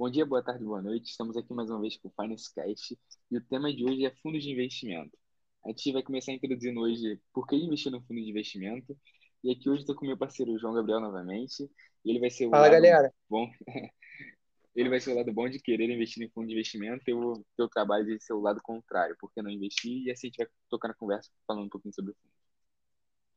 Bom 0.00 0.08
dia, 0.08 0.24
boa 0.24 0.42
tarde, 0.42 0.64
boa 0.64 0.80
noite. 0.80 1.10
Estamos 1.10 1.36
aqui 1.36 1.52
mais 1.52 1.68
uma 1.68 1.78
vez 1.78 1.94
com 1.98 2.08
o 2.08 2.12
Finance 2.12 2.50
Cast 2.54 2.98
e 3.30 3.36
o 3.36 3.44
tema 3.44 3.70
de 3.70 3.84
hoje 3.84 4.06
é 4.06 4.10
fundos 4.22 4.42
de 4.42 4.50
investimento. 4.50 5.14
A 5.62 5.68
gente 5.68 5.92
vai 5.92 6.02
começar 6.02 6.32
introduzindo 6.32 6.80
hoje 6.80 7.20
por 7.34 7.46
que 7.46 7.54
investir 7.54 7.92
no 7.92 8.00
fundo 8.00 8.18
de 8.18 8.30
investimento. 8.30 8.96
E 9.44 9.52
aqui 9.52 9.68
hoje 9.68 9.82
estou 9.82 9.94
com 9.94 10.06
meu 10.06 10.16
parceiro 10.16 10.58
João 10.58 10.72
Gabriel 10.72 11.00
novamente. 11.00 11.70
E 12.02 12.10
ele 12.10 12.18
vai 12.18 12.30
ser 12.30 12.46
o 12.46 12.50
Fala, 12.50 12.62
lado 12.62 12.72
galera. 12.72 13.12
bom. 13.28 13.46
ele 14.74 14.88
vai 14.88 15.00
ser 15.00 15.12
o 15.12 15.16
lado 15.16 15.34
bom 15.34 15.50
de 15.50 15.60
querer 15.60 15.90
investir 15.90 16.22
em 16.22 16.30
fundo 16.30 16.46
de 16.46 16.54
investimento. 16.54 17.02
Eu 17.06 17.44
o 17.58 17.68
trabalho 17.68 18.06
de 18.06 18.24
ser 18.24 18.32
o 18.32 18.40
lado 18.40 18.62
contrário, 18.62 19.14
porque 19.20 19.42
não 19.42 19.50
investir. 19.50 20.06
E 20.06 20.10
assim 20.10 20.28
a 20.28 20.30
gente 20.30 20.38
vai 20.38 20.46
tocar 20.70 20.88
na 20.88 20.94
conversa 20.94 21.30
falando 21.46 21.66
um 21.66 21.68
pouquinho 21.68 21.92
sobre 21.92 22.12
o 22.12 22.14
fundo. 22.14 22.32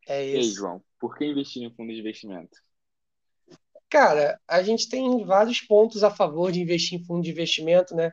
É 0.07 0.31
E 0.31 0.37
aí, 0.37 0.39
isso. 0.39 0.55
João, 0.55 0.81
por 0.97 1.17
que 1.17 1.25
investir 1.25 1.61
em 1.61 1.75
fundo 1.75 1.91
de 1.91 1.99
investimento? 1.99 2.57
Cara, 3.93 4.39
a 4.47 4.63
gente 4.63 4.89
tem 4.89 5.23
vários 5.23 5.61
pontos 5.61 6.03
a 6.03 6.09
favor 6.09 6.51
de 6.51 6.59
investir 6.59 6.99
em 6.99 7.05
fundo 7.05 7.21
de 7.21 7.29
investimento, 7.29 7.95
né? 7.95 8.11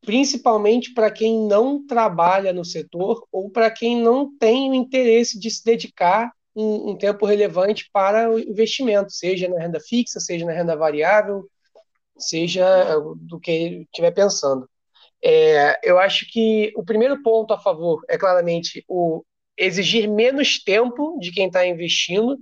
Principalmente 0.00 0.94
para 0.94 1.10
quem 1.10 1.46
não 1.46 1.86
trabalha 1.86 2.54
no 2.54 2.64
setor 2.64 3.22
ou 3.30 3.50
para 3.50 3.70
quem 3.70 4.00
não 4.00 4.34
tem 4.38 4.70
o 4.70 4.74
interesse 4.74 5.38
de 5.38 5.50
se 5.50 5.62
dedicar 5.62 6.32
um, 6.56 6.92
um 6.92 6.96
tempo 6.96 7.26
relevante 7.26 7.90
para 7.92 8.30
o 8.30 8.38
investimento, 8.38 9.12
seja 9.12 9.46
na 9.46 9.60
renda 9.60 9.78
fixa, 9.78 10.20
seja 10.20 10.46
na 10.46 10.52
renda 10.52 10.74
variável, 10.74 11.46
seja 12.16 12.98
do 13.18 13.38
que 13.38 13.84
estiver 13.92 14.12
pensando. 14.12 14.66
É, 15.22 15.78
eu 15.86 15.98
acho 15.98 16.24
que 16.32 16.72
o 16.74 16.82
primeiro 16.82 17.22
ponto 17.22 17.52
a 17.52 17.60
favor 17.60 18.02
é 18.08 18.16
claramente 18.16 18.82
o 18.88 19.22
exigir 19.54 20.08
menos 20.08 20.64
tempo 20.64 21.18
de 21.20 21.30
quem 21.30 21.48
está 21.48 21.66
investindo, 21.66 22.38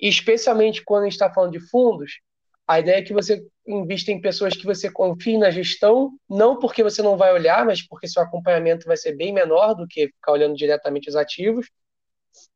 especialmente 0.00 0.84
quando 0.84 1.02
a 1.02 1.04
gente 1.06 1.12
está 1.12 1.32
falando 1.32 1.52
de 1.52 1.60
fundos, 1.68 2.20
a 2.66 2.78
ideia 2.78 2.98
é 2.98 3.02
que 3.02 3.12
você 3.12 3.44
invista 3.66 4.12
em 4.12 4.20
pessoas 4.20 4.56
que 4.56 4.64
você 4.64 4.90
confie 4.90 5.36
na 5.36 5.50
gestão, 5.50 6.12
não 6.28 6.58
porque 6.58 6.84
você 6.84 7.02
não 7.02 7.16
vai 7.16 7.32
olhar, 7.32 7.66
mas 7.66 7.86
porque 7.86 8.06
seu 8.06 8.22
acompanhamento 8.22 8.86
vai 8.86 8.96
ser 8.96 9.16
bem 9.16 9.32
menor 9.32 9.74
do 9.74 9.88
que 9.88 10.06
ficar 10.06 10.32
olhando 10.32 10.54
diretamente 10.54 11.08
os 11.08 11.16
ativos. 11.16 11.68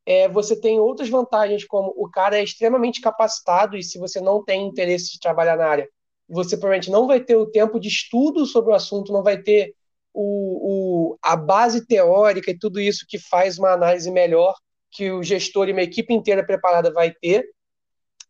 É, 0.06 0.28
você 0.28 0.58
tem 0.58 0.78
outras 0.78 1.08
vantagens, 1.08 1.64
como 1.64 1.92
o 1.96 2.08
cara 2.08 2.38
é 2.38 2.44
extremamente 2.44 3.00
capacitado, 3.00 3.76
e 3.76 3.82
se 3.82 3.98
você 3.98 4.20
não 4.20 4.44
tem 4.44 4.66
interesse 4.66 5.12
de 5.12 5.18
trabalhar 5.18 5.56
na 5.56 5.66
área, 5.66 5.88
você 6.28 6.56
provavelmente 6.56 6.90
não 6.90 7.06
vai 7.06 7.20
ter 7.20 7.36
o 7.36 7.50
tempo 7.50 7.80
de 7.80 7.88
estudo 7.88 8.46
sobre 8.46 8.70
o 8.70 8.74
assunto, 8.74 9.12
não 9.12 9.22
vai 9.22 9.42
ter 9.42 9.74
o, 10.12 11.12
o, 11.12 11.18
a 11.20 11.34
base 11.34 11.84
teórica 11.86 12.50
e 12.50 12.58
tudo 12.58 12.80
isso 12.80 13.04
que 13.08 13.18
faz 13.18 13.58
uma 13.58 13.72
análise 13.72 14.10
melhor 14.10 14.54
que 14.94 15.10
o 15.10 15.22
gestor 15.22 15.68
e 15.68 15.72
uma 15.72 15.82
equipe 15.82 16.14
inteira 16.14 16.46
preparada 16.46 16.92
vai 16.92 17.12
ter. 17.12 17.44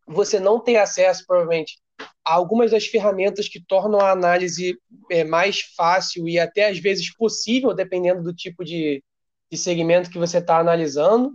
Você 0.07 0.41
não 0.41 0.59
tem 0.59 0.79
acesso, 0.79 1.25
provavelmente, 1.27 1.79
a 2.25 2.34
algumas 2.34 2.71
das 2.71 2.87
ferramentas 2.87 3.48
que 3.48 3.62
tornam 3.62 4.01
a 4.01 4.11
análise 4.11 4.77
é, 5.11 5.23
mais 5.23 5.61
fácil 5.77 6.27
e 6.27 6.39
até 6.39 6.69
às 6.69 6.79
vezes 6.79 7.15
possível, 7.15 7.75
dependendo 7.75 8.23
do 8.23 8.34
tipo 8.34 8.65
de, 8.65 9.03
de 9.51 9.59
segmento 9.59 10.11
que 10.11 10.19
você 10.19 10.39
está 10.39 10.59
analisando. 10.59 11.33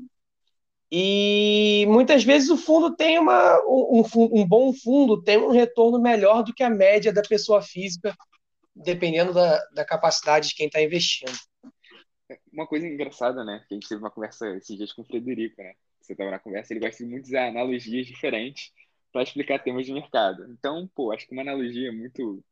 E 0.91 1.85
muitas 1.87 2.23
vezes 2.23 2.49
o 2.49 2.57
fundo 2.57 2.95
tem 2.95 3.19
uma, 3.19 3.59
um, 3.67 4.03
um, 4.15 4.47
bom 4.47 4.73
fundo, 4.73 5.21
tem 5.21 5.37
um 5.37 5.51
retorno 5.51 6.01
melhor 6.01 6.43
do 6.43 6.53
que 6.53 6.63
a 6.63 6.69
média 6.69 7.13
da 7.13 7.21
pessoa 7.21 7.61
física, 7.61 8.15
dependendo 8.75 9.31
da, 9.31 9.61
da 9.75 9.85
capacidade 9.85 10.49
de 10.49 10.55
quem 10.55 10.65
está 10.65 10.81
investindo. 10.81 11.37
Uma 12.59 12.67
coisa 12.67 12.85
engraçada, 12.85 13.43
né? 13.45 13.63
Que 13.67 13.73
a 13.73 13.77
gente 13.77 13.87
teve 13.87 14.01
uma 14.01 14.11
conversa 14.11 14.49
esses 14.57 14.75
dias 14.75 14.91
com 14.91 15.01
o 15.01 15.05
Frederico, 15.05 15.61
né? 15.61 15.73
Você 16.01 16.11
estava 16.11 16.29
na 16.29 16.39
conversa, 16.39 16.73
ele 16.73 16.81
gosta 16.81 17.01
de 17.01 17.09
muitas 17.09 17.33
analogias 17.33 18.05
diferentes 18.05 18.73
para 19.13 19.23
explicar 19.23 19.59
temas 19.59 19.85
de 19.85 19.93
mercado. 19.93 20.45
Então, 20.51 20.89
pô, 20.93 21.13
acho 21.13 21.25
que 21.25 21.31
uma 21.33 21.41
analogia 21.41 21.89
muito 21.93 22.43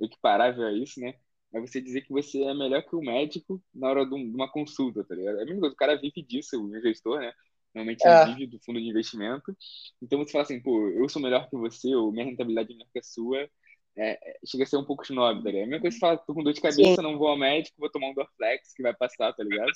equiparável 0.00 0.64
a 0.66 0.72
isso, 0.72 1.00
né? 1.00 1.14
É 1.52 1.60
você 1.60 1.80
dizer 1.80 2.02
que 2.02 2.12
você 2.12 2.42
é 2.42 2.54
melhor 2.54 2.82
que 2.82 2.94
o 2.94 3.00
médico 3.00 3.60
na 3.74 3.88
hora 3.88 4.06
de 4.06 4.14
uma 4.14 4.48
consulta, 4.50 5.02
tá 5.02 5.14
ligado? 5.16 5.38
É 5.40 5.42
a 5.42 5.46
mesma 5.46 5.60
coisa, 5.60 5.74
o 5.74 5.76
cara 5.76 5.96
vive 6.00 6.22
disso, 6.22 6.62
o 6.62 6.80
gestor, 6.80 7.18
né? 7.20 7.32
Normalmente 7.74 8.06
É. 8.06 8.24
vive 8.24 8.46
do 8.46 8.60
fundo 8.60 8.80
de 8.80 8.88
investimento. 8.88 9.56
Então 10.00 10.18
você 10.20 10.30
fala 10.30 10.44
assim, 10.44 10.60
pô, 10.60 10.88
eu 10.90 11.08
sou 11.08 11.20
melhor 11.20 11.48
que 11.50 11.56
você, 11.56 11.92
ou 11.92 12.12
minha 12.12 12.24
rentabilidade 12.24 12.72
é 12.72 12.76
melhor 12.76 12.88
que 12.92 13.00
a 13.00 13.02
sua. 13.02 13.50
É, 13.98 14.38
chega 14.44 14.64
a 14.64 14.66
ser 14.66 14.76
um 14.76 14.84
pouco 14.84 15.04
snob, 15.04 15.42
tá 15.42 15.50
ligado? 15.50 15.62
É 15.62 15.64
a 15.64 15.66
mesma 15.66 15.80
coisa 15.80 15.96
que 15.96 16.00
fala, 16.00 16.18
tô 16.18 16.34
com 16.34 16.42
dor 16.42 16.52
de 16.52 16.60
cabeça, 16.60 17.00
não 17.00 17.16
vou 17.18 17.28
ao 17.28 17.38
médico, 17.38 17.76
vou 17.78 17.90
tomar 17.90 18.08
um 18.08 18.14
Dorflex 18.14 18.74
que 18.74 18.82
vai 18.82 18.94
passar, 18.94 19.32
tá 19.32 19.42
ligado? 19.42 19.72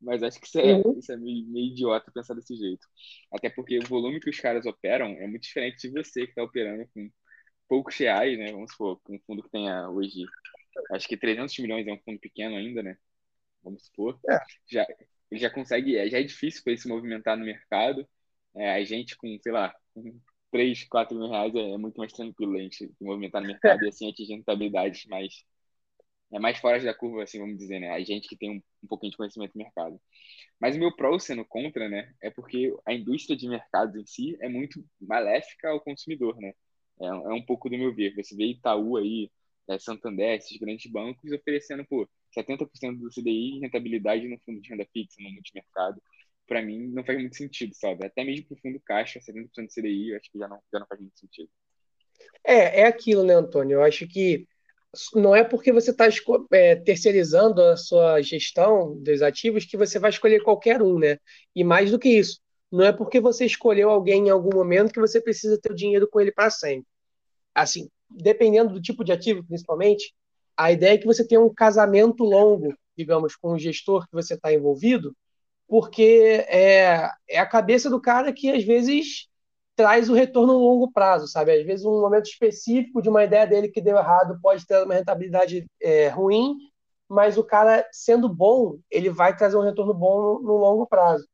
Mas 0.00 0.22
acho 0.22 0.38
que 0.40 0.46
isso 0.46 0.58
é, 0.60 0.74
Uhum. 0.74 0.98
isso 0.98 1.10
é 1.12 1.16
meio, 1.16 1.46
meio 1.48 1.66
idiota 1.72 2.12
pensar 2.12 2.34
desse 2.34 2.54
jeito. 2.56 2.86
Até 3.32 3.50
porque 3.50 3.78
o 3.78 3.86
volume 3.86 4.20
que 4.20 4.30
os 4.30 4.38
caras 4.38 4.64
operam 4.64 5.06
é 5.06 5.26
muito 5.26 5.42
diferente 5.42 5.88
de 5.88 5.90
você 5.90 6.22
que 6.24 6.30
está 6.30 6.42
operando 6.42 6.88
com 6.94 7.10
poucos 7.68 7.96
reais, 7.96 8.38
né? 8.38 8.52
Vamos 8.52 8.70
supor, 8.70 9.00
com 9.02 9.16
um 9.16 9.20
fundo 9.26 9.42
que 9.42 9.50
tenha 9.50 9.88
hoje, 9.88 10.24
acho 10.92 11.08
que 11.08 11.16
300 11.16 11.58
milhões 11.58 11.86
é 11.86 11.92
um 11.92 12.00
fundo 12.04 12.20
pequeno 12.20 12.56
ainda, 12.56 12.82
né? 12.82 12.96
Vamos 13.62 13.86
supor. 13.86 14.20
É. 14.28 14.38
Já, 14.70 14.86
ele 15.30 15.40
já 15.40 15.50
consegue, 15.50 15.96
é, 15.96 16.08
já 16.08 16.20
é 16.20 16.22
difícil 16.22 16.62
para 16.62 16.72
ele 16.72 16.80
se 16.80 16.88
movimentar 16.88 17.36
no 17.36 17.44
mercado. 17.44 18.06
É, 18.54 18.72
a 18.72 18.84
gente 18.84 19.16
com, 19.16 19.36
sei 19.42 19.50
lá, 19.50 19.74
com 19.92 20.20
3, 20.54 20.84
4 20.84 21.18
mil 21.18 21.28
reais 21.28 21.52
é, 21.56 21.72
é 21.72 21.76
muito 21.76 21.98
mais 21.98 22.12
tranquilo 22.12 22.56
a 22.56 22.60
gente 22.60 22.88
movimentar 23.00 23.42
no 23.42 23.48
mercado 23.48 23.84
e 23.84 23.88
assim 23.88 24.08
atingir 24.08 24.34
rentabilidades 24.34 25.04
mais, 25.06 25.42
é 26.32 26.38
mais 26.38 26.58
fora 26.58 26.80
da 26.80 26.94
curva, 26.94 27.24
assim, 27.24 27.40
vamos 27.40 27.58
dizer, 27.58 27.80
né? 27.80 27.90
A 27.90 28.00
gente 28.04 28.28
que 28.28 28.36
tem 28.36 28.50
um, 28.52 28.62
um 28.84 28.86
pouquinho 28.86 29.10
de 29.10 29.16
conhecimento 29.16 29.52
do 29.52 29.58
mercado. 29.58 30.00
Mas 30.60 30.76
o 30.76 30.78
meu 30.78 30.94
pró 30.94 31.18
sendo 31.18 31.44
contra, 31.44 31.88
né, 31.88 32.14
é 32.22 32.30
porque 32.30 32.72
a 32.86 32.94
indústria 32.94 33.36
de 33.36 33.48
mercados 33.48 33.96
em 33.96 34.06
si 34.06 34.36
é 34.40 34.48
muito 34.48 34.84
maléfica 35.00 35.70
ao 35.70 35.80
consumidor, 35.80 36.36
né? 36.40 36.52
É, 37.00 37.06
é 37.06 37.32
um 37.34 37.44
pouco 37.44 37.68
do 37.68 37.76
meu 37.76 37.92
ver. 37.92 38.14
Você 38.14 38.36
vê 38.36 38.44
Itaú 38.46 38.96
aí, 38.96 39.30
é, 39.68 39.76
Santander, 39.80 40.36
esses 40.36 40.56
grandes 40.58 40.88
bancos 40.90 41.32
oferecendo, 41.32 41.84
pô, 41.84 42.08
70% 42.32 43.00
do 43.00 43.10
CDI 43.10 43.56
em 43.56 43.60
rentabilidade 43.60 44.28
no 44.28 44.38
fundo 44.46 44.60
de 44.60 44.68
renda 44.68 44.86
fixa, 44.92 45.16
no 45.20 45.32
multimercado. 45.32 46.00
Para 46.46 46.62
mim, 46.62 46.88
não 46.88 47.04
faz 47.04 47.18
muito 47.18 47.36
sentido, 47.36 47.74
sabe? 47.74 48.06
Até 48.06 48.22
mesmo 48.22 48.46
para 48.46 48.54
o 48.54 48.60
fundo 48.60 48.80
caixa, 48.84 49.20
70% 49.20 49.66
do 49.66 49.72
CDI, 49.72 50.10
eu 50.10 50.16
acho 50.16 50.30
que 50.30 50.38
já 50.38 50.48
não, 50.48 50.60
já 50.72 50.78
não 50.78 50.86
faz 50.86 51.00
muito 51.00 51.18
sentido. 51.18 51.48
É, 52.44 52.82
é 52.82 52.86
aquilo, 52.86 53.24
né, 53.24 53.34
Antônio? 53.34 53.76
Eu 53.76 53.82
acho 53.82 54.06
que 54.06 54.46
não 55.14 55.34
é 55.34 55.42
porque 55.42 55.72
você 55.72 55.90
está 55.90 56.06
terceirizando 56.84 57.62
a 57.62 57.76
sua 57.76 58.20
gestão 58.22 58.96
dos 59.02 59.22
ativos 59.22 59.64
que 59.64 59.76
você 59.76 59.98
vai 59.98 60.10
escolher 60.10 60.42
qualquer 60.42 60.82
um, 60.82 60.98
né? 60.98 61.18
E 61.54 61.64
mais 61.64 61.90
do 61.90 61.98
que 61.98 62.08
isso, 62.08 62.40
não 62.70 62.84
é 62.84 62.92
porque 62.92 63.20
você 63.20 63.44
escolheu 63.44 63.90
alguém 63.90 64.26
em 64.26 64.30
algum 64.30 64.54
momento 64.54 64.92
que 64.92 65.00
você 65.00 65.20
precisa 65.20 65.58
ter 65.60 65.72
o 65.72 65.76
dinheiro 65.76 66.08
com 66.08 66.20
ele 66.20 66.32
para 66.32 66.50
sempre. 66.50 66.86
Assim, 67.54 67.88
dependendo 68.10 68.74
do 68.74 68.82
tipo 68.82 69.04
de 69.04 69.12
ativo, 69.12 69.44
principalmente, 69.44 70.14
a 70.56 70.70
ideia 70.70 70.94
é 70.94 70.98
que 70.98 71.06
você 71.06 71.26
tenha 71.26 71.40
um 71.40 71.52
casamento 71.52 72.24
longo, 72.24 72.74
digamos, 72.96 73.34
com 73.36 73.52
o 73.52 73.58
gestor 73.58 74.06
que 74.06 74.12
você 74.12 74.34
está 74.34 74.52
envolvido, 74.52 75.16
porque 75.74 76.46
é, 76.46 77.10
é 77.28 77.36
a 77.36 77.44
cabeça 77.44 77.90
do 77.90 78.00
cara 78.00 78.32
que 78.32 78.48
às 78.48 78.62
vezes 78.62 79.26
traz 79.74 80.08
o 80.08 80.14
retorno 80.14 80.52
no 80.52 80.60
longo 80.60 80.92
prazo, 80.92 81.26
sabe? 81.26 81.50
Às 81.50 81.66
vezes 81.66 81.84
um 81.84 82.00
momento 82.00 82.26
específico 82.26 83.02
de 83.02 83.08
uma 83.08 83.24
ideia 83.24 83.44
dele 83.44 83.68
que 83.68 83.80
deu 83.80 83.96
errado 83.96 84.38
pode 84.40 84.64
ter 84.64 84.84
uma 84.84 84.94
rentabilidade 84.94 85.66
é, 85.82 86.06
ruim, 86.06 86.54
mas 87.08 87.36
o 87.36 87.42
cara 87.42 87.84
sendo 87.90 88.28
bom, 88.28 88.78
ele 88.88 89.10
vai 89.10 89.36
trazer 89.36 89.56
um 89.56 89.62
retorno 89.62 89.92
bom 89.92 90.22
no, 90.22 90.42
no 90.42 90.56
longo 90.58 90.86
prazo. 90.86 91.26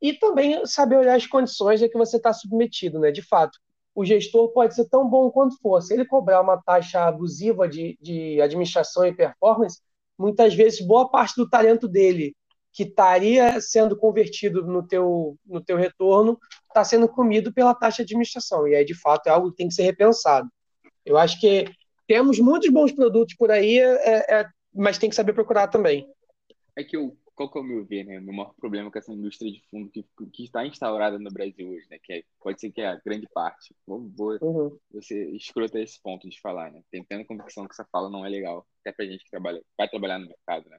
E 0.00 0.12
também 0.12 0.64
saber 0.64 0.96
olhar 0.96 1.16
as 1.16 1.26
condições 1.26 1.82
a 1.82 1.88
que 1.88 1.98
você 1.98 2.18
está 2.18 2.32
submetido, 2.32 3.00
né? 3.00 3.10
De 3.10 3.22
fato, 3.22 3.58
o 3.96 4.04
gestor 4.04 4.52
pode 4.52 4.76
ser 4.76 4.88
tão 4.88 5.10
bom 5.10 5.28
quanto 5.28 5.58
for. 5.60 5.82
Se 5.82 5.92
ele 5.92 6.04
cobrar 6.04 6.40
uma 6.40 6.62
taxa 6.62 7.00
abusiva 7.00 7.68
de, 7.68 7.98
de 8.00 8.40
administração 8.40 9.04
e 9.04 9.12
performance, 9.12 9.80
muitas 10.16 10.54
vezes 10.54 10.80
boa 10.80 11.10
parte 11.10 11.34
do 11.34 11.50
talento 11.50 11.88
dele 11.88 12.36
que 12.78 12.84
estaria 12.84 13.60
sendo 13.60 13.96
convertido 13.96 14.64
no 14.64 14.86
teu, 14.86 15.36
no 15.44 15.60
teu 15.60 15.76
retorno 15.76 16.38
está 16.68 16.84
sendo 16.84 17.08
comido 17.08 17.52
pela 17.52 17.74
taxa 17.74 18.04
de 18.04 18.12
administração. 18.14 18.68
E 18.68 18.76
aí, 18.76 18.84
de 18.84 18.94
fato, 18.94 19.26
é 19.26 19.30
algo 19.30 19.50
que 19.50 19.56
tem 19.56 19.66
que 19.66 19.74
ser 19.74 19.82
repensado. 19.82 20.48
Eu 21.04 21.18
acho 21.18 21.40
que 21.40 21.64
temos 22.06 22.38
muitos 22.38 22.70
bons 22.70 22.92
produtos 22.92 23.34
por 23.34 23.50
aí, 23.50 23.80
é, 23.80 24.42
é, 24.42 24.48
mas 24.72 24.96
tem 24.96 25.10
que 25.10 25.16
saber 25.16 25.32
procurar 25.32 25.66
também. 25.66 26.08
É 26.76 26.84
que 26.84 26.96
eu, 26.96 27.18
qual 27.34 27.50
que 27.50 27.58
é 27.58 27.62
o 27.62 27.64
meu 27.64 27.84
ver, 27.84 28.04
né? 28.04 28.20
O 28.20 28.22
meu 28.22 28.32
maior 28.32 28.54
problema 28.54 28.92
com 28.92 28.98
essa 29.00 29.12
indústria 29.12 29.50
de 29.50 29.60
fundo 29.68 29.90
que, 29.90 30.06
que 30.32 30.44
está 30.44 30.64
instaurada 30.64 31.18
no 31.18 31.32
Brasil 31.32 31.68
hoje, 31.68 31.84
né? 31.90 31.98
Que 32.00 32.12
é, 32.12 32.22
pode 32.40 32.60
ser 32.60 32.70
que 32.70 32.80
é 32.80 32.86
a 32.86 33.00
grande 33.04 33.26
parte. 33.34 33.74
Vou, 33.84 34.08
vou 34.16 34.38
Uhum. 34.40 34.78
você 34.92 35.28
escrota 35.30 35.80
esse 35.80 36.00
ponto 36.00 36.30
de 36.30 36.40
falar, 36.40 36.70
né? 36.70 36.80
Tem 36.92 37.02
plena 37.02 37.24
convicção 37.24 37.66
que 37.66 37.72
essa 37.74 37.84
fala 37.90 38.08
não 38.08 38.24
é 38.24 38.28
legal, 38.28 38.64
até 38.82 38.92
pra 38.92 39.04
gente 39.04 39.24
que 39.24 39.30
trabalha, 39.32 39.60
vai 39.76 39.88
trabalhar 39.88 40.20
no 40.20 40.28
mercado, 40.28 40.70
né? 40.70 40.78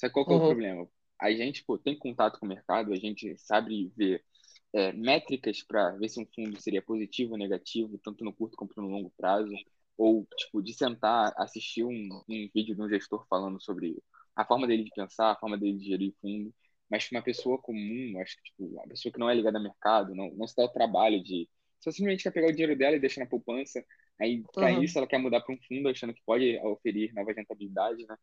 Só 0.00 0.08
que 0.08 0.10
qual 0.12 0.26
que 0.26 0.32
é 0.32 0.34
o 0.34 0.40
Uhum. 0.40 0.46
problema? 0.48 0.88
A 1.20 1.30
gente, 1.32 1.64
pô, 1.64 1.78
tem 1.78 1.98
contato 1.98 2.38
com 2.38 2.46
o 2.46 2.48
mercado, 2.48 2.92
a 2.92 2.96
gente 2.96 3.36
sabe 3.38 3.92
ver 3.96 4.24
é, 4.72 4.92
métricas 4.92 5.62
para 5.62 5.90
ver 5.92 6.08
se 6.08 6.20
um 6.20 6.26
fundo 6.26 6.60
seria 6.60 6.82
positivo 6.82 7.32
ou 7.32 7.38
negativo, 7.38 7.98
tanto 7.98 8.24
no 8.24 8.32
curto 8.32 8.56
quanto 8.56 8.80
no 8.80 8.88
longo 8.88 9.12
prazo, 9.16 9.52
ou, 9.96 10.26
tipo, 10.36 10.62
de 10.62 10.72
sentar, 10.74 11.32
assistir 11.36 11.84
um, 11.84 12.08
um 12.28 12.48
vídeo 12.54 12.74
de 12.74 12.82
um 12.82 12.88
gestor 12.88 13.26
falando 13.28 13.60
sobre 13.60 13.96
a 14.36 14.44
forma 14.44 14.66
dele 14.66 14.84
de 14.84 14.90
pensar, 14.94 15.32
a 15.32 15.36
forma 15.36 15.58
dele 15.58 15.76
de 15.78 15.86
gerir 15.86 16.14
fundo, 16.20 16.54
mas 16.88 17.10
uma 17.10 17.22
pessoa 17.22 17.58
comum, 17.58 18.20
acho 18.20 18.36
que, 18.36 18.44
tipo, 18.44 18.66
uma 18.66 18.86
pessoa 18.86 19.12
que 19.12 19.18
não 19.18 19.28
é 19.28 19.34
ligada 19.34 19.58
ao 19.58 19.64
mercado, 19.64 20.14
não, 20.14 20.30
não 20.34 20.46
se 20.46 20.54
dá 20.56 20.64
o 20.64 20.68
trabalho 20.68 21.22
de 21.22 21.48
só 21.80 21.90
simplesmente 21.90 22.24
quer 22.24 22.32
pegar 22.32 22.48
o 22.48 22.52
dinheiro 22.52 22.76
dela 22.76 22.96
e 22.96 23.00
deixar 23.00 23.20
na 23.20 23.26
poupança, 23.26 23.84
Aí, 24.20 24.42
para 24.52 24.72
uhum. 24.72 24.82
isso, 24.82 24.98
ela 24.98 25.06
quer 25.06 25.18
mudar 25.18 25.40
para 25.40 25.54
um 25.54 25.58
fundo 25.68 25.88
achando 25.88 26.12
que 26.12 26.22
pode 26.24 26.58
oferir 26.64 27.12
nova 27.14 27.32
rentabilidade, 27.32 28.04
né? 28.06 28.16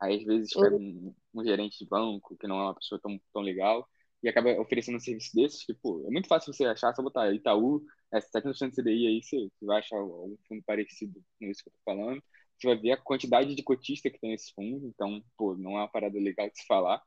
Aí, 0.00 0.16
às 0.18 0.24
vezes, 0.24 0.52
pega 0.54 0.76
um, 0.76 1.14
um, 1.34 1.44
gerente 1.44 1.78
de 1.78 1.86
banco, 1.86 2.36
que 2.36 2.46
não 2.46 2.60
é 2.60 2.62
uma 2.64 2.74
pessoa 2.74 3.00
tão, 3.00 3.20
tão 3.32 3.42
legal, 3.42 3.88
e 4.22 4.28
acaba 4.28 4.60
oferecendo 4.60 4.96
um 4.96 5.00
serviço 5.00 5.34
desses, 5.34 5.64
que, 5.64 5.74
pô, 5.74 6.04
é 6.06 6.10
muito 6.10 6.28
fácil 6.28 6.52
você 6.52 6.64
achar, 6.64 6.94
só 6.94 7.02
botar 7.02 7.32
Itaú, 7.32 7.84
é, 8.12 8.20
7% 8.20 8.70
de 8.70 8.76
CDI 8.76 9.06
aí, 9.08 9.22
você, 9.22 9.48
você 9.58 9.66
vai 9.66 9.78
achar 9.80 9.96
algum 9.96 10.36
fundo 10.46 10.62
parecido 10.64 11.20
com 11.38 11.46
isso 11.46 11.62
que 11.62 11.70
eu 11.70 11.72
tô 11.72 11.78
falando. 11.84 12.22
Você 12.56 12.68
vai 12.68 12.76
ver 12.76 12.92
a 12.92 12.96
quantidade 12.96 13.54
de 13.54 13.62
cotista 13.64 14.08
que 14.08 14.20
tem 14.20 14.30
nesse 14.30 14.52
fundo, 14.54 14.86
então, 14.86 15.20
pô, 15.36 15.56
não 15.56 15.72
é 15.72 15.80
uma 15.80 15.88
parada 15.88 16.18
legal 16.18 16.48
de 16.48 16.56
se 16.60 16.66
falar. 16.66 17.02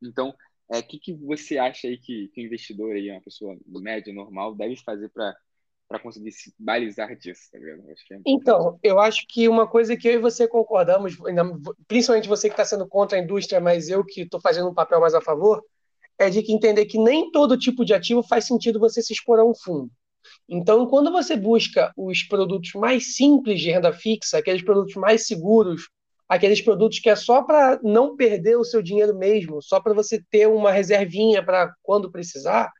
Então, 0.00 0.34
o 0.68 0.76
é, 0.76 0.82
que, 0.82 1.00
que 1.00 1.12
você 1.14 1.58
acha 1.58 1.88
aí 1.88 1.98
que, 1.98 2.28
que 2.28 2.40
o 2.40 2.44
investidor 2.46 2.94
aí, 2.94 3.10
uma 3.10 3.20
pessoa 3.20 3.58
média, 3.66 4.12
normal, 4.14 4.54
deve 4.54 4.76
fazer 4.76 5.08
para 5.08 5.36
para 5.90 5.98
conseguir 5.98 6.30
se 6.30 6.54
balizar 6.56 7.16
disso, 7.16 7.50
tá 7.50 7.58
vendo? 7.58 7.82
É 7.90 7.94
então, 8.24 8.78
eu 8.80 9.00
acho 9.00 9.26
que 9.28 9.48
uma 9.48 9.66
coisa 9.66 9.96
que 9.96 10.06
eu 10.06 10.12
e 10.12 10.18
você 10.18 10.46
concordamos, 10.46 11.16
principalmente 11.88 12.28
você 12.28 12.48
que 12.48 12.52
está 12.52 12.64
sendo 12.64 12.86
contra 12.86 13.18
a 13.18 13.20
indústria, 13.20 13.60
mas 13.60 13.88
eu 13.88 14.04
que 14.04 14.20
estou 14.20 14.40
fazendo 14.40 14.70
um 14.70 14.74
papel 14.74 15.00
mais 15.00 15.14
a 15.14 15.20
favor, 15.20 15.60
é 16.16 16.30
de 16.30 16.44
que 16.44 16.52
entender 16.52 16.86
que 16.86 16.96
nem 16.96 17.32
todo 17.32 17.58
tipo 17.58 17.84
de 17.84 17.92
ativo 17.92 18.22
faz 18.22 18.46
sentido 18.46 18.78
você 18.78 19.02
se 19.02 19.12
expor 19.12 19.40
a 19.40 19.44
um 19.44 19.52
fundo. 19.52 19.90
Então, 20.48 20.86
quando 20.86 21.10
você 21.10 21.34
busca 21.34 21.92
os 21.96 22.22
produtos 22.22 22.70
mais 22.74 23.16
simples 23.16 23.60
de 23.60 23.72
renda 23.72 23.92
fixa, 23.92 24.38
aqueles 24.38 24.62
produtos 24.62 24.94
mais 24.94 25.26
seguros, 25.26 25.88
aqueles 26.28 26.60
produtos 26.60 27.00
que 27.00 27.10
é 27.10 27.16
só 27.16 27.42
para 27.42 27.80
não 27.82 28.14
perder 28.14 28.56
o 28.56 28.64
seu 28.64 28.80
dinheiro 28.80 29.18
mesmo, 29.18 29.60
só 29.60 29.80
para 29.80 29.92
você 29.92 30.22
ter 30.30 30.46
uma 30.46 30.70
reservinha 30.70 31.44
para 31.44 31.74
quando 31.82 32.12
precisar, 32.12 32.70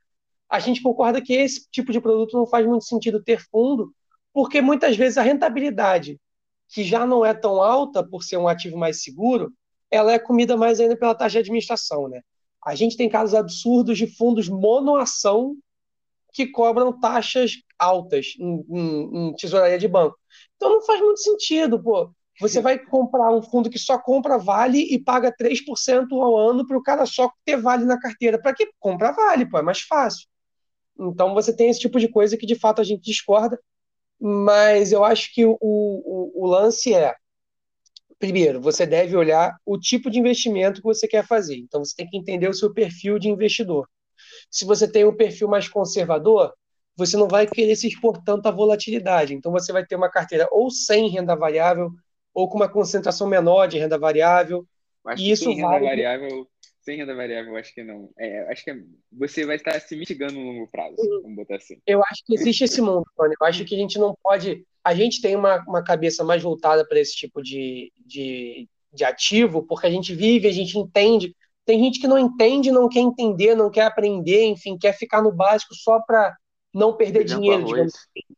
a 0.50 0.58
gente 0.58 0.82
concorda 0.82 1.22
que 1.22 1.32
esse 1.32 1.68
tipo 1.70 1.92
de 1.92 2.00
produto 2.00 2.36
não 2.36 2.46
faz 2.46 2.66
muito 2.66 2.84
sentido 2.84 3.22
ter 3.22 3.40
fundo, 3.50 3.94
porque 4.32 4.60
muitas 4.60 4.96
vezes 4.96 5.16
a 5.16 5.22
rentabilidade, 5.22 6.20
que 6.68 6.82
já 6.82 7.06
não 7.06 7.24
é 7.24 7.32
tão 7.32 7.62
alta 7.62 8.04
por 8.06 8.22
ser 8.24 8.36
um 8.36 8.48
ativo 8.48 8.76
mais 8.76 9.02
seguro, 9.02 9.52
ela 9.90 10.12
é 10.12 10.18
comida 10.18 10.56
mais 10.56 10.80
ainda 10.80 10.96
pela 10.96 11.14
taxa 11.14 11.34
de 11.34 11.38
administração, 11.38 12.08
né? 12.08 12.20
A 12.64 12.74
gente 12.74 12.96
tem 12.96 13.08
casos 13.08 13.34
absurdos 13.34 13.96
de 13.96 14.06
fundos 14.06 14.48
monoação 14.48 15.56
que 16.32 16.46
cobram 16.46 16.98
taxas 16.98 17.52
altas 17.78 18.34
em, 18.38 18.64
em, 18.68 19.28
em 19.28 19.34
tesouraria 19.34 19.78
de 19.78 19.88
banco. 19.88 20.16
Então 20.56 20.70
não 20.70 20.82
faz 20.82 21.00
muito 21.00 21.20
sentido, 21.20 21.82
pô. 21.82 22.12
Você 22.40 22.60
vai 22.60 22.78
comprar 22.78 23.30
um 23.32 23.42
fundo 23.42 23.68
que 23.68 23.78
só 23.78 23.98
compra 23.98 24.38
vale 24.38 24.80
e 24.80 24.98
paga 24.98 25.34
3% 25.36 26.14
ao 26.20 26.36
ano 26.36 26.66
para 26.66 26.78
o 26.78 26.82
cara 26.82 27.04
só 27.04 27.30
ter 27.44 27.56
vale 27.56 27.84
na 27.84 28.00
carteira. 28.00 28.40
Para 28.40 28.54
que 28.54 28.70
compra 28.78 29.12
vale, 29.12 29.46
pô, 29.48 29.58
é 29.58 29.62
mais 29.62 29.80
fácil. 29.80 30.26
Então 31.00 31.34
você 31.34 31.54
tem 31.54 31.70
esse 31.70 31.80
tipo 31.80 31.98
de 31.98 32.08
coisa 32.08 32.36
que 32.36 32.46
de 32.46 32.54
fato 32.54 32.80
a 32.80 32.84
gente 32.84 33.02
discorda, 33.02 33.58
mas 34.20 34.92
eu 34.92 35.02
acho 35.02 35.32
que 35.34 35.46
o, 35.46 35.56
o, 35.60 36.44
o 36.44 36.46
lance 36.46 36.92
é 36.92 37.14
primeiro, 38.18 38.60
você 38.60 38.84
deve 38.84 39.16
olhar 39.16 39.56
o 39.64 39.78
tipo 39.78 40.10
de 40.10 40.18
investimento 40.18 40.82
que 40.82 40.86
você 40.86 41.08
quer 41.08 41.26
fazer. 41.26 41.56
Então, 41.56 41.82
você 41.82 41.96
tem 41.96 42.06
que 42.06 42.18
entender 42.18 42.48
o 42.48 42.54
seu 42.54 42.72
perfil 42.72 43.18
de 43.18 43.30
investidor. 43.30 43.88
Se 44.50 44.66
você 44.66 44.86
tem 44.86 45.06
um 45.06 45.16
perfil 45.16 45.48
mais 45.48 45.66
conservador, 45.66 46.52
você 46.94 47.16
não 47.16 47.26
vai 47.26 47.46
querer 47.46 47.74
se 47.76 47.88
expor 47.88 48.22
tanto 48.22 48.46
à 48.46 48.50
volatilidade. 48.50 49.32
Então, 49.32 49.50
você 49.50 49.72
vai 49.72 49.86
ter 49.86 49.96
uma 49.96 50.10
carteira 50.10 50.46
ou 50.52 50.70
sem 50.70 51.08
renda 51.08 51.34
variável, 51.34 51.90
ou 52.34 52.46
com 52.46 52.56
uma 52.56 52.68
concentração 52.68 53.26
menor 53.26 53.66
de 53.66 53.78
renda 53.78 53.98
variável. 53.98 54.66
Mas 55.02 55.18
e 55.18 55.30
isso 55.30 55.50
renda 55.50 55.68
vale... 55.68 55.86
variável 55.86 56.46
sem 56.90 56.96
renda 56.96 57.14
variável, 57.14 57.56
acho 57.56 57.72
que 57.72 57.84
não. 57.84 58.10
É, 58.18 58.50
acho 58.50 58.64
que 58.64 58.84
você 59.12 59.46
vai 59.46 59.56
estar 59.56 59.78
se 59.80 59.94
mitigando 59.96 60.34
no 60.34 60.52
longo 60.52 60.66
prazo, 60.66 60.96
uhum. 60.98 61.22
vamos 61.22 61.36
botar 61.36 61.56
assim. 61.56 61.80
Eu 61.86 62.02
acho 62.04 62.24
que 62.26 62.34
existe 62.34 62.64
esse 62.64 62.80
mundo, 62.80 63.04
Tony. 63.16 63.34
Eu 63.40 63.46
acho 63.46 63.64
que 63.64 63.74
a 63.74 63.78
gente 63.78 63.98
não 63.98 64.16
pode. 64.20 64.66
A 64.82 64.94
gente 64.94 65.22
tem 65.22 65.36
uma, 65.36 65.62
uma 65.68 65.84
cabeça 65.84 66.24
mais 66.24 66.42
voltada 66.42 66.84
para 66.86 66.98
esse 66.98 67.14
tipo 67.14 67.40
de, 67.42 67.92
de, 68.04 68.68
de 68.92 69.04
ativo, 69.04 69.62
porque 69.62 69.86
a 69.86 69.90
gente 69.90 70.14
vive, 70.14 70.48
a 70.48 70.52
gente 70.52 70.76
entende. 70.76 71.34
Tem 71.64 71.78
gente 71.78 72.00
que 72.00 72.08
não 72.08 72.18
entende, 72.18 72.72
não 72.72 72.88
quer 72.88 73.00
entender, 73.00 73.54
não 73.54 73.70
quer 73.70 73.82
aprender, 73.82 74.46
enfim, 74.46 74.76
quer 74.76 74.92
ficar 74.92 75.22
no 75.22 75.30
básico 75.30 75.74
só 75.74 76.00
para 76.00 76.36
não 76.74 76.96
perder 76.96 77.24
dinheiro, 77.24 77.64
digamos 77.64 77.94
assim. 77.94 78.34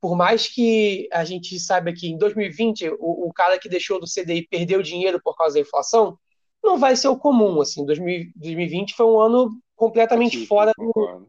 Por 0.00 0.14
mais 0.14 0.46
que 0.46 1.08
a 1.12 1.24
gente 1.24 1.58
saiba 1.58 1.92
que 1.92 2.08
em 2.08 2.18
2020 2.18 2.90
o, 2.98 3.28
o 3.28 3.32
cara 3.32 3.58
que 3.58 3.68
deixou 3.68 3.98
do 3.98 4.06
CDI 4.06 4.46
perdeu 4.46 4.82
dinheiro 4.82 5.20
por 5.22 5.36
causa 5.36 5.54
da 5.54 5.60
inflação, 5.60 6.18
não 6.62 6.78
vai 6.78 6.96
ser 6.96 7.08
o 7.08 7.16
comum. 7.16 7.60
Assim, 7.60 7.84
2020 7.84 8.94
foi 8.94 9.06
um 9.06 9.20
ano 9.20 9.50
completamente 9.74 10.46
fora 10.46 10.72
do, 10.76 11.28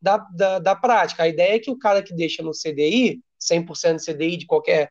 da, 0.00 0.16
da, 0.34 0.58
da, 0.58 0.76
prática. 0.76 1.22
A 1.22 1.28
ideia 1.28 1.56
é 1.56 1.58
que 1.58 1.70
o 1.70 1.78
cara 1.78 2.02
que 2.02 2.14
deixa 2.14 2.42
no 2.42 2.52
CDI, 2.52 3.22
100% 3.38 3.96
de 3.96 4.04
CDI 4.04 4.36
de 4.38 4.46
qualquer 4.46 4.90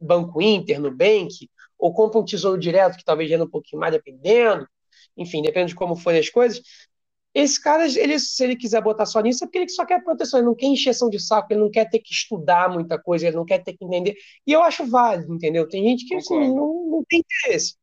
banco 0.00 0.42
Inter, 0.42 0.80
Nubank, 0.80 1.48
ou 1.78 1.92
compra 1.92 2.20
um 2.20 2.24
tesouro 2.24 2.58
direto, 2.58 2.96
que 2.96 3.04
talvez 3.04 3.28
gere 3.28 3.42
um 3.42 3.50
pouquinho 3.50 3.80
mais, 3.80 3.92
dependendo, 3.92 4.66
enfim, 5.16 5.42
depende 5.42 5.68
de 5.68 5.74
como 5.74 5.96
forem 5.96 6.20
as 6.20 6.28
coisas. 6.28 6.60
Esse 7.34 7.60
cara, 7.60 7.84
ele, 7.84 8.18
se 8.20 8.44
ele 8.44 8.54
quiser 8.54 8.80
botar 8.80 9.06
só 9.06 9.20
nisso, 9.20 9.42
é 9.42 9.46
porque 9.46 9.58
ele 9.58 9.68
só 9.68 9.84
quer 9.84 10.02
proteção, 10.04 10.38
ele 10.38 10.46
não 10.46 10.54
quer 10.54 10.66
encheção 10.66 11.10
de 11.10 11.18
saco, 11.18 11.52
ele 11.52 11.60
não 11.60 11.70
quer 11.70 11.90
ter 11.90 11.98
que 11.98 12.12
estudar 12.12 12.70
muita 12.70 12.96
coisa, 12.96 13.26
ele 13.26 13.36
não 13.36 13.44
quer 13.44 13.62
ter 13.62 13.72
que 13.72 13.84
entender. 13.84 14.16
E 14.46 14.52
eu 14.52 14.62
acho 14.62 14.86
válido, 14.86 15.34
entendeu? 15.34 15.68
Tem 15.68 15.82
gente 15.82 16.06
que 16.06 16.14
assim, 16.14 16.38
não, 16.38 16.86
não 16.90 17.04
tem 17.08 17.20
interesse 17.20 17.74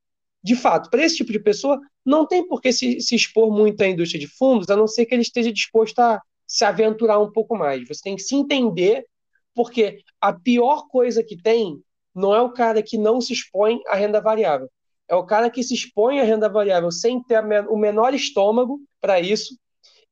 de 0.43 0.55
fato, 0.55 0.89
para 0.89 1.03
esse 1.03 1.17
tipo 1.17 1.31
de 1.31 1.39
pessoa, 1.39 1.79
não 2.05 2.25
tem 2.25 2.47
por 2.47 2.61
que 2.61 2.73
se, 2.73 2.99
se, 2.99 3.15
expor 3.15 3.51
muito 3.51 3.81
à 3.81 3.87
indústria 3.87 4.19
de 4.19 4.27
fundos, 4.27 4.69
a 4.69 4.75
não 4.75 4.87
ser 4.87 5.05
que 5.05 5.13
ele 5.13 5.21
esteja 5.21 5.51
disposto 5.51 5.99
a 5.99 6.21
se 6.47 6.65
aventurar 6.65 7.19
um 7.19 7.31
pouco 7.31 7.55
mais. 7.55 7.87
Você 7.87 8.01
tem 8.01 8.15
que 8.15 8.23
se 8.23 8.35
entender, 8.35 9.05
porque 9.53 9.99
a 10.19 10.33
pior 10.33 10.87
coisa 10.87 11.23
que 11.23 11.37
tem 11.37 11.81
não 12.13 12.33
é 12.33 12.41
o 12.41 12.51
cara 12.51 12.81
que 12.81 12.97
não 12.97 13.21
se 13.21 13.33
expõe 13.33 13.79
à 13.87 13.95
renda 13.95 14.19
variável. 14.19 14.69
É 15.07 15.15
o 15.15 15.25
cara 15.25 15.49
que 15.49 15.61
se 15.61 15.73
expõe 15.73 16.19
à 16.19 16.23
renda 16.23 16.49
variável 16.49 16.91
sem 16.91 17.21
ter 17.21 17.43
o 17.69 17.77
menor 17.77 18.13
estômago 18.13 18.81
para 18.99 19.19
isso. 19.19 19.57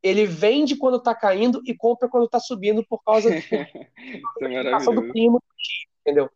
Ele 0.02 0.26
vende 0.26 0.76
quando 0.76 0.98
está 0.98 1.14
caindo 1.14 1.62
e 1.66 1.76
compra 1.76 2.08
quando 2.08 2.26
está 2.26 2.40
subindo 2.40 2.86
por 2.88 3.04
causa 3.04 3.30
é 3.34 4.96
do 4.96 5.10
primo, 5.10 5.42
entendeu? 6.02 6.30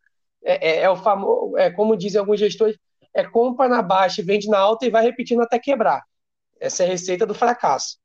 É, 0.43 0.69
é, 0.69 0.81
é 0.81 0.89
o 0.89 0.95
famoso, 0.97 1.57
é 1.57 1.69
como 1.71 1.95
dizem 1.95 2.19
alguns 2.19 2.39
gestores, 2.39 2.77
é 3.13 3.23
compra 3.23 3.67
na 3.67 3.81
baixa, 3.81 4.23
vende 4.23 4.47
na 4.47 4.57
alta 4.59 4.85
e 4.85 4.89
vai 4.89 5.03
repetindo 5.03 5.41
até 5.41 5.59
quebrar. 5.59 6.03
Essa 6.59 6.83
é 6.83 6.85
a 6.85 6.89
receita 6.89 7.25
do 7.25 7.33
fracasso. 7.33 7.97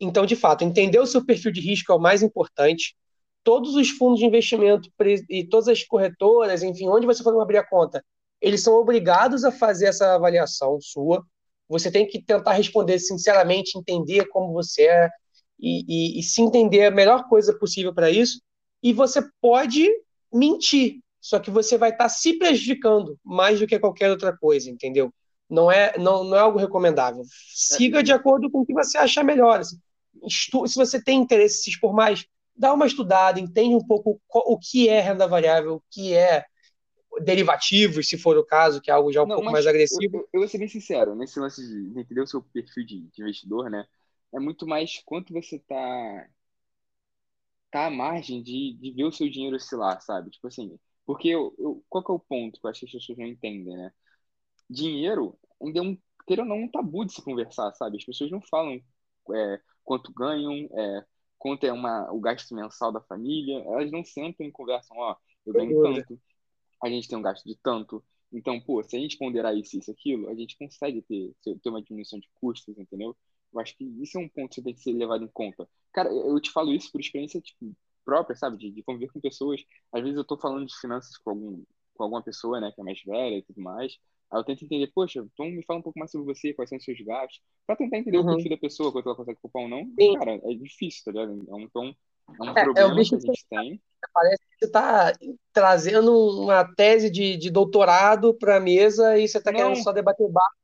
Então, 0.00 0.26
de 0.26 0.34
fato, 0.34 0.64
entender 0.64 0.98
o 0.98 1.06
seu 1.06 1.24
perfil 1.24 1.52
de 1.52 1.60
risco 1.60 1.92
é 1.92 1.94
o 1.94 2.00
mais 2.00 2.22
importante. 2.22 2.96
Todos 3.44 3.74
os 3.74 3.90
fundos 3.90 4.18
de 4.18 4.26
investimento 4.26 4.90
e 5.28 5.44
todas 5.44 5.68
as 5.68 5.84
corretoras, 5.84 6.62
enfim, 6.62 6.88
onde 6.88 7.06
você 7.06 7.22
for 7.22 7.38
abrir 7.40 7.58
a 7.58 7.66
conta, 7.68 8.04
eles 8.40 8.62
são 8.62 8.74
obrigados 8.74 9.44
a 9.44 9.52
fazer 9.52 9.86
essa 9.86 10.14
avaliação 10.14 10.80
sua. 10.80 11.24
Você 11.68 11.90
tem 11.90 12.06
que 12.06 12.22
tentar 12.22 12.52
responder 12.52 12.98
sinceramente, 12.98 13.78
entender 13.78 14.26
como 14.26 14.52
você 14.52 14.82
é 14.82 15.10
e, 15.58 16.16
e, 16.16 16.20
e 16.20 16.22
se 16.22 16.42
entender 16.42 16.86
a 16.86 16.90
melhor 16.90 17.28
coisa 17.28 17.56
possível 17.56 17.94
para 17.94 18.10
isso. 18.10 18.40
E 18.82 18.92
você 18.92 19.22
pode 19.40 19.88
mentir, 20.32 21.00
só 21.22 21.38
que 21.38 21.52
você 21.52 21.78
vai 21.78 21.90
estar 21.90 22.04
tá 22.04 22.08
se 22.08 22.36
prejudicando 22.36 23.16
mais 23.24 23.60
do 23.60 23.66
que 23.66 23.78
qualquer 23.78 24.10
outra 24.10 24.36
coisa, 24.36 24.68
entendeu? 24.68 25.14
Não 25.48 25.70
é, 25.70 25.96
não, 25.96 26.24
não 26.24 26.36
é 26.36 26.40
algo 26.40 26.58
recomendável. 26.58 27.22
Siga 27.48 28.02
de 28.02 28.12
acordo 28.12 28.50
com 28.50 28.60
o 28.60 28.66
que 28.66 28.74
você 28.74 28.98
achar 28.98 29.22
melhor. 29.22 29.60
Assim. 29.60 29.78
Estu 30.24 30.66
se 30.66 30.74
você 30.74 31.00
tem 31.00 31.20
interesse 31.20 31.60
em 31.60 31.62
se 31.62 31.70
expor 31.70 31.94
mais, 31.94 32.26
dá 32.56 32.74
uma 32.74 32.86
estudada, 32.86 33.38
entende 33.38 33.72
um 33.72 33.86
pouco 33.86 34.20
o 34.28 34.58
que 34.58 34.88
é 34.88 35.00
renda 35.00 35.28
variável, 35.28 35.76
o 35.76 35.82
que 35.92 36.12
é 36.12 36.44
derivativos, 37.20 38.08
se 38.08 38.18
for 38.18 38.36
o 38.36 38.44
caso, 38.44 38.80
que 38.80 38.90
é 38.90 38.94
algo 38.94 39.12
já 39.12 39.22
um 39.22 39.26
não, 39.26 39.36
pouco 39.36 39.52
mais 39.52 39.66
agressivo. 39.66 40.16
Eu, 40.16 40.28
eu, 40.32 40.40
vou 40.40 40.48
ser 40.48 40.58
bem 40.58 40.68
sincero, 40.68 41.14
nesse 41.14 41.38
lance 41.38 41.62
de 41.62 42.00
entender 42.00 42.22
o 42.22 42.26
seu 42.26 42.42
perfil 42.42 42.84
de, 42.84 43.02
de 43.12 43.22
investidor, 43.22 43.70
né? 43.70 43.86
É 44.34 44.40
muito 44.40 44.66
mais 44.66 45.00
quanto 45.04 45.32
você 45.32 45.56
está 45.56 46.26
tá 47.70 47.86
à 47.86 47.90
margem 47.90 48.42
de, 48.42 48.76
de 48.80 48.90
ver 48.90 49.04
o 49.04 49.12
seu 49.12 49.30
dinheiro 49.30 49.54
oscilar, 49.54 50.00
sabe? 50.00 50.30
Tipo 50.30 50.48
assim, 50.48 50.76
porque 51.06 51.28
eu, 51.28 51.54
eu, 51.58 51.84
qual 51.88 52.04
que 52.04 52.10
é 52.10 52.14
o 52.14 52.18
ponto 52.18 52.60
que 52.60 52.66
eu 52.66 52.70
acho 52.70 52.80
que 52.80 52.86
as 52.86 52.92
pessoas 52.92 53.18
não 53.18 53.26
entendem, 53.26 53.76
né? 53.76 53.92
Dinheiro 54.68 55.38
ainda 55.60 55.78
é 55.78 55.82
um, 55.82 55.98
queira 56.26 56.42
ou 56.42 56.48
não, 56.48 56.56
um 56.62 56.70
tabu 56.70 57.04
de 57.04 57.12
se 57.12 57.22
conversar, 57.22 57.72
sabe? 57.74 57.98
As 57.98 58.04
pessoas 58.04 58.30
não 58.30 58.40
falam 58.40 58.80
é, 59.34 59.60
quanto 59.84 60.12
ganham, 60.12 60.68
é, 60.72 61.04
quanto 61.38 61.64
é 61.64 61.72
uma, 61.72 62.10
o 62.12 62.20
gasto 62.20 62.54
mensal 62.54 62.92
da 62.92 63.00
família, 63.00 63.58
elas 63.66 63.90
não 63.90 64.04
sentam 64.04 64.46
e 64.46 64.52
conversam, 64.52 64.96
ó, 64.96 65.16
eu 65.46 65.52
ganho 65.52 65.80
tanto, 65.82 66.20
a 66.82 66.88
gente 66.88 67.08
tem 67.08 67.18
um 67.18 67.22
gasto 67.22 67.44
de 67.44 67.56
tanto, 67.56 68.02
então, 68.32 68.58
pô, 68.60 68.82
se 68.82 68.96
a 68.96 68.98
gente 68.98 69.18
ponderar 69.18 69.54
isso, 69.54 69.78
isso, 69.78 69.90
aquilo, 69.90 70.28
a 70.28 70.34
gente 70.34 70.56
consegue 70.56 71.02
ter, 71.02 71.34
ter 71.42 71.68
uma 71.68 71.82
diminuição 71.82 72.18
de 72.18 72.28
custos, 72.40 72.78
entendeu? 72.78 73.14
Eu 73.52 73.60
acho 73.60 73.76
que 73.76 73.84
isso 74.02 74.16
é 74.16 74.20
um 74.20 74.28
ponto 74.28 74.54
que 74.54 74.62
tem 74.62 74.74
que 74.74 74.80
ser 74.80 74.92
levado 74.92 75.22
em 75.22 75.28
conta. 75.28 75.68
Cara, 75.92 76.10
eu 76.10 76.40
te 76.40 76.50
falo 76.50 76.72
isso 76.72 76.90
por 76.90 77.00
experiência, 77.00 77.40
tipo, 77.40 77.76
própria, 78.04 78.36
sabe? 78.36 78.56
De, 78.56 78.70
de 78.70 78.82
conviver 78.82 79.12
com 79.12 79.20
pessoas. 79.20 79.62
Às 79.92 80.02
vezes 80.02 80.16
eu 80.16 80.22
estou 80.22 80.38
falando 80.38 80.66
de 80.66 80.76
finanças 80.78 81.16
com, 81.18 81.30
algum, 81.30 81.62
com 81.94 82.02
alguma 82.02 82.22
pessoa, 82.22 82.60
né, 82.60 82.72
que 82.72 82.80
é 82.80 82.84
mais 82.84 83.00
velha 83.04 83.36
e 83.36 83.42
tudo 83.42 83.60
mais. 83.60 83.98
Aí 84.30 84.40
eu 84.40 84.44
tento 84.44 84.64
entender, 84.64 84.90
poxa, 84.94 85.20
então 85.20 85.46
me 85.46 85.62
fala 85.64 85.80
um 85.80 85.82
pouco 85.82 85.98
mais 85.98 86.10
sobre 86.10 86.26
você, 86.26 86.54
quais 86.54 86.68
são 86.70 86.78
os 86.78 86.84
seus 86.84 86.98
gastos, 87.02 87.42
para 87.66 87.76
tentar 87.76 87.98
entender 87.98 88.16
uhum. 88.16 88.30
o 88.30 88.34
perfil 88.34 88.50
da 88.50 88.56
pessoa, 88.56 88.90
quanto 88.90 89.06
ela 89.06 89.16
consegue 89.16 89.38
poupar 89.42 89.62
ou 89.62 89.68
não. 89.68 89.84
Sim. 89.98 90.14
Cara, 90.18 90.40
é 90.42 90.54
difícil, 90.54 91.04
tá 91.04 91.10
ligado? 91.12 91.46
Então, 91.60 91.94
É 92.40 92.42
um 92.42 92.50
é, 92.50 92.64
problema 92.64 92.88
é 92.88 92.92
um 92.92 92.94
que 92.94 93.14
a 93.14 93.20
gente 93.20 93.46
tem. 93.50 93.82
Parece 94.14 94.42
que 94.42 94.58
você 94.58 94.64
está 94.64 95.12
trazendo 95.52 96.12
uma 96.44 96.64
tese 96.74 97.10
de, 97.10 97.36
de 97.36 97.50
doutorado 97.50 98.32
para 98.34 98.56
a 98.56 98.60
mesa 98.60 99.18
e 99.18 99.28
você 99.28 99.36
está 99.36 99.52
querendo 99.52 99.76
só 99.76 99.92
debater 99.92 100.28
baixo. 100.30 100.56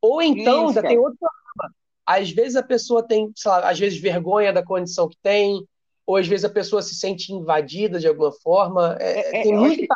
Ou 0.00 0.22
então, 0.22 0.68
ainda 0.68 0.82
tem 0.82 0.98
outro 0.98 1.18
problema. 1.18 1.74
Às 2.06 2.30
vezes 2.30 2.56
a 2.56 2.62
pessoa 2.62 3.06
tem, 3.06 3.30
sei 3.36 3.50
lá, 3.50 3.70
às 3.70 3.78
vezes 3.78 4.00
vergonha 4.00 4.52
da 4.52 4.64
condição 4.64 5.08
que 5.08 5.16
tem, 5.22 5.66
ou 6.06 6.16
às 6.16 6.26
vezes 6.26 6.44
a 6.44 6.50
pessoa 6.50 6.82
se 6.82 6.94
sente 6.94 7.32
invadida 7.32 7.98
de 7.98 8.06
alguma 8.06 8.32
forma. 8.32 8.96
É, 9.00 9.40
é, 9.40 9.42
tem 9.42 9.56
muito. 9.56 9.76
Que, 9.76 9.88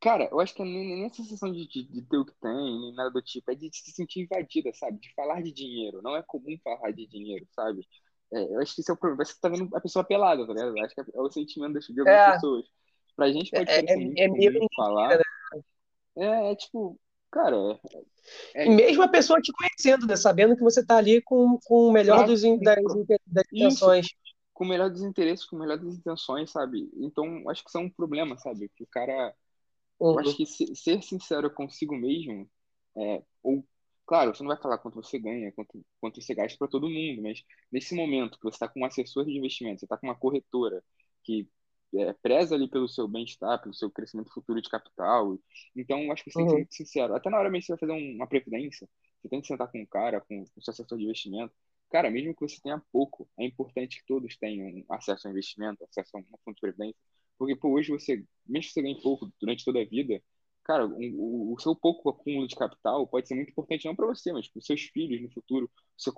cara, 0.00 0.28
eu 0.30 0.40
acho 0.40 0.54
que 0.54 0.62
nem 0.62 1.04
essa 1.04 1.22
sensação 1.22 1.52
de, 1.52 1.66
de, 1.66 1.84
de, 1.84 2.02
ter 2.02 2.16
o 2.16 2.24
que 2.24 2.34
tem, 2.40 2.80
nem 2.80 2.94
nada 2.94 3.10
do 3.10 3.22
tipo, 3.22 3.50
é 3.50 3.54
de 3.54 3.70
se 3.72 3.92
sentir 3.92 4.22
invadida, 4.22 4.70
sabe? 4.74 4.98
De 4.98 5.12
falar 5.14 5.42
de 5.42 5.52
dinheiro. 5.52 6.02
Não 6.02 6.16
é 6.16 6.22
comum 6.22 6.56
falar 6.62 6.90
de 6.92 7.06
dinheiro, 7.06 7.46
sabe? 7.54 7.86
É, 8.32 8.42
eu 8.42 8.60
acho 8.60 8.74
que 8.74 8.80
isso 8.80 8.90
é 8.90 8.94
o 8.94 8.96
problema. 8.96 9.24
Você 9.24 9.34
tá 9.40 9.48
vendo 9.48 9.74
a 9.74 9.80
pessoa 9.80 10.04
pelada, 10.04 10.46
tá 10.46 10.52
ligado? 10.52 10.76
Eu 10.76 10.84
acho 10.84 10.94
que 10.94 11.00
é, 11.00 11.04
é 11.14 11.20
o 11.20 11.30
sentimento 11.30 11.74
das, 11.74 11.86
de 11.86 12.00
algumas 12.00 12.18
é. 12.18 12.32
pessoas. 12.32 12.64
Pra 13.16 13.32
gente 13.32 13.50
pode 13.50 13.70
é, 13.70 13.82
parecer 13.82 14.12
é, 14.16 14.28
muito 14.28 14.64
é, 14.64 14.76
falar. 14.76 15.18
Né? 15.18 15.22
É, 16.16 16.52
é 16.52 16.56
tipo, 16.56 16.98
cara. 17.30 17.56
É, 18.54 18.66
é 18.66 18.68
mesmo 18.68 19.02
a 19.02 19.08
pessoa 19.08 19.40
te 19.40 19.52
conhecendo, 19.52 20.06
né? 20.06 20.16
Sabendo 20.16 20.56
que 20.56 20.62
você 20.62 20.84
tá 20.84 20.96
ali 20.96 21.22
com, 21.22 21.58
com 21.64 21.88
o 21.88 21.92
melhor 21.92 22.26
dos, 22.26 22.42
das, 22.42 22.82
das 23.26 23.44
intenções. 23.52 24.08
Com 24.58 24.64
o 24.64 24.68
melhor 24.68 24.90
dos 24.90 25.02
interesses, 25.02 25.46
com 25.46 25.56
o 25.56 25.58
melhor 25.58 25.78
das 25.78 25.94
intenções, 25.94 26.50
sabe? 26.50 26.90
Então, 26.96 27.48
acho 27.48 27.62
que 27.62 27.70
isso 27.70 27.78
é 27.78 27.80
um 27.80 27.90
problema, 27.90 28.36
sabe? 28.38 28.68
Que 28.74 28.82
o 28.82 28.88
cara. 28.88 29.34
Uhum. 30.00 30.12
Eu 30.12 30.18
acho 30.20 30.36
que 30.36 30.46
ser 30.46 31.02
sincero 31.02 31.52
consigo 31.52 31.96
mesmo, 31.96 32.48
é, 32.96 33.22
ou 33.42 33.64
Claro, 34.08 34.34
você 34.34 34.42
não 34.42 34.48
vai 34.48 34.56
falar 34.56 34.78
quanto 34.78 34.94
você 34.94 35.18
ganha, 35.18 35.52
quanto, 35.52 35.84
quanto 36.00 36.22
você 36.22 36.34
gasta 36.34 36.56
para 36.56 36.66
todo 36.66 36.88
mundo, 36.88 37.20
mas 37.20 37.44
nesse 37.70 37.94
momento 37.94 38.38
que 38.38 38.44
você 38.44 38.56
está 38.56 38.66
com 38.66 38.80
um 38.80 38.84
assessor 38.86 39.26
de 39.26 39.36
investimento, 39.36 39.80
você 39.80 39.84
está 39.84 39.98
com 39.98 40.06
uma 40.06 40.14
corretora 40.16 40.82
que 41.22 41.46
é, 41.94 42.14
preza 42.14 42.54
ali 42.54 42.66
pelo 42.70 42.88
seu 42.88 43.06
bem-estar, 43.06 43.60
pelo 43.60 43.74
seu 43.74 43.90
crescimento 43.90 44.32
futuro 44.32 44.62
de 44.62 44.70
capital, 44.70 45.38
então 45.76 46.10
acho 46.10 46.24
que 46.24 46.30
você 46.30 46.38
tem 46.38 46.46
que 46.46 46.50
ser 46.50 46.54
uhum. 46.54 46.60
muito 46.60 46.74
sincero. 46.74 47.14
Até 47.14 47.28
na 47.28 47.38
hora 47.38 47.50
mesmo 47.50 47.60
que 47.60 47.66
você 47.66 47.86
vai 47.86 47.96
fazer 47.98 48.14
uma 48.14 48.26
previdência, 48.26 48.88
você 49.20 49.28
tem 49.28 49.42
que 49.42 49.46
sentar 49.46 49.70
com 49.70 49.78
um 49.78 49.86
cara, 49.86 50.22
com, 50.22 50.42
com 50.42 50.58
o 50.58 50.62
seu 50.62 50.72
assessor 50.72 50.96
de 50.96 51.04
investimento. 51.04 51.52
Cara, 51.90 52.10
mesmo 52.10 52.34
que 52.34 52.40
você 52.40 52.60
tenha 52.62 52.82
pouco, 52.92 53.28
é 53.38 53.44
importante 53.44 53.98
que 53.98 54.06
todos 54.06 54.36
tenham 54.36 54.84
acesso 54.90 55.26
ao 55.26 55.32
investimento, 55.32 55.84
acesso 55.84 56.16
a 56.16 56.20
um 56.20 56.24
fundo 56.44 56.54
de 56.54 56.60
previdência, 56.60 56.96
porque 57.38 57.56
pô, 57.56 57.70
hoje 57.70 57.90
você, 57.90 58.24
mesmo 58.46 58.68
que 58.68 58.72
você 58.72 58.82
ganhe 58.82 59.00
pouco 59.00 59.30
durante 59.40 59.64
toda 59.64 59.80
a 59.80 59.84
vida, 59.84 60.20
cara, 60.64 60.86
o, 60.86 61.54
o 61.54 61.58
seu 61.58 61.74
pouco 61.74 62.10
acúmulo 62.10 62.46
de 62.46 62.54
capital 62.54 63.06
pode 63.06 63.26
ser 63.26 63.34
muito 63.34 63.50
importante 63.50 63.86
não 63.86 63.96
para 63.96 64.06
você, 64.06 64.32
mas 64.32 64.48
para 64.48 64.58
os 64.58 64.66
seus 64.66 64.82
filhos 64.82 65.22
no 65.22 65.30
futuro, 65.30 65.70
você, 65.96 66.10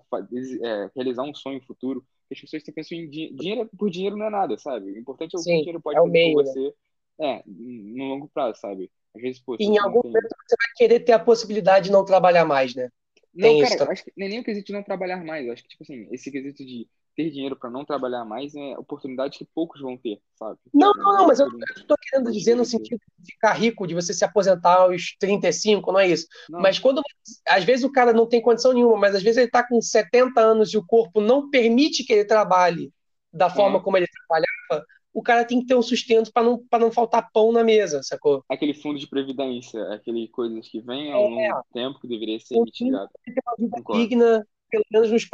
é, 0.64 0.90
realizar 0.96 1.22
um 1.22 1.34
sonho 1.34 1.60
futuro. 1.60 2.04
As 2.30 2.40
pessoas 2.40 2.62
têm 2.62 2.74
pensam 2.74 2.98
em 2.98 3.08
dinheiro 3.08 3.68
por 3.76 3.90
dinheiro 3.90 4.16
não 4.16 4.26
é 4.26 4.30
nada, 4.30 4.56
sabe? 4.58 4.90
O 4.90 4.98
importante 4.98 5.36
é 5.36 5.38
o 5.38 5.42
que 5.42 5.50
o 5.50 5.58
dinheiro 5.58 5.80
pode 5.80 5.98
é 5.98 6.00
fazer 6.00 6.10
meio, 6.10 6.34
por 6.34 6.44
né? 6.44 6.50
você 6.50 6.74
é, 7.20 7.42
no 7.46 8.04
longo 8.04 8.28
prazo, 8.28 8.58
sabe? 8.60 8.90
Às 9.14 9.22
vezes, 9.22 9.40
pô, 9.40 9.56
em 9.58 9.78
algum 9.78 10.00
tem... 10.00 10.10
momento 10.10 10.34
você 10.48 10.56
vai 10.56 10.74
querer 10.76 11.00
ter 11.00 11.12
a 11.12 11.18
possibilidade 11.18 11.86
de 11.86 11.92
não 11.92 12.04
trabalhar 12.04 12.44
mais, 12.44 12.74
né? 12.74 12.88
Não, 13.34 13.48
tem 13.48 13.62
cara, 13.62 13.74
isso 13.74 13.90
acho 13.90 14.04
que 14.04 14.12
nem, 14.16 14.28
nem 14.28 14.40
o 14.40 14.44
quesito 14.44 14.66
de 14.66 14.72
não 14.72 14.82
trabalhar 14.82 15.24
mais. 15.24 15.46
Eu 15.46 15.52
acho 15.52 15.62
que, 15.62 15.68
tipo 15.68 15.82
assim, 15.82 16.08
esse 16.10 16.30
quesito 16.30 16.64
de 16.64 16.88
ter 17.16 17.30
dinheiro 17.30 17.56
para 17.56 17.70
não 17.70 17.84
trabalhar 17.84 18.24
mais 18.24 18.54
é 18.54 18.78
oportunidade 18.78 19.38
que 19.38 19.46
poucos 19.54 19.80
vão 19.80 19.96
ter, 19.96 20.20
sabe? 20.34 20.58
Não, 20.72 20.92
não, 20.94 21.18
não, 21.18 21.26
mas 21.26 21.40
eu 21.40 21.48
estou 21.76 21.96
querendo 22.00 22.32
dizer 22.32 22.54
no 22.54 22.64
sentido 22.64 23.00
de 23.18 23.32
ficar 23.32 23.52
rico, 23.52 23.86
de 23.86 23.94
você 23.94 24.14
se 24.14 24.24
aposentar 24.24 24.76
aos 24.76 25.16
35, 25.18 25.92
não 25.92 26.00
é 26.00 26.08
isso. 26.08 26.26
Não. 26.48 26.60
Mas 26.60 26.78
quando, 26.78 27.02
às 27.48 27.64
vezes 27.64 27.84
o 27.84 27.92
cara 27.92 28.12
não 28.12 28.26
tem 28.26 28.40
condição 28.40 28.72
nenhuma, 28.72 28.96
mas 28.96 29.14
às 29.14 29.22
vezes 29.22 29.38
ele 29.38 29.46
está 29.46 29.66
com 29.66 29.80
70 29.80 30.40
anos 30.40 30.72
e 30.72 30.78
o 30.78 30.86
corpo 30.86 31.20
não 31.20 31.50
permite 31.50 32.04
que 32.04 32.12
ele 32.12 32.24
trabalhe 32.24 32.92
da 33.32 33.50
forma 33.50 33.78
é. 33.78 33.82
como 33.82 33.96
ele 33.96 34.06
trabalhava, 34.06 34.86
o 35.12 35.22
cara 35.22 35.44
tem 35.44 35.60
que 35.60 35.66
ter 35.66 35.74
um 35.74 35.82
sustento 35.82 36.32
para 36.32 36.42
não, 36.42 36.62
não 36.72 36.92
faltar 36.92 37.30
pão 37.32 37.52
na 37.52 37.64
mesa, 37.64 38.02
sacou? 38.02 38.44
Aquele 38.48 38.74
fundo 38.74 38.98
de 38.98 39.08
previdência, 39.08 39.82
aquele 39.92 40.28
coisas 40.28 40.68
que 40.68 40.80
vem 40.80 41.12
ao 41.12 41.26
é. 41.26 41.28
longo 41.28 41.56
do 41.58 41.64
tempo 41.72 42.00
que 42.00 42.08
deveria 42.08 42.38
ser 42.38 42.60
mitigado. 42.60 43.10
Ter 43.24 43.34
uma 43.44 43.56
vida 43.56 43.82
digna 43.92 44.46
pelo 44.70 44.84
menos 44.92 45.10
nos 45.10 45.26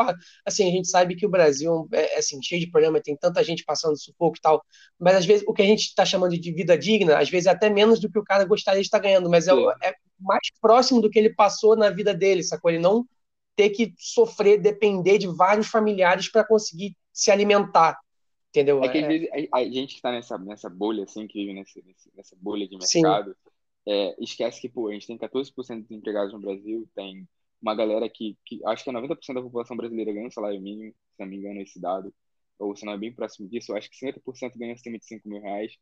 assim 0.47 0.67
a 0.67 0.71
gente 0.71 0.89
sabe 0.89 1.15
que 1.15 1.27
o 1.27 1.29
Brasil 1.29 1.87
é, 1.93 2.15
é 2.15 2.19
assim 2.19 2.43
cheio 2.43 2.61
de 2.61 2.71
problema 2.71 3.03
tem 3.03 3.15
tanta 3.15 3.45
gente 3.45 3.65
passando 3.65 4.01
sufoco 4.01 4.39
e 4.39 4.41
tal 4.41 4.65
mas 4.99 5.15
às 5.15 5.27
vezes 5.27 5.45
o 5.47 5.53
que 5.53 5.61
a 5.61 5.67
gente 5.67 5.83
está 5.83 6.07
chamando 6.07 6.39
de 6.39 6.53
vida 6.53 6.77
digna 6.77 7.19
às 7.19 7.29
vezes 7.29 7.47
é 7.47 7.51
até 7.51 7.69
menos 7.69 8.01
do 8.01 8.11
que 8.11 8.19
o 8.19 8.25
cara 8.25 8.47
gostaria 8.47 8.81
de 8.81 8.87
estar 8.87 8.99
ganhando 8.99 9.29
mas 9.29 9.47
é, 9.47 9.53
é, 9.83 9.95
mais 10.19 10.49
próximo 10.59 11.03
do 11.03 11.11
que 11.11 11.19
ele 11.19 11.35
passou 11.35 11.77
na 11.77 11.91
vida 11.91 12.15
dele 12.15 12.43
sacou 12.43 12.71
ele 12.71 12.81
não 12.81 13.05
ter 13.55 13.71
que 13.71 13.93
sofrer 13.99 14.59
depender 14.59 15.19
de 15.19 15.27
vários 15.27 15.67
familiares 15.67 16.31
para 16.31 16.43
conseguir 16.43 16.97
se 17.13 17.31
alimentar 17.31 17.99
entendeu 18.61 18.83
é 18.83 18.89
que 18.89 18.99
às 18.99 19.07
vezes 19.07 19.29
a, 19.53 19.65
gente 19.65 19.89
que 19.91 19.97
está 19.97 20.13
nessa 20.13 20.39
nessa 20.39 20.69
bolha 20.69 21.05
assim 21.05 21.27
que 21.27 21.39
vive 21.39 21.55
nessa, 21.55 21.81
nessa 22.15 22.37
bolha 22.41 22.67
de 22.69 22.77
mercado 22.77 23.37
é, 23.87 24.17
esquece 24.19 24.61
que 24.61 24.69
pô 24.69 24.89
a 24.89 24.93
gente 24.93 25.07
tem 25.07 25.19
14% 25.19 25.87
de 25.87 25.95
empregados 25.95 26.33
no 26.33 26.41
Brasil 26.41 26.89
tem 26.95 27.27
uma 27.61 27.75
galera 27.75 28.09
que, 28.09 28.37
que 28.45 28.61
acho 28.67 28.85
que 28.85 28.91
é 28.91 28.93
90% 28.93 29.35
da 29.35 29.43
população 29.43 29.77
brasileira 29.77 30.13
ganha 30.13 30.27
um 30.27 30.31
salário 30.31 30.61
mínimo, 30.61 30.93
se 30.93 31.21
não 31.21 31.27
me 31.27 31.37
engano, 31.37 31.61
esse 31.61 31.81
dado, 31.81 32.15
ou 32.59 32.75
se 32.77 32.85
não 32.85 32.93
é 32.93 32.99
bem 32.99 33.13
próximo 33.13 33.49
disso, 33.49 33.75
acho 33.75 33.91
que 33.91 33.97
50% 33.97 34.57
ganha 34.57 34.75
acima 34.75 34.99
de 34.99 35.07
5 35.07 35.29
mil 35.29 35.41
reais. 35.41 35.77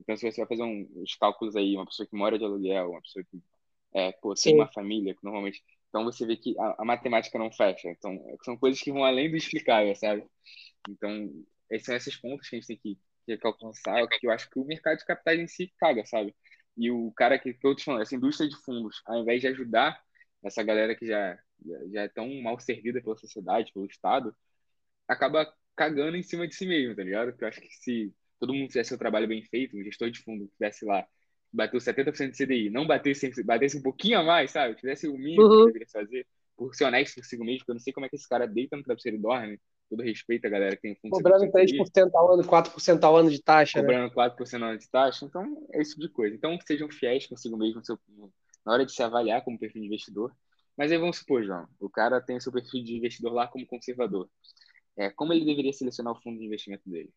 Então, 0.00 0.16
se 0.16 0.30
você 0.30 0.40
vai 0.40 0.48
fazer 0.48 0.62
um, 0.62 0.88
os 0.96 1.14
cálculos 1.16 1.56
aí, 1.56 1.74
uma 1.74 1.86
pessoa 1.86 2.06
que 2.06 2.16
mora 2.16 2.38
de 2.38 2.44
aluguel, 2.44 2.90
uma 2.90 3.02
pessoa 3.02 3.24
que 3.24 3.42
é, 3.92 4.12
pô, 4.12 4.34
tem 4.34 4.54
uma 4.54 4.70
família, 4.70 5.14
que 5.14 5.24
normalmente. 5.24 5.62
Então, 5.88 6.04
você 6.04 6.26
vê 6.26 6.36
que 6.36 6.54
a, 6.58 6.82
a, 6.82 6.84
matemática 6.84 7.38
não 7.38 7.50
fecha. 7.50 7.88
Então, 7.88 8.20
são 8.44 8.56
coisas 8.56 8.80
que 8.80 8.92
vão 8.92 9.04
além 9.04 9.30
do 9.30 9.36
explicável, 9.36 9.94
sabe? 9.96 10.24
Então, 10.88 11.32
esses 11.70 11.86
são 11.86 11.94
esses 11.94 12.16
pontos 12.16 12.48
que 12.48 12.56
a 12.56 12.60
gente 12.60 12.68
tem 12.68 12.76
que, 12.76 12.98
que 13.38 13.46
alcançar, 13.46 14.06
que 14.08 14.26
eu 14.26 14.30
acho 14.30 14.48
que 14.50 14.58
o 14.58 14.64
mercado 14.64 14.98
de 14.98 15.04
capitais 15.04 15.38
em 15.38 15.46
si 15.46 15.72
caga, 15.78 16.04
sabe? 16.06 16.34
E 16.76 16.90
o 16.90 17.12
cara 17.12 17.38
que, 17.38 17.52
que 17.52 17.66
eu 17.66 17.74
te 17.74 17.84
falando, 17.84 18.02
essa 18.02 18.14
indústria 18.14 18.48
de 18.48 18.56
fundos, 18.56 19.02
ao 19.06 19.20
invés 19.20 19.40
de 19.40 19.48
ajudar 19.48 20.00
essa 20.44 20.62
galera 20.62 20.94
que 20.94 21.06
já, 21.06 21.38
já 21.92 22.02
é 22.02 22.08
tão 22.08 22.28
mal 22.40 22.58
servida 22.60 23.02
pela 23.02 23.16
sociedade, 23.16 23.72
pelo 23.72 23.86
Estado, 23.86 24.34
acaba 25.06 25.52
cagando 25.74 26.16
em 26.16 26.22
cima 26.22 26.46
de 26.46 26.54
si 26.54 26.66
mesmo, 26.66 26.94
tá 26.94 27.02
ligado? 27.02 27.30
Porque 27.30 27.44
eu 27.44 27.48
acho 27.48 27.60
que 27.60 27.68
se 27.72 28.14
todo 28.38 28.54
mundo 28.54 28.68
fizesse 28.68 28.94
o 28.94 28.98
trabalho 28.98 29.26
bem 29.26 29.42
feito, 29.42 29.76
o 29.76 29.82
gestor 29.82 30.10
de 30.10 30.20
fundo 30.20 30.48
tivesse 30.48 30.84
lá, 30.84 31.06
bateu 31.52 31.80
70% 31.80 32.30
de 32.30 32.36
CDI, 32.36 32.70
não 32.70 32.86
batesse, 32.86 33.42
batesse 33.42 33.76
um 33.76 33.82
pouquinho 33.82 34.18
a 34.18 34.22
mais, 34.22 34.50
sabe? 34.50 34.74
Tivesse 34.76 35.08
o 35.08 35.16
mínimo 35.16 35.42
uhum. 35.42 35.66
que 35.66 35.72
deveria 35.72 35.88
fazer, 35.88 36.26
por 36.56 36.74
ser 36.74 36.84
honesto 36.84 37.16
consigo 37.16 37.44
mesmo, 37.44 37.58
porque 37.60 37.70
eu 37.72 37.74
não 37.74 37.80
sei 37.80 37.92
como 37.92 38.06
é 38.06 38.08
que 38.08 38.16
esse 38.16 38.28
cara 38.28 38.46
deita 38.46 38.76
no 38.76 38.82
travesseiro 38.82 39.16
e 39.16 39.20
dorme, 39.20 39.60
todo 39.88 40.02
respeito 40.02 40.46
a 40.46 40.50
galera 40.50 40.76
que 40.76 40.82
tem 40.82 40.94
fundo. 40.94 41.12
Cobrando 41.12 41.50
3% 41.50 42.10
ao 42.14 42.34
ano, 42.34 42.44
4% 42.44 43.04
ao 43.04 43.16
ano 43.16 43.30
de 43.30 43.42
taxa, 43.42 43.78
né? 43.78 43.84
Cobrando 43.84 44.08
né? 44.08 44.14
4% 44.14 44.62
ao 44.62 44.68
ano 44.68 44.78
de 44.78 44.88
taxa, 44.88 45.24
então 45.24 45.66
é 45.72 45.80
esse 45.80 45.92
tipo 45.92 46.02
de 46.02 46.08
coisa. 46.10 46.36
Então 46.36 46.58
sejam 46.66 46.90
fiéis 46.90 47.26
consigo 47.26 47.56
mesmo 47.56 47.84
seu, 47.84 47.98
na 48.64 48.72
hora 48.72 48.84
de 48.84 48.92
se 48.92 49.02
avaliar 49.02 49.42
como 49.42 49.58
perfil 49.58 49.82
de 49.82 49.86
investidor. 49.86 50.32
Mas 50.76 50.92
aí 50.92 50.98
vamos 50.98 51.18
supor, 51.18 51.42
João, 51.42 51.66
o 51.80 51.90
cara 51.90 52.20
tem 52.20 52.36
o 52.36 52.40
seu 52.40 52.52
perfil 52.52 52.84
de 52.84 52.96
investidor 52.96 53.32
lá 53.32 53.48
como 53.48 53.66
conservador. 53.66 54.28
É, 54.96 55.10
como 55.10 55.32
ele 55.32 55.44
deveria 55.44 55.72
selecionar 55.72 56.12
o 56.12 56.20
fundo 56.20 56.38
de 56.38 56.44
investimento 56.44 56.88
dele? 56.88 57.10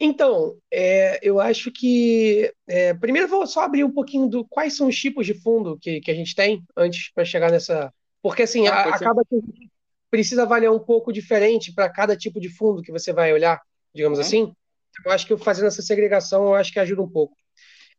Então, 0.00 0.56
é, 0.70 1.18
eu 1.22 1.40
acho 1.40 1.72
que. 1.72 2.52
É, 2.68 2.94
primeiro, 2.94 3.26
vou 3.26 3.46
só 3.46 3.62
abrir 3.62 3.82
um 3.82 3.92
pouquinho 3.92 4.28
do 4.28 4.44
quais 4.44 4.76
são 4.76 4.86
os 4.86 4.96
tipos 4.96 5.26
de 5.26 5.34
fundo 5.34 5.76
que, 5.76 6.00
que 6.00 6.10
a 6.10 6.14
gente 6.14 6.36
tem 6.36 6.62
antes 6.76 7.10
para 7.12 7.24
chegar 7.24 7.50
nessa. 7.50 7.92
Porque, 8.22 8.42
assim, 8.42 8.68
ah, 8.68 8.74
a, 8.74 8.94
acaba 8.94 9.24
que 9.24 9.36
precisa 10.10 10.42
avaliar 10.42 10.72
um 10.72 10.78
pouco 10.78 11.12
diferente 11.12 11.72
para 11.72 11.88
cada 11.88 12.16
tipo 12.16 12.40
de 12.40 12.48
fundo 12.48 12.82
que 12.82 12.92
você 12.92 13.12
vai 13.12 13.32
olhar, 13.32 13.60
digamos 13.94 14.18
uhum. 14.18 14.24
assim. 14.24 14.52
Eu 15.04 15.12
acho 15.12 15.26
que 15.26 15.36
fazendo 15.36 15.66
essa 15.66 15.82
segregação, 15.82 16.46
eu 16.46 16.54
acho 16.54 16.72
que 16.72 16.78
ajuda 16.78 17.02
um 17.02 17.08
pouco. 17.08 17.36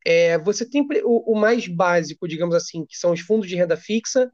É, 0.05 0.37
você 0.37 0.67
tem 0.67 0.85
o, 1.03 1.33
o, 1.33 1.39
mais 1.39 1.67
básico, 1.67 2.27
digamos 2.27 2.55
assim, 2.55 2.85
que 2.85 2.97
são 2.97 3.11
os 3.11 3.19
fundos 3.19 3.47
de 3.47 3.55
renda 3.55 3.75
fixa, 3.77 4.31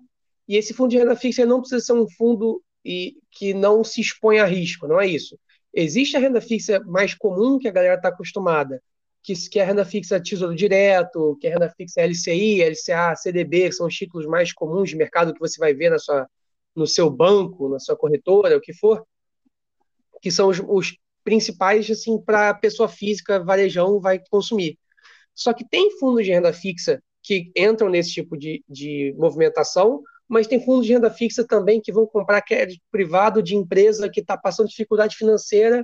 e 0.48 0.56
esse 0.56 0.74
fundo 0.74 0.92
de 0.92 0.98
renda 0.98 1.16
fixa 1.16 1.46
não 1.46 1.60
precisa 1.60 1.84
ser 1.84 1.94
um 1.94 2.08
fundo 2.08 2.62
e, 2.84 3.16
que 3.32 3.54
não 3.54 3.84
se 3.84 4.00
expõe 4.00 4.40
a 4.40 4.46
risco, 4.46 4.88
não 4.88 5.02
é 5.02 5.08
isso. 5.08 5.38
Existe 5.74 6.16
a 6.16 6.20
renda 6.20 6.40
fixa 6.40 6.80
mais 6.86 7.14
comum 7.14 7.58
que 7.58 7.68
a 7.68 7.72
galera 7.72 7.96
está 7.96 8.10
acostumada, 8.10 8.82
que, 9.24 9.34
que 9.50 9.60
é 9.60 9.64
a 9.64 9.66
renda 9.66 9.84
fixa 9.84 10.22
Tesouro 10.22 10.56
Direto, 10.56 11.36
que 11.42 11.48
é 11.48 11.50
a 11.50 11.54
renda 11.54 11.74
fixa 11.76 12.02
LCI, 12.02 12.62
LCA, 12.64 13.16
CDB, 13.16 13.70
que 13.70 13.72
são 13.72 13.88
os 13.88 13.96
títulos 13.96 14.28
mais 14.28 14.54
comuns 14.54 14.90
de 14.90 14.96
mercado 14.96 15.34
que 15.34 15.40
você 15.40 15.60
vai 15.60 15.74
ver 15.74 15.90
na 15.90 15.98
sua, 15.98 16.28
no 16.76 16.86
seu 16.86 17.10
banco, 17.10 17.70
na 17.70 17.80
sua 17.80 17.96
corretora, 17.96 18.58
o 18.58 18.62
que 18.62 18.74
for, 18.74 19.06
que 20.22 20.32
são 20.32 20.50
os, 20.50 20.62
os 20.68 20.98
principais 21.24 21.90
assim 21.90 22.22
para 22.22 22.50
a 22.50 22.54
pessoa 22.54 22.90
física, 22.90 23.44
varejão, 23.44 24.00
vai 24.00 24.20
consumir. 24.30 24.78
Só 25.34 25.54
que 25.54 25.68
tem 25.68 25.98
fundos 26.00 26.26
de 26.26 26.32
renda 26.32 26.54
fixa 26.54 27.02
que 27.22 27.52
entram 27.56 27.90
nesse 27.90 28.12
tipo 28.12 28.38
de, 28.38 28.64
de 28.70 29.14
movimentação, 29.18 30.02
mas 30.28 30.48
tem 30.48 30.64
fundos 30.64 30.86
de 30.86 30.94
renda 30.94 31.10
fixa 31.10 31.46
também 31.46 31.82
que 31.82 31.92
vão 31.92 32.06
comprar 32.06 32.42
crédito 32.42 32.82
privado 32.92 33.42
de 33.42 33.56
empresa 33.56 34.10
que 34.10 34.22
está 34.22 34.38
passando 34.38 34.70
dificuldade 34.70 35.16
financeira 35.16 35.84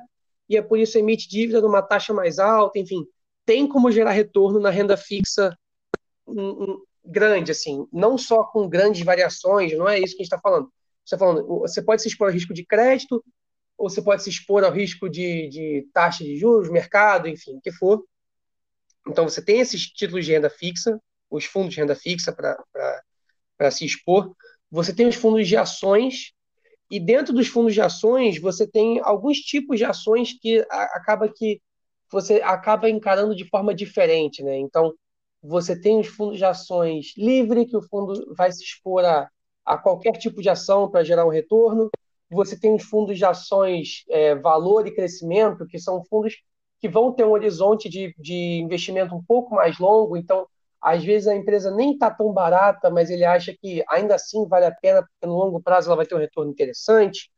e 0.52 0.58
é 0.58 0.62
por 0.62 0.78
isso 0.78 0.98
emite 0.98 1.30
dívida 1.30 1.62
numa 1.62 1.82
taxa 1.82 2.14
mais 2.14 2.38
alta, 2.38 2.78
enfim, 2.78 3.06
tem 3.46 3.68
como 3.68 3.92
gerar 3.92 4.12
retorno 4.12 4.60
na 4.60 4.70
renda 4.70 4.98
fixa 4.98 5.58
um, 6.28 6.64
um, 6.64 6.84
grande, 7.06 7.52
assim, 7.52 7.88
não 7.92 8.18
só 8.18 8.44
com 8.44 8.68
grandes 8.68 9.04
variações, 9.04 9.76
não 9.78 9.88
é 9.88 9.98
isso 9.98 10.16
que 10.16 10.22
a 10.22 10.24
gente 10.24 10.34
está 10.34 10.40
falando. 10.40 10.72
Você, 11.06 11.16
tá 11.16 11.20
falando. 11.20 11.48
você 11.60 11.82
pode 11.82 12.02
se 12.02 12.08
expor 12.08 12.28
ao 12.28 12.34
risco 12.34 12.54
de 12.54 12.66
crédito, 12.66 13.24
ou 13.78 13.90
você 13.90 14.02
pode 14.02 14.24
se 14.24 14.30
expor 14.30 14.64
ao 14.64 14.72
risco 14.72 15.10
de, 15.10 15.48
de 15.50 15.88
taxa 15.94 16.24
de 16.24 16.38
juros, 16.38 16.70
mercado, 16.70 17.28
enfim, 17.28 17.58
o 17.58 17.62
que 17.62 17.72
for. 17.72 18.04
Então, 19.08 19.28
você 19.28 19.44
tem 19.44 19.60
esses 19.60 19.88
títulos 19.88 20.26
de 20.26 20.32
renda 20.32 20.50
fixa, 20.50 21.00
os 21.30 21.46
fundos 21.46 21.74
de 21.74 21.80
renda 21.80 21.96
fixa 21.96 22.32
para 22.32 23.72
se 23.72 23.86
expor. 23.86 24.36
Você 24.70 24.94
tem 24.94 25.08
os 25.08 25.16
fundos 25.16 25.48
de 25.48 25.58
ações, 25.58 26.34
e 26.92 27.00
dentro 27.00 27.34
dos 27.34 27.48
fundos 27.48 27.74
de 27.74 27.82
ações, 27.82 28.40
você 28.40 28.68
tem 28.68 29.00
alguns 29.02 29.38
tipos 29.38 29.78
de 29.78 29.86
ações 29.86 30.38
que 30.40 30.64
acaba 30.70 31.28
que 31.28 31.62
você 32.12 32.42
acaba 32.44 32.90
encarando 32.90 33.34
de 33.34 33.48
forma 33.48 33.74
diferente, 33.74 34.44
né? 34.44 34.58
Então, 34.58 34.94
você 35.42 35.80
tem 35.80 36.00
os 36.00 36.08
fundos 36.08 36.38
de 36.38 36.46
ações 36.46 37.14
livre, 37.18 37.66
que 37.66 37.78
o 37.78 37.82
fundo 37.82 38.36
vai 38.36 38.52
se 38.52 38.64
expor 38.64 39.06
a, 39.06 39.30
a 39.66 39.78
qualquer 39.78 40.14
tipo 40.14 40.42
de 40.42 40.50
ação 40.50 40.90
para 40.90 41.04
gerar 41.04 41.26
um 41.26 41.30
retorno. 41.30 41.90
Você 42.30 42.58
tem 42.60 42.74
os 42.74 42.84
fundos 42.84 43.18
de 43.18 43.26
ações 43.26 44.04
é, 44.10 44.36
valor 44.36 44.88
e 44.88 44.96
crescimento, 44.96 45.68
que 45.68 45.80
são 45.80 46.04
fundos 46.06 46.36
que 46.80 46.90
vão 46.90 47.14
ter 47.14 47.24
um 47.24 47.32
horizonte 47.32 47.88
de, 47.88 48.16
de 48.18 48.60
investimento 48.60 49.14
um 49.14 49.24
pouco 49.24 49.56
mais 49.56 49.78
longo. 49.78 50.18
Então, 50.18 50.48
às 50.82 51.04
vezes 51.04 51.28
a 51.28 51.36
empresa 51.36 51.70
nem 51.70 51.94
está 51.94 52.10
tão 52.10 52.34
barata, 52.34 52.90
mas 52.90 53.10
ele 53.12 53.24
acha 53.24 53.56
que 53.56 53.84
ainda 53.88 54.16
assim 54.16 54.48
vale 54.48 54.66
a 54.66 54.72
pena, 54.72 55.04
porque 55.04 55.28
no 55.28 55.38
longo 55.38 55.62
prazo 55.62 55.90
ela 55.90 55.98
vai 55.98 56.06
ter 56.06 56.16
um 56.16 56.20
retorno 56.20 56.52
interessante. 56.52 57.30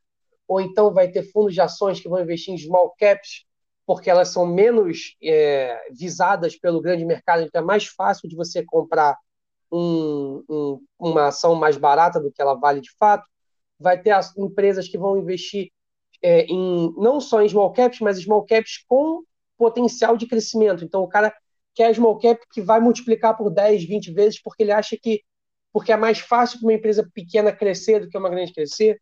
Ou 0.47 0.61
então 0.61 0.93
vai 0.93 1.09
ter 1.09 1.23
fundos 1.31 1.53
de 1.53 1.61
ações 1.61 1.99
que 1.99 2.07
vão 2.07 2.21
investir 2.21 2.53
em 2.53 2.57
small 2.57 2.93
caps, 2.97 3.45
porque 3.85 4.09
elas 4.09 4.29
são 4.29 4.45
menos 4.45 5.15
é, 5.21 5.77
visadas 5.91 6.57
pelo 6.57 6.81
grande 6.81 7.05
mercado, 7.05 7.43
então 7.43 7.61
é 7.61 7.65
mais 7.65 7.85
fácil 7.87 8.29
de 8.29 8.35
você 8.35 8.63
comprar 8.63 9.17
um, 9.73 10.43
um, 10.47 10.85
uma 10.99 11.27
ação 11.27 11.55
mais 11.55 11.77
barata 11.77 12.19
do 12.19 12.31
que 12.31 12.41
ela 12.41 12.53
vale 12.53 12.79
de 12.79 12.91
fato. 12.97 13.25
Vai 13.79 13.99
ter 13.99 14.11
as 14.11 14.37
empresas 14.37 14.87
que 14.87 14.97
vão 14.97 15.17
investir 15.17 15.71
é, 16.21 16.45
em 16.45 16.93
não 16.95 17.19
só 17.19 17.41
em 17.41 17.49
small 17.49 17.73
caps, 17.73 17.99
mas 17.99 18.21
small 18.21 18.45
caps 18.45 18.83
com 18.87 19.23
potencial 19.57 20.15
de 20.15 20.27
crescimento. 20.27 20.83
Então 20.83 21.01
o 21.01 21.07
cara 21.07 21.33
que 21.73 21.81
é 21.81 21.91
small 21.91 22.19
cap 22.19 22.39
que 22.51 22.61
vai 22.61 22.79
multiplicar 22.79 23.35
por 23.35 23.49
10, 23.49 23.83
20 23.85 24.11
vezes, 24.13 24.41
porque 24.41 24.61
ele 24.61 24.71
acha 24.71 24.95
que 25.01 25.23
porque 25.73 25.91
é 25.91 25.97
mais 25.97 26.19
fácil 26.19 26.59
para 26.59 26.67
uma 26.67 26.73
empresa 26.73 27.09
pequena 27.15 27.51
crescer 27.51 27.99
do 27.99 28.07
que 28.07 28.15
uma 28.15 28.29
grande 28.29 28.53
crescer. 28.53 29.01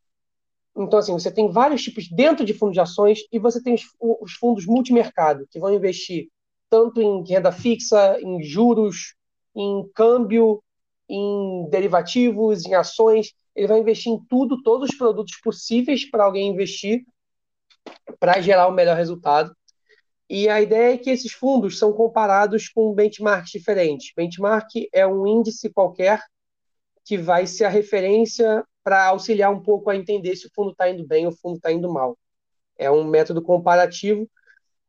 Então, 0.73 0.99
assim, 0.99 1.11
você 1.11 1.29
tem 1.29 1.51
vários 1.51 1.83
tipos 1.83 2.07
dentro 2.09 2.45
de 2.45 2.53
fundos 2.53 2.75
de 2.75 2.79
ações 2.79 3.19
e 3.29 3.37
você 3.37 3.61
tem 3.61 3.73
os, 3.73 3.83
os 3.99 4.31
fundos 4.35 4.65
multimercado, 4.65 5.45
que 5.51 5.59
vão 5.59 5.73
investir 5.73 6.29
tanto 6.69 7.01
em 7.01 7.27
renda 7.27 7.51
fixa, 7.51 8.17
em 8.21 8.41
juros, 8.41 9.15
em 9.55 9.87
câmbio, 9.93 10.63
em 11.09 11.67
derivativos, 11.69 12.65
em 12.65 12.73
ações. 12.73 13.33
Ele 13.55 13.67
vai 13.67 13.79
investir 13.79 14.11
em 14.11 14.19
tudo, 14.29 14.61
todos 14.63 14.89
os 14.89 14.97
produtos 14.97 15.37
possíveis 15.43 16.09
para 16.09 16.23
alguém 16.23 16.49
investir 16.49 17.03
para 18.19 18.39
gerar 18.39 18.67
o 18.67 18.71
melhor 18.71 18.95
resultado. 18.95 19.55
E 20.29 20.47
a 20.47 20.61
ideia 20.61 20.93
é 20.93 20.97
que 20.97 21.09
esses 21.09 21.33
fundos 21.33 21.77
são 21.77 21.91
comparados 21.91 22.69
com 22.69 22.93
benchmarks 22.93 23.51
diferentes. 23.51 24.13
Benchmark 24.15 24.87
é 24.93 25.05
um 25.05 25.27
índice 25.27 25.69
qualquer 25.69 26.21
que 27.03 27.17
vai 27.17 27.45
ser 27.45 27.65
a 27.65 27.69
referência 27.69 28.63
para 28.83 29.07
auxiliar 29.07 29.51
um 29.51 29.61
pouco 29.61 29.89
a 29.89 29.95
entender 29.95 30.35
se 30.35 30.47
o 30.47 30.51
fundo 30.55 30.71
está 30.71 30.89
indo 30.89 31.05
bem 31.05 31.25
ou 31.25 31.33
o 31.33 31.35
fundo 31.35 31.57
está 31.57 31.71
indo 31.71 31.91
mal. 31.91 32.17
É 32.77 32.89
um 32.89 33.03
método 33.03 33.41
comparativo. 33.41 34.29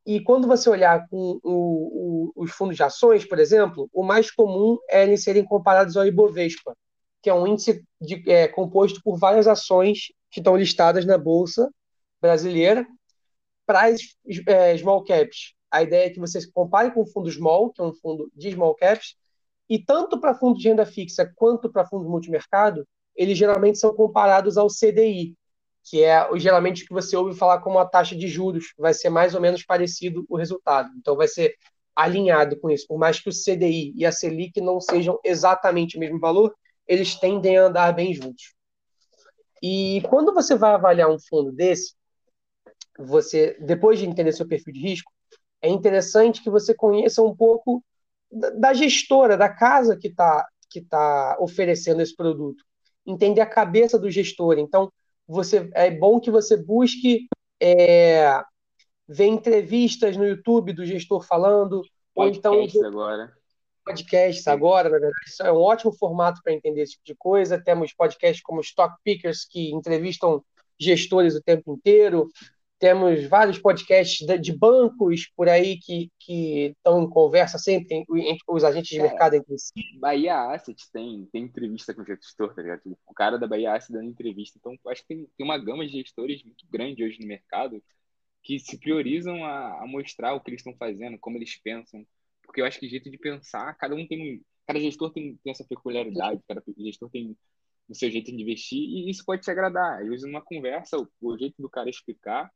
E 0.05 0.21
quando 0.21 0.49
você 0.49 0.69
olhar 0.69 1.07
com 1.09 1.39
o, 1.43 2.33
o, 2.35 2.43
os 2.43 2.51
fundos 2.51 2.77
de 2.77 2.83
ações, 2.83 3.25
por 3.25 3.39
exemplo, 3.39 3.89
o 3.93 4.03
mais 4.03 4.31
comum 4.31 4.79
é 4.91 5.05
eles 5.05 5.23
serem 5.23 5.45
comparados 5.45 5.97
ao 5.97 6.07
Ibovespa, 6.07 6.77
que 7.23 7.31
é 7.31 7.35
um 7.35 7.47
índice 7.47 7.85
de, 8.01 8.29
é, 8.31 8.49
composto 8.49 9.01
por 9.03 9.17
várias 9.17 9.47
ações 9.47 10.13
que 10.31 10.41
estão 10.41 10.57
listadas 10.57 11.07
na 11.07 11.17
Bolsa 11.17 11.71
brasileira. 12.21 12.87
Para 13.65 13.87
as 13.87 14.01
é, 14.47 14.77
small 14.77 15.05
caps, 15.05 15.55
a 15.71 15.83
ideia 15.83 16.07
é 16.07 16.11
que 16.11 16.19
você 16.19 16.41
compare 16.51 16.91
com 16.91 17.03
o 17.03 17.07
fundo 17.07 17.31
small, 17.31 17.71
que 17.71 17.81
é 17.81 17.85
um 17.85 17.95
fundo 17.95 18.31
de 18.35 18.51
small 18.51 18.75
caps, 18.75 19.15
e 19.69 19.79
tanto 19.79 20.21
para 20.21 20.35
fundos 20.35 20.61
de 20.61 20.69
renda 20.69 20.85
fixa 20.85 21.33
quanto 21.37 21.71
para 21.71 21.87
fundos 21.87 22.09
multimercado, 22.09 22.87
eles 23.15 23.39
geralmente 23.39 23.79
são 23.79 23.95
comparados 23.95 24.59
ao 24.59 24.67
CDI, 24.67 25.35
que 25.85 26.03
é 26.03 26.29
geralmente 26.37 26.85
o 26.85 26.87
que 26.87 26.93
você 26.93 27.17
ouve 27.17 27.37
falar 27.37 27.61
como 27.61 27.79
a 27.79 27.87
taxa 27.87 28.17
de 28.17 28.29
juros, 28.29 28.73
vai 28.79 28.95
ser 28.95 29.11
mais 29.11 29.35
ou 29.35 29.41
menos 29.41 29.65
parecido 29.65 30.25
o 30.29 30.37
resultado. 30.37 30.91
Então 30.97 31.17
vai 31.17 31.29
ser 31.29 31.57
alinhado 31.95 32.59
com 32.59 32.71
isso. 32.71 32.87
Por 32.87 32.99
mais 32.99 33.21
que 33.21 33.29
o 33.29 33.33
CDI 33.33 33.93
e 33.97 34.07
a 34.07 34.13
Selic 34.13 34.61
não 34.61 34.81
sejam 34.81 35.19
exatamente 35.25 35.97
o 35.97 36.01
mesmo 36.01 36.19
valor, 36.19 36.55
eles 36.87 37.15
tendem 37.15 37.59
a 37.59 37.65
andar 37.65 37.93
bem 37.93 38.15
juntos. 38.15 38.55
E 39.63 40.03
quando 40.09 40.35
você 40.35 40.55
vai 40.57 40.73
avaliar 40.73 41.11
um 41.11 41.19
fundo 41.19 41.53
desse, 41.53 41.95
você, 42.99 43.57
depois 43.61 43.99
de 43.99 44.07
entender 44.07 44.33
seu 44.33 44.47
perfil 44.47 44.73
de 44.73 44.81
risco, 44.81 45.13
é 45.61 45.69
interessante 45.69 46.43
que 46.43 46.51
você 46.51 46.75
conheça 46.75 47.23
um 47.23 47.35
pouco 47.35 47.83
da 48.31 48.73
gestora, 48.73 49.37
da 49.37 49.49
casa 49.49 49.97
que 49.97 50.09
está 50.09 50.47
que 50.73 50.81
tá 50.81 51.37
oferecendo 51.39 52.01
esse 52.01 52.17
produto. 52.17 52.65
Entender 53.07 53.43
a 53.43 53.47
cabeça 53.47 53.99
do 53.99 54.11
gestor. 54.11 54.59
Então, 54.59 54.91
você 55.27 55.71
é 55.75 55.91
bom 55.91 56.21
que 56.21 56.31
você 56.31 56.57
busque 56.57 57.29
é, 57.61 58.43
ver 59.09 59.27
entrevistas 59.27 60.17
no 60.17 60.27
YouTube 60.27 60.73
do 60.73 60.85
gestor 60.85 61.23
falando, 61.25 61.83
Podcast 62.15 62.49
ou 62.49 62.65
então 62.65 62.89
agora. 62.89 63.33
Podcasts 63.85 64.47
agora, 64.47 64.89
na 64.89 64.99
verdade, 64.99 65.15
isso 65.27 65.43
é 65.43 65.53
um 65.53 65.57
ótimo 65.57 65.93
formato 65.93 66.41
para 66.43 66.53
entender 66.53 66.83
esse 66.83 66.93
tipo 66.93 67.05
de 67.05 67.15
coisa. 67.17 67.61
Temos 67.61 67.93
podcasts 67.93 68.43
como 68.43 68.61
Stock 68.61 68.95
Pickers 69.03 69.45
que 69.45 69.73
entrevistam 69.73 70.45
gestores 70.79 71.35
o 71.35 71.43
tempo 71.43 71.73
inteiro. 71.73 72.29
Temos 72.83 73.29
vários 73.29 73.61
podcasts 73.61 74.27
de 74.41 74.59
bancos 74.59 75.31
por 75.37 75.49
aí 75.49 75.79
que, 75.79 76.11
que 76.19 76.75
estão 76.77 77.01
em 77.01 77.09
conversa 77.09 77.57
sempre 77.57 77.95
entre 77.95 78.43
os 78.49 78.65
agentes 78.65 78.91
de 78.91 79.01
mercado 79.01 79.35
entre 79.35 79.57
si. 79.57 79.73
Bahia 80.01 80.51
Asset 80.51 80.77
tem, 80.93 81.25
tem 81.27 81.45
entrevista 81.45 81.95
com 81.95 82.03
o 82.03 82.05
gestor, 82.05 82.53
tá 82.53 82.61
ligado? 82.61 82.81
Tipo, 82.81 82.99
o 83.07 83.15
cara 83.15 83.39
da 83.39 83.47
Bahia 83.47 83.73
Asset 83.73 83.93
dando 83.93 84.11
entrevista. 84.11 84.59
Então, 84.59 84.77
acho 84.89 85.03
que 85.03 85.15
tem, 85.15 85.29
tem 85.39 85.47
uma 85.47 85.59
gama 85.59 85.87
de 85.87 85.93
gestores 85.93 86.43
muito 86.43 86.67
grande 86.69 87.05
hoje 87.05 87.21
no 87.21 87.29
mercado 87.29 87.81
que 88.43 88.59
se 88.59 88.77
priorizam 88.77 89.45
a, 89.45 89.85
a 89.85 89.87
mostrar 89.87 90.35
o 90.35 90.41
que 90.41 90.51
eles 90.51 90.59
estão 90.59 90.75
fazendo, 90.77 91.17
como 91.21 91.39
eles 91.39 91.55
pensam. 91.63 92.05
Porque 92.43 92.61
eu 92.61 92.65
acho 92.65 92.81
que 92.81 92.89
jeito 92.89 93.09
de 93.09 93.17
pensar, 93.17 93.73
cada 93.75 93.95
um 93.95 94.05
tem. 94.09 94.43
Cada 94.67 94.81
gestor 94.81 95.13
tem, 95.13 95.39
tem 95.45 95.53
essa 95.53 95.65
peculiaridade, 95.65 96.41
cada 96.49 96.61
gestor 96.79 97.09
tem 97.11 97.37
o 97.89 97.95
seu 97.95 98.11
jeito 98.11 98.33
de 98.33 98.43
investir, 98.43 98.81
e 98.81 99.09
isso 99.09 99.23
pode 99.25 99.43
te 99.43 99.53
agradar. 99.53 100.01
Às 100.03 100.09
vezes, 100.09 100.27
numa 100.27 100.43
conversa, 100.43 100.99
o, 100.99 101.09
o 101.21 101.39
jeito 101.39 101.63
do 101.63 101.71
cara 101.71 101.89
explicar 101.89 102.51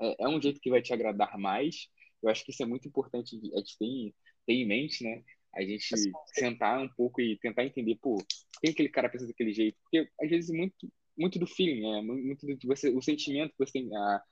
é, 0.00 0.24
é 0.24 0.28
um 0.28 0.40
jeito 0.40 0.60
que 0.60 0.70
vai 0.70 0.82
te 0.82 0.92
agradar 0.92 1.38
mais. 1.38 1.88
Eu 2.22 2.30
acho 2.30 2.44
que 2.44 2.50
isso 2.50 2.62
é 2.62 2.66
muito 2.66 2.88
importante 2.88 3.36
a 3.36 3.58
gente 3.58 3.78
ter, 3.78 4.14
ter 4.46 4.52
em 4.52 4.66
mente, 4.66 5.04
né? 5.04 5.22
A 5.54 5.62
gente 5.62 5.86
sentar 6.26 6.80
um 6.80 6.88
pouco 6.88 7.20
e 7.20 7.38
tentar 7.38 7.64
entender, 7.64 7.96
pô, 8.00 8.22
tem 8.60 8.70
aquele 8.70 8.88
cara 8.88 9.08
pensa 9.08 9.26
daquele 9.26 9.52
jeito? 9.52 9.76
Porque 9.82 10.08
às 10.20 10.28
vezes 10.28 10.50
muito, 10.50 10.88
muito 11.16 11.38
do 11.38 11.46
feeling, 11.46 11.80
né? 11.80 12.02
Muito 12.02 12.46
do 12.46 12.56
você, 12.66 12.90
o 12.90 13.00
sentimento 13.00 13.52
que 13.52 13.58
você 13.58 13.72
tem. 13.72 13.94
A, 13.94 14.22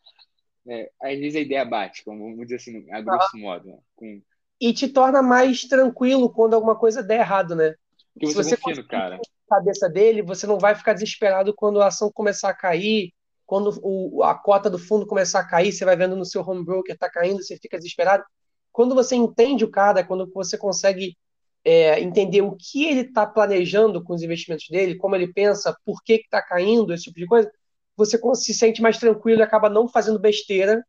é, 0.68 0.90
às 1.00 1.18
vezes 1.18 1.36
a 1.36 1.40
ideia 1.40 1.64
bate, 1.64 2.04
como 2.04 2.30
vamos 2.30 2.46
dizer 2.46 2.56
assim, 2.56 2.90
a 2.90 3.00
grosso 3.00 3.36
modo. 3.36 3.68
Né? 3.68 3.78
Com... 3.94 4.22
E 4.60 4.72
te 4.72 4.88
torna 4.88 5.22
mais 5.22 5.62
tranquilo 5.62 6.30
quando 6.30 6.54
alguma 6.54 6.76
coisa 6.76 7.02
der 7.02 7.20
errado, 7.20 7.54
né? 7.54 7.74
Porque 8.12 8.26
você, 8.26 8.42
Se 8.42 8.50
você 8.50 8.56
confia 8.56 8.82
no 8.82 8.88
cara. 8.88 9.16
A 9.16 9.56
cabeça 9.56 9.88
dele, 9.88 10.22
você 10.22 10.46
não 10.46 10.58
vai 10.58 10.74
ficar 10.74 10.92
desesperado 10.92 11.54
quando 11.54 11.80
a 11.80 11.86
ação 11.86 12.10
começar 12.10 12.50
a 12.50 12.54
cair, 12.54 13.12
quando 13.46 13.78
o, 13.82 14.22
a 14.24 14.34
cota 14.34 14.68
do 14.68 14.78
fundo 14.78 15.06
começar 15.06 15.40
a 15.40 15.46
cair, 15.48 15.72
você 15.72 15.84
vai 15.84 15.96
vendo 15.96 16.16
no 16.16 16.24
seu 16.24 16.42
home 16.42 16.64
broker, 16.64 16.94
está 16.94 17.08
caindo, 17.08 17.42
você 17.42 17.56
fica 17.56 17.78
desesperado. 17.78 18.24
Quando 18.72 18.94
você 18.94 19.14
entende 19.14 19.64
o 19.64 19.70
cara, 19.70 20.04
quando 20.04 20.30
você 20.34 20.58
consegue 20.58 21.16
é, 21.64 22.00
entender 22.00 22.42
o 22.42 22.56
que 22.56 22.86
ele 22.86 23.00
está 23.00 23.24
planejando 23.24 24.02
com 24.02 24.14
os 24.14 24.22
investimentos 24.22 24.66
dele, 24.68 24.96
como 24.96 25.14
ele 25.14 25.32
pensa, 25.32 25.76
por 25.84 26.02
que 26.02 26.14
está 26.14 26.42
caindo, 26.42 26.92
esse 26.92 27.04
tipo 27.04 27.18
de 27.18 27.26
coisa, 27.26 27.50
você 27.96 28.20
se 28.34 28.52
sente 28.52 28.82
mais 28.82 28.98
tranquilo 28.98 29.40
e 29.40 29.42
acaba 29.42 29.70
não 29.70 29.88
fazendo 29.88 30.18
besteira 30.18 30.84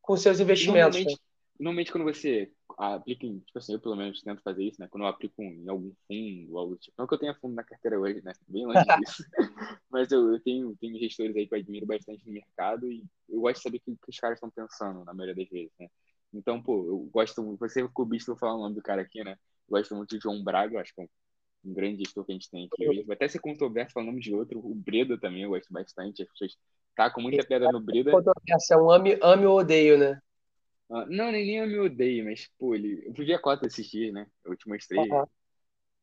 com 0.00 0.16
seus 0.16 0.38
investimentos. 0.38 0.96
Normalmente, 0.96 1.12
né? 1.12 1.16
normalmente 1.58 1.92
quando 1.92 2.04
você 2.04 2.50
aplica 2.82 3.26
em, 3.26 3.38
tipo 3.38 3.58
assim, 3.58 3.74
eu 3.74 3.80
pelo 3.80 3.96
menos 3.96 4.22
tento 4.22 4.42
fazer 4.42 4.64
isso, 4.64 4.80
né? 4.80 4.88
Quando 4.90 5.04
eu 5.04 5.08
aplico 5.08 5.42
em 5.42 5.68
algum 5.68 5.92
fundo, 6.06 6.58
algo 6.58 6.76
tipo. 6.76 6.94
Não 6.98 7.06
que 7.06 7.14
eu 7.14 7.18
tenha 7.18 7.34
fundo 7.34 7.54
na 7.54 7.62
carteira 7.62 7.98
hoje, 7.98 8.20
né? 8.22 8.32
Bem 8.48 8.66
longe 8.66 8.78
disso. 9.06 9.24
Mas 9.90 10.10
eu, 10.10 10.32
eu, 10.32 10.40
tenho, 10.40 10.76
tenho 10.80 10.98
gestores 10.98 11.36
aí 11.36 11.46
que 11.46 11.54
eu 11.54 11.58
admiro 11.58 11.86
bastante 11.86 12.26
no 12.26 12.32
mercado 12.32 12.90
e 12.90 13.04
eu 13.28 13.40
gosto 13.40 13.56
de 13.58 13.62
saber 13.62 13.76
o 13.76 13.80
que, 13.80 13.96
que 13.96 14.10
os 14.10 14.18
caras 14.18 14.36
estão 14.36 14.50
pensando, 14.50 15.04
na 15.04 15.14
maioria 15.14 15.34
das 15.34 15.48
vezes, 15.48 15.72
né? 15.78 15.88
Então, 16.32 16.62
pô, 16.62 16.86
eu 16.86 16.98
gosto. 17.12 17.56
Você, 17.58 17.86
clubista, 17.88 18.32
vou 18.32 18.38
falar 18.38 18.56
o 18.56 18.62
nome 18.62 18.74
do 18.74 18.82
cara 18.82 19.02
aqui, 19.02 19.22
né? 19.22 19.32
Eu 19.68 19.78
gosto 19.78 19.94
muito 19.94 20.16
de 20.16 20.22
João 20.22 20.42
Braga, 20.42 20.80
acho 20.80 20.94
que 20.94 21.02
é 21.02 21.04
um, 21.04 21.70
um 21.70 21.74
grande 21.74 22.04
gestor 22.04 22.24
que 22.24 22.32
a 22.32 22.34
gente 22.34 22.50
tem 22.50 22.68
aqui. 22.72 23.04
Vai 23.04 23.14
até 23.14 23.28
ser 23.28 23.38
controverso 23.38 23.92
falar 23.92 24.04
o 24.04 24.08
nome 24.08 24.20
de 24.20 24.34
outro. 24.34 24.58
O 24.58 24.74
Breda 24.74 25.18
também 25.20 25.42
eu 25.42 25.50
gosto 25.50 25.72
bastante. 25.72 26.22
As 26.22 26.28
pessoas 26.28 26.56
com 27.14 27.20
muita 27.20 27.46
pedra 27.46 27.70
no 27.70 27.80
Breda. 27.80 28.10
Essa 28.48 28.74
é 28.74 28.76
um 28.78 28.90
ame, 28.90 29.18
ame 29.22 29.46
ou 29.46 29.58
odeio, 29.58 29.98
né? 29.98 30.20
Ah, 30.90 31.06
não, 31.06 31.32
nem, 31.32 31.46
nem 31.46 31.56
eu 31.58 31.66
me 31.66 31.78
odeio, 31.78 32.24
mas, 32.24 32.50
pô, 32.58 32.74
ele... 32.74 33.02
eu 33.06 33.12
ver 33.12 33.34
a 33.34 33.38
cota 33.38 33.66
esses 33.66 33.88
dias, 33.88 34.12
né? 34.12 34.26
Eu 34.44 34.56
te 34.56 34.68
mostrei. 34.68 34.98
Uhum. 34.98 35.24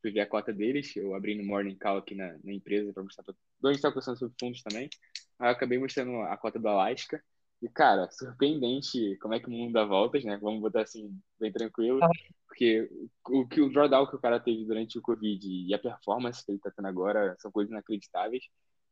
Fui 0.01 0.11
ver 0.11 0.21
a 0.21 0.27
cota 0.27 0.53
deles. 0.53 0.95
Eu 0.95 1.13
abri 1.13 1.35
no 1.35 1.43
Morning 1.43 1.75
Call 1.75 1.97
aqui 1.97 2.15
na, 2.15 2.37
na 2.43 2.53
empresa 2.53 2.93
para 2.93 3.03
mostrar 3.03 3.23
pra... 3.23 3.33
onde 3.63 3.75
está 3.75 3.89
conversando 3.89 4.17
sobre 4.17 4.35
fundos 4.39 4.63
também. 4.63 4.89
Aí 5.37 5.47
eu 5.47 5.51
acabei 5.51 5.77
mostrando 5.77 6.21
a 6.21 6.37
cota 6.37 6.57
do 6.57 6.67
Alaska. 6.67 7.21
E, 7.61 7.67
cara, 7.67 8.09
surpreendente 8.09 9.17
como 9.17 9.33
é 9.33 9.39
que 9.39 9.47
o 9.47 9.51
mundo 9.51 9.73
dá 9.73 9.83
voltas, 9.83 10.23
né? 10.23 10.37
Vamos 10.37 10.61
botar 10.61 10.81
assim, 10.81 11.13
bem 11.39 11.51
tranquilo. 11.51 11.99
Ah. 12.01 12.09
Porque 12.47 12.89
o 13.27 13.47
que 13.47 13.61
o 13.61 13.69
drawdown 13.69 14.07
que 14.07 14.15
o 14.15 14.19
cara 14.19 14.39
teve 14.39 14.65
durante 14.65 14.97
o 14.97 15.01
Covid 15.01 15.45
e 15.47 15.73
a 15.73 15.79
performance 15.79 16.43
que 16.43 16.51
ele 16.51 16.59
tá 16.59 16.71
tendo 16.71 16.87
agora 16.87 17.35
são 17.39 17.51
coisas 17.51 17.71
inacreditáveis. 17.71 18.45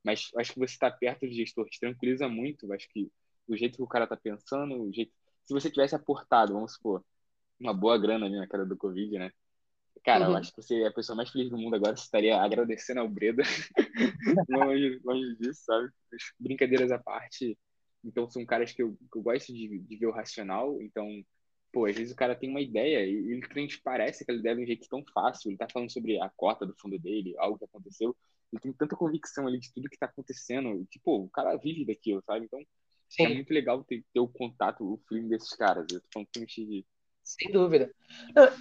Mas 0.04 0.30
acho 0.38 0.54
que 0.54 0.60
você 0.60 0.74
está 0.74 0.92
perto 0.92 1.26
do 1.26 1.34
gestor 1.34 1.68
te 1.70 1.80
tranquiliza 1.80 2.28
muito. 2.28 2.72
Acho 2.72 2.88
que 2.90 3.10
o 3.48 3.56
jeito 3.56 3.78
que 3.78 3.84
o 3.84 3.88
cara 3.88 4.06
tá 4.06 4.18
pensando, 4.18 4.82
o 4.82 4.94
jeito. 4.94 5.12
Se 5.48 5.54
você 5.54 5.72
tivesse 5.72 5.96
aportado, 5.96 6.54
vamos 6.54 6.74
supor, 6.74 7.04
uma 7.60 7.74
boa 7.74 7.98
grana 7.98 8.26
ali 8.26 8.36
na 8.36 8.48
cara 8.48 8.66
do 8.66 8.78
Covid, 8.78 9.18
né? 9.18 9.32
Cara, 10.04 10.26
uhum. 10.26 10.32
eu 10.32 10.38
acho 10.38 10.54
que 10.54 10.62
você 10.62 10.82
é 10.82 10.88
a 10.88 10.94
pessoa 10.94 11.16
mais 11.16 11.30
feliz 11.30 11.50
do 11.50 11.58
mundo 11.58 11.76
agora. 11.76 11.96
Você 11.96 12.04
estaria 12.04 12.40
agradecendo 12.40 13.00
ao 13.00 13.10
Breda. 13.10 13.44
longe, 14.50 15.00
longe 15.04 15.36
disso, 15.38 15.64
sabe? 15.66 15.90
Brincadeiras 16.40 16.92
à 16.92 17.00
parte. 17.00 17.58
Então, 18.04 18.30
são 18.30 18.46
caras 18.46 18.72
que 18.72 18.82
eu, 18.82 18.98
que 19.12 19.18
eu 19.18 19.22
gosto 19.22 19.54
de, 19.54 19.80
de 19.80 19.98
ver 19.98 20.06
o 20.06 20.12
racional. 20.12 20.82
Então, 20.82 21.08
pô, 21.72 21.86
às 21.86 21.96
vezes 21.96 22.14
o 22.14 22.16
cara 22.16 22.36
tem 22.36 22.50
uma 22.50 22.62
ideia 22.62 23.06
e 23.06 23.32
ele 23.32 23.48
transparece 23.48 24.24
que 24.26 24.32
ele 24.32 24.42
deve 24.42 24.58
de 24.58 24.64
um 24.64 24.68
jeito 24.68 24.88
tão 24.90 25.04
fácil. 25.14 25.50
Ele 25.50 25.58
tá 25.58 25.68
falando 25.72 25.92
sobre 25.92 26.20
a 26.22 26.30
cota 26.30 26.66
do 26.66 26.76
fundo 26.78 27.00
dele, 27.00 27.36
algo 27.38 27.58
que 27.58 27.66
aconteceu. 27.66 28.16
Ele 28.52 28.62
tem 28.62 28.74
tanta 28.74 28.96
convicção 28.96 29.48
ali 29.48 29.60
de 29.60 29.74
tudo 29.74 29.90
que 29.90 29.98
tá 29.98 30.06
acontecendo. 30.06 30.86
Tipo, 30.90 31.24
o 31.24 31.30
cara 31.30 31.56
vive 31.58 31.86
daquilo, 31.86 32.22
sabe? 32.26 32.46
Então, 32.46 32.62
Sim. 33.10 33.26
é 33.26 33.30
muito 33.30 33.54
legal 33.54 33.84
ter, 33.84 34.04
ter 34.14 34.20
o 34.20 34.28
contato, 34.28 34.84
o 34.84 35.00
feeling 35.08 35.28
desses 35.28 35.54
caras. 35.56 35.86
Eu 35.92 36.02
tô 36.02 36.08
falando 36.14 36.48
de 36.48 36.86
sem 37.28 37.52
dúvida. 37.52 37.92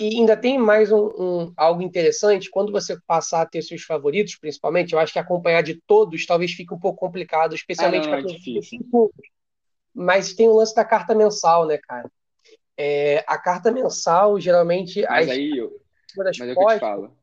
e 0.00 0.18
ainda 0.18 0.36
tem 0.36 0.58
mais 0.58 0.90
um, 0.90 1.06
um, 1.16 1.52
algo 1.56 1.82
interessante, 1.82 2.50
quando 2.50 2.72
você 2.72 2.98
passar 3.06 3.42
a 3.42 3.46
ter 3.46 3.62
seus 3.62 3.82
favoritos, 3.82 4.34
principalmente, 4.36 4.92
eu 4.92 4.98
acho 4.98 5.12
que 5.12 5.20
acompanhar 5.20 5.62
de 5.62 5.80
todos 5.86 6.26
talvez 6.26 6.50
fique 6.52 6.74
um 6.74 6.78
pouco 6.78 6.98
complicado, 6.98 7.54
especialmente 7.54 8.08
ah, 8.08 8.10
para 8.10 8.22
quem 8.24 8.60
Mas 9.94 10.34
tem 10.34 10.48
o 10.48 10.56
lance 10.56 10.74
da 10.74 10.84
carta 10.84 11.14
mensal, 11.14 11.64
né, 11.64 11.78
cara? 11.78 12.10
É, 12.76 13.24
a 13.28 13.38
carta 13.38 13.70
mensal, 13.70 14.38
geralmente. 14.40 15.02
Mas 15.02 15.28
as, 15.28 15.36
aí, 15.36 15.56
eu, 15.56 15.80
mas 16.16 16.40
é 16.40 16.52
o 16.52 16.56
que 16.56 16.62
eu 16.62 16.66
te 16.66 16.80
falo. 16.80 17.16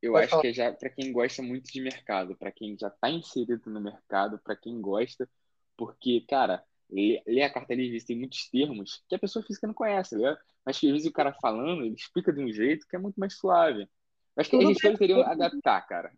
Eu 0.00 0.12
Pode 0.12 0.24
acho 0.24 0.30
falar. 0.30 0.42
que 0.42 0.48
é 0.48 0.52
já 0.52 0.72
para 0.72 0.90
quem 0.90 1.12
gosta 1.12 1.42
muito 1.42 1.72
de 1.72 1.80
mercado, 1.80 2.36
para 2.36 2.52
quem 2.52 2.76
já 2.78 2.86
está 2.86 3.10
inserido 3.10 3.68
no 3.68 3.80
mercado, 3.80 4.38
para 4.38 4.54
quem 4.54 4.80
gosta, 4.80 5.28
porque, 5.76 6.22
cara, 6.28 6.62
ler, 6.90 7.42
a 7.42 7.52
carta 7.52 7.74
livre 7.74 8.04
tem 8.04 8.16
muitos 8.18 8.48
termos 8.48 9.02
que 9.08 9.14
a 9.14 9.18
pessoa 9.18 9.44
física 9.44 9.66
não 9.66 9.74
conhece, 9.74 10.16
né? 10.16 10.36
Mas 10.64 10.78
que 10.78 10.86
às 10.86 10.92
vezes 10.92 11.08
o 11.08 11.12
cara 11.12 11.32
falando, 11.32 11.84
ele 11.84 11.94
explica 11.94 12.32
de 12.32 12.40
um 12.40 12.52
jeito 12.52 12.86
que 12.88 12.96
é 12.96 12.98
muito 12.98 13.18
mais 13.18 13.36
suave. 13.36 13.88
Acho 14.36 14.50
que 14.50 14.56
a 14.56 14.60
gente 14.60 14.98
teriam 14.98 15.22
adaptar, 15.22 15.80
cara. 15.86 16.12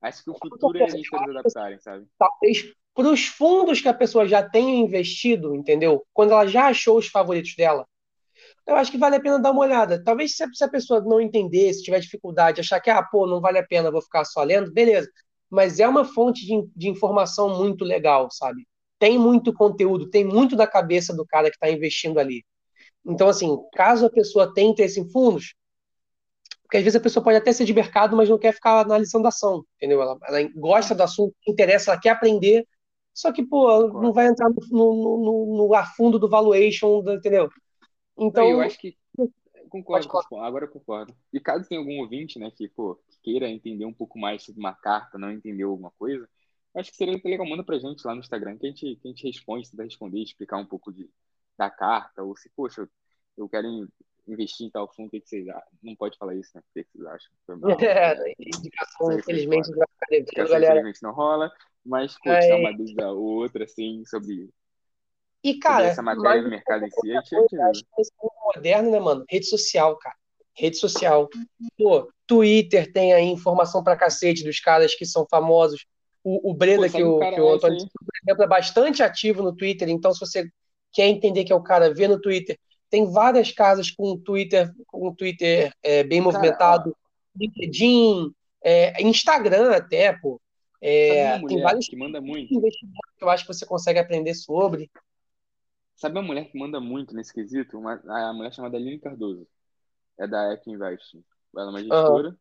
Acho 0.00 0.24
que 0.24 0.30
o 0.30 0.34
futuro 0.34 0.78
é 0.78 0.84
a 0.84 0.88
gente 0.88 1.08
adaptarem, 1.14 1.78
sabe? 1.78 2.06
Talvez 2.18 2.72
para 2.94 3.08
os 3.08 3.26
fundos 3.26 3.80
que 3.80 3.88
a 3.88 3.94
pessoa 3.94 4.26
já 4.26 4.42
tenha 4.42 4.74
investido, 4.84 5.54
entendeu? 5.54 6.04
Quando 6.12 6.32
ela 6.32 6.46
já 6.46 6.66
achou 6.66 6.98
os 6.98 7.06
favoritos 7.06 7.54
dela, 7.56 7.86
eu 8.66 8.76
acho 8.76 8.90
que 8.90 8.98
vale 8.98 9.16
a 9.16 9.20
pena 9.20 9.38
dar 9.38 9.52
uma 9.52 9.62
olhada. 9.62 10.02
Talvez 10.02 10.36
se 10.36 10.64
a 10.64 10.68
pessoa 10.68 11.00
não 11.00 11.20
entender, 11.20 11.72
se 11.72 11.82
tiver 11.82 12.00
dificuldade, 12.00 12.60
achar 12.60 12.80
que, 12.80 12.90
ah, 12.90 13.02
pô, 13.02 13.26
não 13.26 13.40
vale 13.40 13.58
a 13.58 13.66
pena, 13.66 13.90
vou 13.90 14.02
ficar 14.02 14.24
só 14.24 14.42
lendo, 14.42 14.72
beleza. 14.72 15.08
Mas 15.48 15.80
é 15.80 15.86
uma 15.86 16.04
fonte 16.04 16.44
de, 16.46 16.68
de 16.74 16.88
informação 16.88 17.56
muito 17.56 17.84
legal, 17.84 18.28
sabe? 18.30 18.66
Tem 19.02 19.18
muito 19.18 19.52
conteúdo, 19.52 20.08
tem 20.08 20.24
muito 20.24 20.54
da 20.54 20.64
cabeça 20.64 21.12
do 21.12 21.26
cara 21.26 21.50
que 21.50 21.56
está 21.56 21.68
investindo 21.68 22.20
ali. 22.20 22.44
Então, 23.04 23.28
assim, 23.28 23.58
caso 23.72 24.06
a 24.06 24.10
pessoa 24.10 24.54
tenha 24.54 24.70
interesse 24.70 25.00
em 25.00 25.10
fundos, 25.10 25.56
porque 26.62 26.76
às 26.76 26.84
vezes 26.84 26.94
a 26.94 27.02
pessoa 27.02 27.24
pode 27.24 27.36
até 27.36 27.52
ser 27.52 27.64
de 27.64 27.74
mercado, 27.74 28.16
mas 28.16 28.28
não 28.28 28.38
quer 28.38 28.54
ficar 28.54 28.78
analisando 28.78 29.26
a 29.26 29.30
ação, 29.30 29.64
entendeu? 29.74 30.00
Ela, 30.00 30.16
ela 30.22 30.48
gosta 30.54 30.94
do 30.94 31.02
assunto, 31.02 31.34
interessa, 31.48 31.90
ela 31.90 32.00
quer 32.00 32.10
aprender, 32.10 32.64
só 33.12 33.32
que, 33.32 33.42
pô, 33.42 33.88
não 33.88 34.12
vai 34.12 34.28
entrar 34.28 34.48
no, 34.48 34.54
no, 34.70 35.18
no, 35.18 35.56
no 35.56 35.74
a 35.74 35.84
fundo 35.84 36.16
do 36.16 36.28
valuation, 36.28 37.02
entendeu? 37.08 37.48
Então. 38.16 38.48
Eu 38.48 38.60
acho 38.60 38.78
que. 38.78 38.96
Concordo, 39.68 40.06
concordo, 40.06 40.36
agora 40.36 40.66
eu 40.66 40.70
concordo. 40.70 41.12
E 41.32 41.40
caso 41.40 41.68
tenha 41.68 41.80
algum 41.80 41.98
ouvinte, 41.98 42.38
né, 42.38 42.52
que, 42.54 42.68
pô, 42.68 42.96
queira 43.20 43.48
entender 43.48 43.84
um 43.84 43.92
pouco 43.92 44.16
mais 44.16 44.44
sobre 44.44 44.60
uma 44.60 44.74
carta, 44.74 45.18
não 45.18 45.32
entendeu 45.32 45.70
alguma 45.70 45.90
coisa, 45.98 46.28
Acho 46.74 46.90
que 46.90 46.96
seria 46.96 47.20
legal, 47.24 47.46
manda 47.46 47.64
pra 47.64 47.78
gente 47.78 48.04
lá 48.06 48.14
no 48.14 48.20
Instagram 48.20 48.56
que 48.56 48.66
a 48.66 48.70
gente, 48.70 48.96
que 48.96 49.08
a 49.08 49.08
gente 49.08 49.26
responde, 49.26 49.70
tenta 49.70 49.84
responder, 49.84 50.22
explicar 50.22 50.56
um 50.56 50.66
pouco 50.66 50.92
de, 50.92 51.08
da 51.56 51.68
carta, 51.68 52.22
ou 52.22 52.36
se, 52.36 52.48
poxa, 52.56 52.88
eu 53.36 53.48
quero 53.48 53.88
investir 54.26 54.66
em 54.66 54.70
tal 54.70 54.88
fundo, 54.94 55.08
o 55.08 55.10
que, 55.10 55.20
vocês 55.24 55.48
acham? 55.48 55.72
Não 55.82 55.94
pode 55.96 56.16
falar 56.16 56.34
isso, 56.34 56.50
né? 56.54 56.60
O 56.60 56.72
que, 56.72 56.86
vocês 56.92 57.04
acham? 57.06 57.32
É, 57.82 58.34
indicação, 58.38 59.12
infelizmente, 59.12 59.70
não 59.70 59.78
vai 59.78 60.46
galera. 60.46 60.74
Infelizmente 60.74 61.02
não 61.02 61.12
rola, 61.12 61.52
mas, 61.84 62.16
pô, 62.18 62.30
é... 62.30 62.54
uma 62.54 62.72
dúvida 62.72 63.12
ou 63.12 63.22
outra, 63.22 63.64
assim, 63.64 64.02
sobre 64.06 64.48
e, 65.44 65.58
cara, 65.58 65.86
essa 65.86 66.02
matéria 66.02 66.42
no 66.42 66.50
mercado 66.50 66.84
em 66.84 66.90
si, 66.90 67.16
a 67.16 67.20
gente 67.20 67.60
acho 67.60 67.84
moderno, 68.54 68.90
né, 68.92 69.00
mano? 69.00 69.24
Rede 69.28 69.46
social, 69.46 69.98
cara. 69.98 70.14
Rede 70.56 70.76
social. 70.76 71.28
Pô, 71.76 72.12
Twitter 72.26 72.92
tem 72.92 73.12
aí 73.12 73.24
informação 73.24 73.82
pra 73.82 73.96
cacete 73.96 74.44
dos 74.44 74.60
caras 74.60 74.94
que 74.94 75.04
são 75.04 75.26
famosos. 75.28 75.84
O, 76.24 76.50
o 76.50 76.54
Breda, 76.54 76.86
Pô, 76.88 76.96
que, 76.96 77.02
o, 77.02 77.18
que 77.18 77.40
o 77.40 77.52
Antônio, 77.52 77.78
por 77.78 78.14
exemplo, 78.22 78.44
é 78.44 78.46
bastante 78.46 79.02
ativo 79.02 79.42
no 79.42 79.54
Twitter, 79.54 79.88
então 79.88 80.12
se 80.12 80.20
você 80.20 80.48
quer 80.92 81.08
entender 81.08 81.44
que 81.44 81.52
é 81.52 81.56
o 81.56 81.62
cara, 81.62 81.92
vê 81.92 82.06
no 82.06 82.20
Twitter. 82.20 82.58
Tem 82.88 83.10
várias 83.10 83.50
casas 83.50 83.90
com 83.90 84.18
Twitter, 84.18 84.70
com 84.86 85.14
Twitter 85.14 85.72
é, 85.82 86.04
bem 86.04 86.22
cara, 86.22 86.32
movimentado. 86.32 86.96
LinkedIn, 87.34 88.30
é, 88.62 89.02
Instagram 89.02 89.72
até, 89.72 90.12
pô. 90.12 90.40
É, 90.80 91.38
tem 91.46 91.62
vários 91.62 91.86
que 91.86 91.96
manda 91.96 92.20
muito. 92.20 92.48
que 92.48 93.24
eu 93.24 93.30
acho 93.30 93.46
que 93.46 93.52
você 93.52 93.64
consegue 93.64 93.98
aprender 93.98 94.34
sobre. 94.34 94.90
Sabe 95.96 96.18
uma 96.18 96.26
mulher 96.26 96.50
que 96.50 96.58
manda 96.58 96.80
muito 96.80 97.14
nesse 97.14 97.32
quesito? 97.32 97.78
Uma, 97.78 98.02
a 98.06 98.32
mulher 98.32 98.52
chamada 98.52 98.76
Aline 98.76 98.98
Cardoso. 98.98 99.46
É 100.18 100.26
da 100.26 100.58
Invest. 100.66 101.18
Ela 101.56 101.66
é 101.66 101.70
uma 101.70 101.80
gestora. 101.80 102.28
Uhum. 102.28 102.36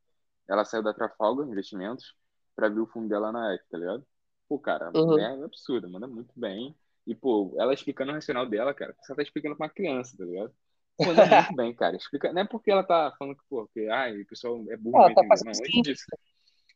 Ela 0.50 0.66
saiu 0.66 0.84
da 0.84 0.94
Trafalgar 0.94 1.48
Investimentos 1.48 2.16
pra 2.56 2.70
ver 2.70 2.80
o 2.80 2.88
fundo 2.88 3.10
dela 3.10 3.32
na 3.32 3.54
época, 3.54 3.70
tá 3.72 3.78
ligado? 3.78 4.06
Pô, 4.48 4.60
cara, 4.60 4.92
uhum. 4.94 5.18
é 5.18 5.44
absurda, 5.44 5.88
manda 5.88 6.08
muito 6.08 6.32
bem. 6.36 6.76
E, 7.08 7.16
pô, 7.16 7.56
ela 7.58 7.74
explicando 7.74 8.12
o 8.12 8.14
racional 8.14 8.46
dela, 8.46 8.74
cara, 8.74 8.96
você 9.02 9.16
tá 9.16 9.22
explicando 9.22 9.56
pra 9.56 9.66
uma 9.66 9.74
criança, 9.74 10.16
tá 10.18 10.26
ligado? 10.26 10.54
Manda 11.00 11.26
muito 11.50 11.56
bem, 11.56 11.74
cara. 11.74 11.96
Explica... 11.96 12.32
Não 12.32 12.42
é 12.42 12.48
porque 12.48 12.72
ela 12.72 12.84
tá 12.84 13.14
falando 13.18 13.36
que, 13.36 13.44
pô, 13.50 13.68
que 13.74 13.88
ai, 13.88 14.22
o 14.22 14.28
pessoal 14.28 14.64
é 14.70 14.78
burro, 14.78 14.98
ela 14.98 15.14
tá 15.14 15.22
não, 15.24 15.52
é 15.52 15.82
disso. 15.82 16.06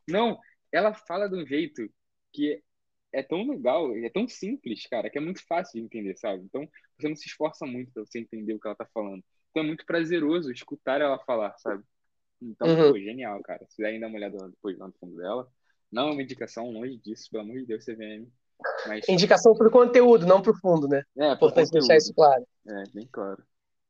Não, 0.07 0.39
ela 0.71 0.93
fala 0.93 1.27
de 1.27 1.35
um 1.35 1.45
jeito 1.45 1.89
que 2.33 2.61
é 3.13 3.23
tão 3.23 3.47
legal, 3.47 3.95
é 3.95 4.09
tão 4.09 4.27
simples, 4.27 4.85
cara, 4.87 5.09
que 5.09 5.17
é 5.17 5.21
muito 5.21 5.45
fácil 5.47 5.79
de 5.79 5.85
entender, 5.85 6.17
sabe? 6.17 6.43
Então, 6.43 6.67
você 6.97 7.07
não 7.07 7.15
se 7.15 7.27
esforça 7.27 7.65
muito 7.65 7.91
pra 7.93 8.05
você 8.05 8.19
entender 8.19 8.53
o 8.53 8.59
que 8.59 8.67
ela 8.67 8.75
tá 8.75 8.85
falando. 8.93 9.23
Então, 9.51 9.63
é 9.63 9.65
muito 9.65 9.85
prazeroso 9.85 10.51
escutar 10.51 10.99
ela 10.99 11.17
falar, 11.19 11.57
sabe? 11.57 11.83
Então, 12.41 12.67
uhum. 12.67 12.91
pô, 12.91 12.99
genial, 12.99 13.41
cara. 13.41 13.65
Se 13.69 13.81
der 13.81 13.89
ainda 13.89 14.07
uma 14.07 14.17
olhada 14.17 14.49
depois 14.49 14.77
lá 14.77 14.87
no 14.87 14.93
fundo 14.99 15.15
dela, 15.15 15.49
não 15.95 16.09
é 16.09 16.11
uma 16.11 16.21
indicação, 16.21 16.69
longe 16.69 16.97
disso, 16.97 17.29
pelo 17.31 17.43
amor 17.43 17.55
de 17.55 17.65
Deus, 17.65 17.85
CVM. 17.85 18.27
Mas... 18.85 19.07
Indicação 19.07 19.55
para 19.55 19.67
o 19.67 19.71
conteúdo, 19.71 20.25
não 20.25 20.41
para 20.41 20.51
o 20.51 20.57
fundo, 20.57 20.89
né? 20.89 21.03
É, 21.17 21.31
importante 21.31 21.71
deixar 21.71 21.95
isso 21.95 22.13
claro. 22.13 22.45
É, 22.67 22.83
bem 22.93 23.07
claro. 23.09 23.41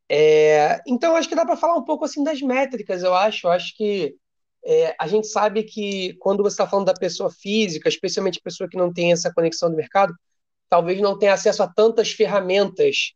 É, 0.08 0.82
então, 0.88 1.16
acho 1.16 1.28
que 1.28 1.36
dá 1.36 1.44
para 1.44 1.58
falar 1.58 1.76
um 1.76 1.84
pouco 1.84 2.06
assim 2.06 2.24
das 2.24 2.40
métricas, 2.42 3.02
eu 3.02 3.14
acho. 3.16 3.48
Eu 3.48 3.52
acho 3.52 3.76
que 3.76 4.16
é, 4.64 4.96
a 5.00 5.08
gente 5.08 5.26
sabe 5.28 5.64
que 5.64 6.14
quando 6.20 6.44
você 6.44 6.54
está 6.54 6.68
falando 6.68 6.86
da 6.86 6.94
pessoa 6.94 7.32
física, 7.32 7.90
especialmente 7.90 8.40
pessoa 8.40 8.70
que 8.70 8.78
não 8.78 8.94
tem 8.94 9.12
essa 9.12 9.34
conexão 9.34 9.72
do 9.72 9.76
mercado, 9.76 10.14
talvez 10.70 11.02
não 11.02 11.18
tenha 11.18 11.34
acesso 11.34 11.64
a 11.64 11.68
tantas 11.68 12.12
ferramentas 12.12 13.14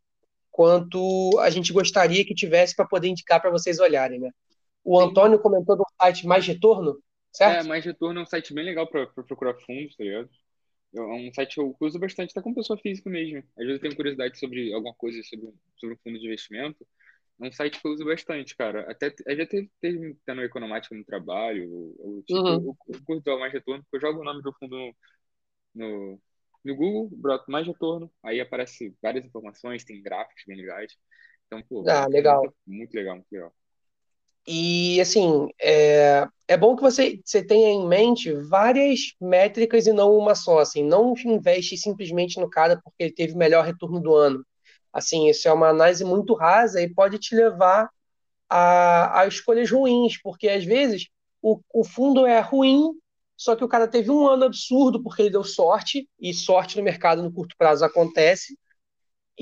quanto 0.50 1.38
a 1.38 1.48
gente 1.48 1.72
gostaria 1.72 2.24
que 2.24 2.34
tivesse 2.34 2.74
para 2.74 2.88
poder 2.88 3.06
indicar 3.06 3.40
para 3.40 3.50
vocês 3.50 3.78
olharem, 3.78 4.18
né? 4.18 4.30
O 4.82 4.98
Antônio 5.00 5.38
comentou 5.38 5.76
do 5.76 5.84
site 6.00 6.26
Mais 6.26 6.44
Retorno, 6.44 6.98
Certo? 7.32 7.64
É, 7.64 7.68
mais 7.68 7.84
retorno 7.84 8.20
é 8.20 8.22
um 8.22 8.26
site 8.26 8.52
bem 8.52 8.64
legal 8.64 8.86
para 8.86 9.06
procurar 9.06 9.54
fundos, 9.54 9.96
tá 9.96 10.04
ligado? 10.04 10.28
É 10.94 11.00
um 11.00 11.32
site 11.32 11.54
que 11.54 11.60
eu 11.60 11.76
uso 11.80 11.98
bastante, 11.98 12.34
tá 12.34 12.42
com 12.42 12.52
pessoa 12.52 12.78
física 12.78 13.08
mesmo. 13.08 13.38
Às 13.56 13.64
vezes 13.64 13.74
eu 13.74 13.80
tenho 13.80 13.96
curiosidade 13.96 14.38
sobre 14.38 14.72
alguma 14.72 14.94
coisa 14.94 15.22
sobre, 15.22 15.52
sobre 15.76 15.94
um 15.94 15.98
fundo 15.98 16.18
de 16.18 16.26
investimento. 16.26 16.86
É 17.40 17.46
um 17.46 17.52
site 17.52 17.80
que 17.80 17.86
eu 17.86 17.92
uso 17.92 18.04
bastante, 18.04 18.56
cara. 18.56 18.90
Até 18.90 19.14
já 19.36 19.46
teve, 19.46 19.70
teve 19.80 20.16
tendo 20.26 20.42
economática 20.42 20.94
no 20.94 21.04
trabalho. 21.04 21.70
Ou, 21.98 22.22
tipo, 22.22 22.40
uhum. 22.40 22.76
eu, 22.88 22.94
eu 22.94 23.00
curto 23.04 23.38
mais 23.38 23.52
retorno, 23.52 23.82
porque 23.84 23.96
eu 23.96 24.10
jogo 24.10 24.20
o 24.20 24.24
nome 24.24 24.42
do 24.42 24.52
fundo 24.54 24.76
no, 24.76 24.94
no, 25.74 26.20
no 26.64 26.76
Google, 26.76 27.08
broto 27.12 27.50
mais 27.50 27.66
retorno, 27.66 28.12
aí 28.22 28.40
aparece 28.40 28.94
várias 29.00 29.24
informações, 29.24 29.84
tem 29.84 30.02
gráficos 30.02 30.42
bem 30.46 30.56
legais. 30.56 30.92
Então, 31.46 31.62
pô, 31.62 31.88
ah, 31.88 32.06
legal. 32.06 32.42
Muito, 32.42 32.56
muito 32.66 32.94
legal, 32.94 33.14
muito 33.16 33.32
legal. 33.32 33.54
E, 34.46 35.00
assim, 35.00 35.48
é, 35.60 36.26
é 36.48 36.56
bom 36.56 36.74
que 36.74 36.82
você, 36.82 37.20
você 37.24 37.44
tenha 37.44 37.68
em 37.68 37.86
mente 37.86 38.32
várias 38.32 39.14
métricas 39.20 39.86
e 39.86 39.92
não 39.92 40.16
uma 40.16 40.34
só. 40.34 40.58
Assim, 40.60 40.82
não 40.82 41.14
investe 41.24 41.76
simplesmente 41.76 42.40
no 42.40 42.48
cara 42.50 42.80
porque 42.82 43.04
ele 43.04 43.12
teve 43.14 43.34
o 43.34 43.38
melhor 43.38 43.64
retorno 43.64 44.00
do 44.00 44.14
ano. 44.14 44.44
Assim, 44.92 45.28
isso 45.28 45.46
é 45.48 45.52
uma 45.52 45.68
análise 45.68 46.04
muito 46.04 46.34
rasa 46.34 46.82
e 46.82 46.92
pode 46.92 47.18
te 47.18 47.34
levar 47.34 47.88
a, 48.48 49.20
a 49.20 49.26
escolhas 49.26 49.70
ruins, 49.70 50.20
porque 50.22 50.48
às 50.48 50.64
vezes 50.64 51.08
o, 51.42 51.60
o 51.72 51.84
fundo 51.84 52.26
é 52.26 52.40
ruim, 52.40 52.92
só 53.36 53.56
que 53.56 53.64
o 53.64 53.68
cara 53.68 53.88
teve 53.88 54.10
um 54.10 54.26
ano 54.26 54.44
absurdo 54.44 55.02
porque 55.02 55.22
ele 55.22 55.30
deu 55.30 55.44
sorte, 55.44 56.08
e 56.20 56.34
sorte 56.34 56.76
no 56.76 56.82
mercado 56.82 57.22
no 57.22 57.32
curto 57.32 57.54
prazo 57.56 57.84
acontece, 57.84 58.58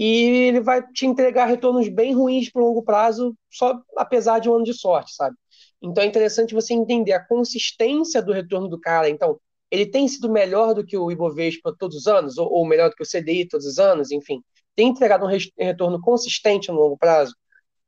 e 0.01 0.47
ele 0.47 0.61
vai 0.61 0.81
te 0.93 1.07
entregar 1.07 1.47
retornos 1.47 1.89
bem 1.89 2.15
ruins 2.15 2.49
para 2.53 2.63
longo 2.63 2.85
prazo, 2.85 3.37
só 3.51 3.83
apesar 3.97 4.39
de 4.39 4.49
um 4.49 4.55
ano 4.55 4.65
de 4.65 4.73
sorte, 4.73 5.13
sabe? 5.13 5.35
Então 5.83 6.05
é 6.05 6.07
interessante 6.07 6.55
você 6.55 6.73
entender 6.73 7.13
a 7.13 7.27
consistência 7.27 8.23
do 8.23 8.33
retorno 8.33 8.69
do 8.69 8.79
cara. 8.79 9.09
Então, 9.11 9.41
ele 9.69 9.85
tem 9.87 10.07
sido 10.07 10.31
melhor 10.31 10.73
do 10.73 10.87
que 10.87 10.97
o 10.97 11.11
Ibovespa 11.11 11.75
todos 11.77 11.97
os 11.97 12.07
anos, 12.07 12.39
ou, 12.39 12.49
ou 12.49 12.65
melhor 12.65 12.91
do 12.91 12.95
que 12.95 13.03
o 13.03 13.07
CDI 13.07 13.49
todos 13.49 13.67
os 13.67 13.81
anos, 13.81 14.13
enfim. 14.13 14.41
Tem 14.77 14.87
entregado 14.87 15.27
um 15.27 15.39
retorno 15.59 16.01
consistente 16.01 16.69
no 16.69 16.79
longo 16.79 16.97
prazo. 16.97 17.35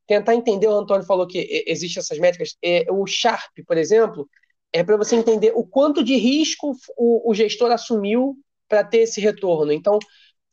Tentar 0.05 0.35
entender, 0.35 0.67
o 0.67 0.77
Antônio 0.77 1.05
falou 1.05 1.25
que 1.25 1.63
existem 1.65 2.01
essas 2.01 2.19
métricas. 2.19 2.57
É, 2.61 2.85
o 2.91 3.07
Sharp, 3.07 3.53
por 3.65 3.77
exemplo, 3.77 4.27
é 4.73 4.83
para 4.83 4.97
você 4.97 5.15
entender 5.15 5.53
o 5.55 5.65
quanto 5.65 6.03
de 6.03 6.17
risco 6.17 6.75
o, 6.97 7.31
o 7.31 7.33
gestor 7.33 7.71
assumiu 7.71 8.35
para 8.67 8.83
ter 8.83 8.99
esse 8.99 9.21
retorno. 9.21 9.71
Então, 9.71 9.97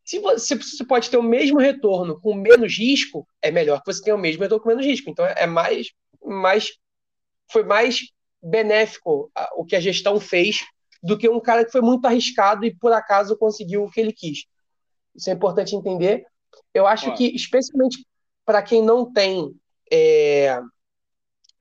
se 0.08 0.18
você, 0.20 0.54
você, 0.54 0.82
pode 0.86 1.10
ter 1.10 1.18
o 1.18 1.22
mesmo 1.22 1.58
retorno 1.58 2.18
com 2.18 2.32
menos 2.32 2.78
risco, 2.78 3.28
é 3.42 3.50
melhor 3.50 3.82
que 3.82 3.92
você 3.92 4.02
tenha 4.02 4.16
o 4.16 4.18
mesmo 4.18 4.42
retorno 4.42 4.62
com 4.62 4.70
menos 4.70 4.86
risco. 4.86 5.10
Então 5.10 5.26
é 5.26 5.46
mais, 5.46 5.88
mais 6.24 6.70
foi 7.52 7.62
mais 7.62 8.00
benéfico 8.42 9.30
o 9.54 9.66
que 9.66 9.76
a 9.76 9.80
gestão 9.80 10.18
fez 10.18 10.64
do 11.02 11.18
que 11.18 11.28
um 11.28 11.38
cara 11.38 11.62
que 11.62 11.70
foi 11.70 11.82
muito 11.82 12.06
arriscado 12.06 12.64
e 12.64 12.74
por 12.74 12.90
acaso 12.90 13.36
conseguiu 13.36 13.84
o 13.84 13.90
que 13.90 14.00
ele 14.00 14.14
quis. 14.14 14.46
Isso 15.14 15.28
é 15.28 15.34
importante 15.34 15.76
entender. 15.76 16.24
Eu 16.72 16.86
acho 16.86 17.14
que, 17.14 17.26
especialmente 17.36 18.02
para 18.46 18.62
quem 18.62 18.82
não 18.82 19.12
tem 19.12 19.54
é, 19.92 20.58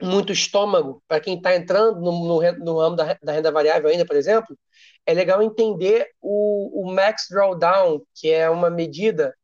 muito 0.01 0.31
estômago, 0.31 1.01
para 1.07 1.19
quem 1.19 1.37
está 1.37 1.55
entrando 1.55 1.99
no, 1.99 2.11
no, 2.11 2.51
no 2.59 2.79
ramo 2.79 2.95
da, 2.95 3.17
da, 3.21 3.31
renda 3.31 3.51
variável 3.51 3.89
ainda, 3.89 4.05
por 4.05 4.15
exemplo, 4.15 4.57
é 5.05 5.13
legal 5.13 5.41
entender 5.41 6.07
o, 6.21 6.83
o 6.83 6.93
Max 6.93 7.27
Drawdown, 7.29 8.01
que 8.13 8.29
é 8.29 8.49
uma 8.49 8.69
medida 8.69 9.35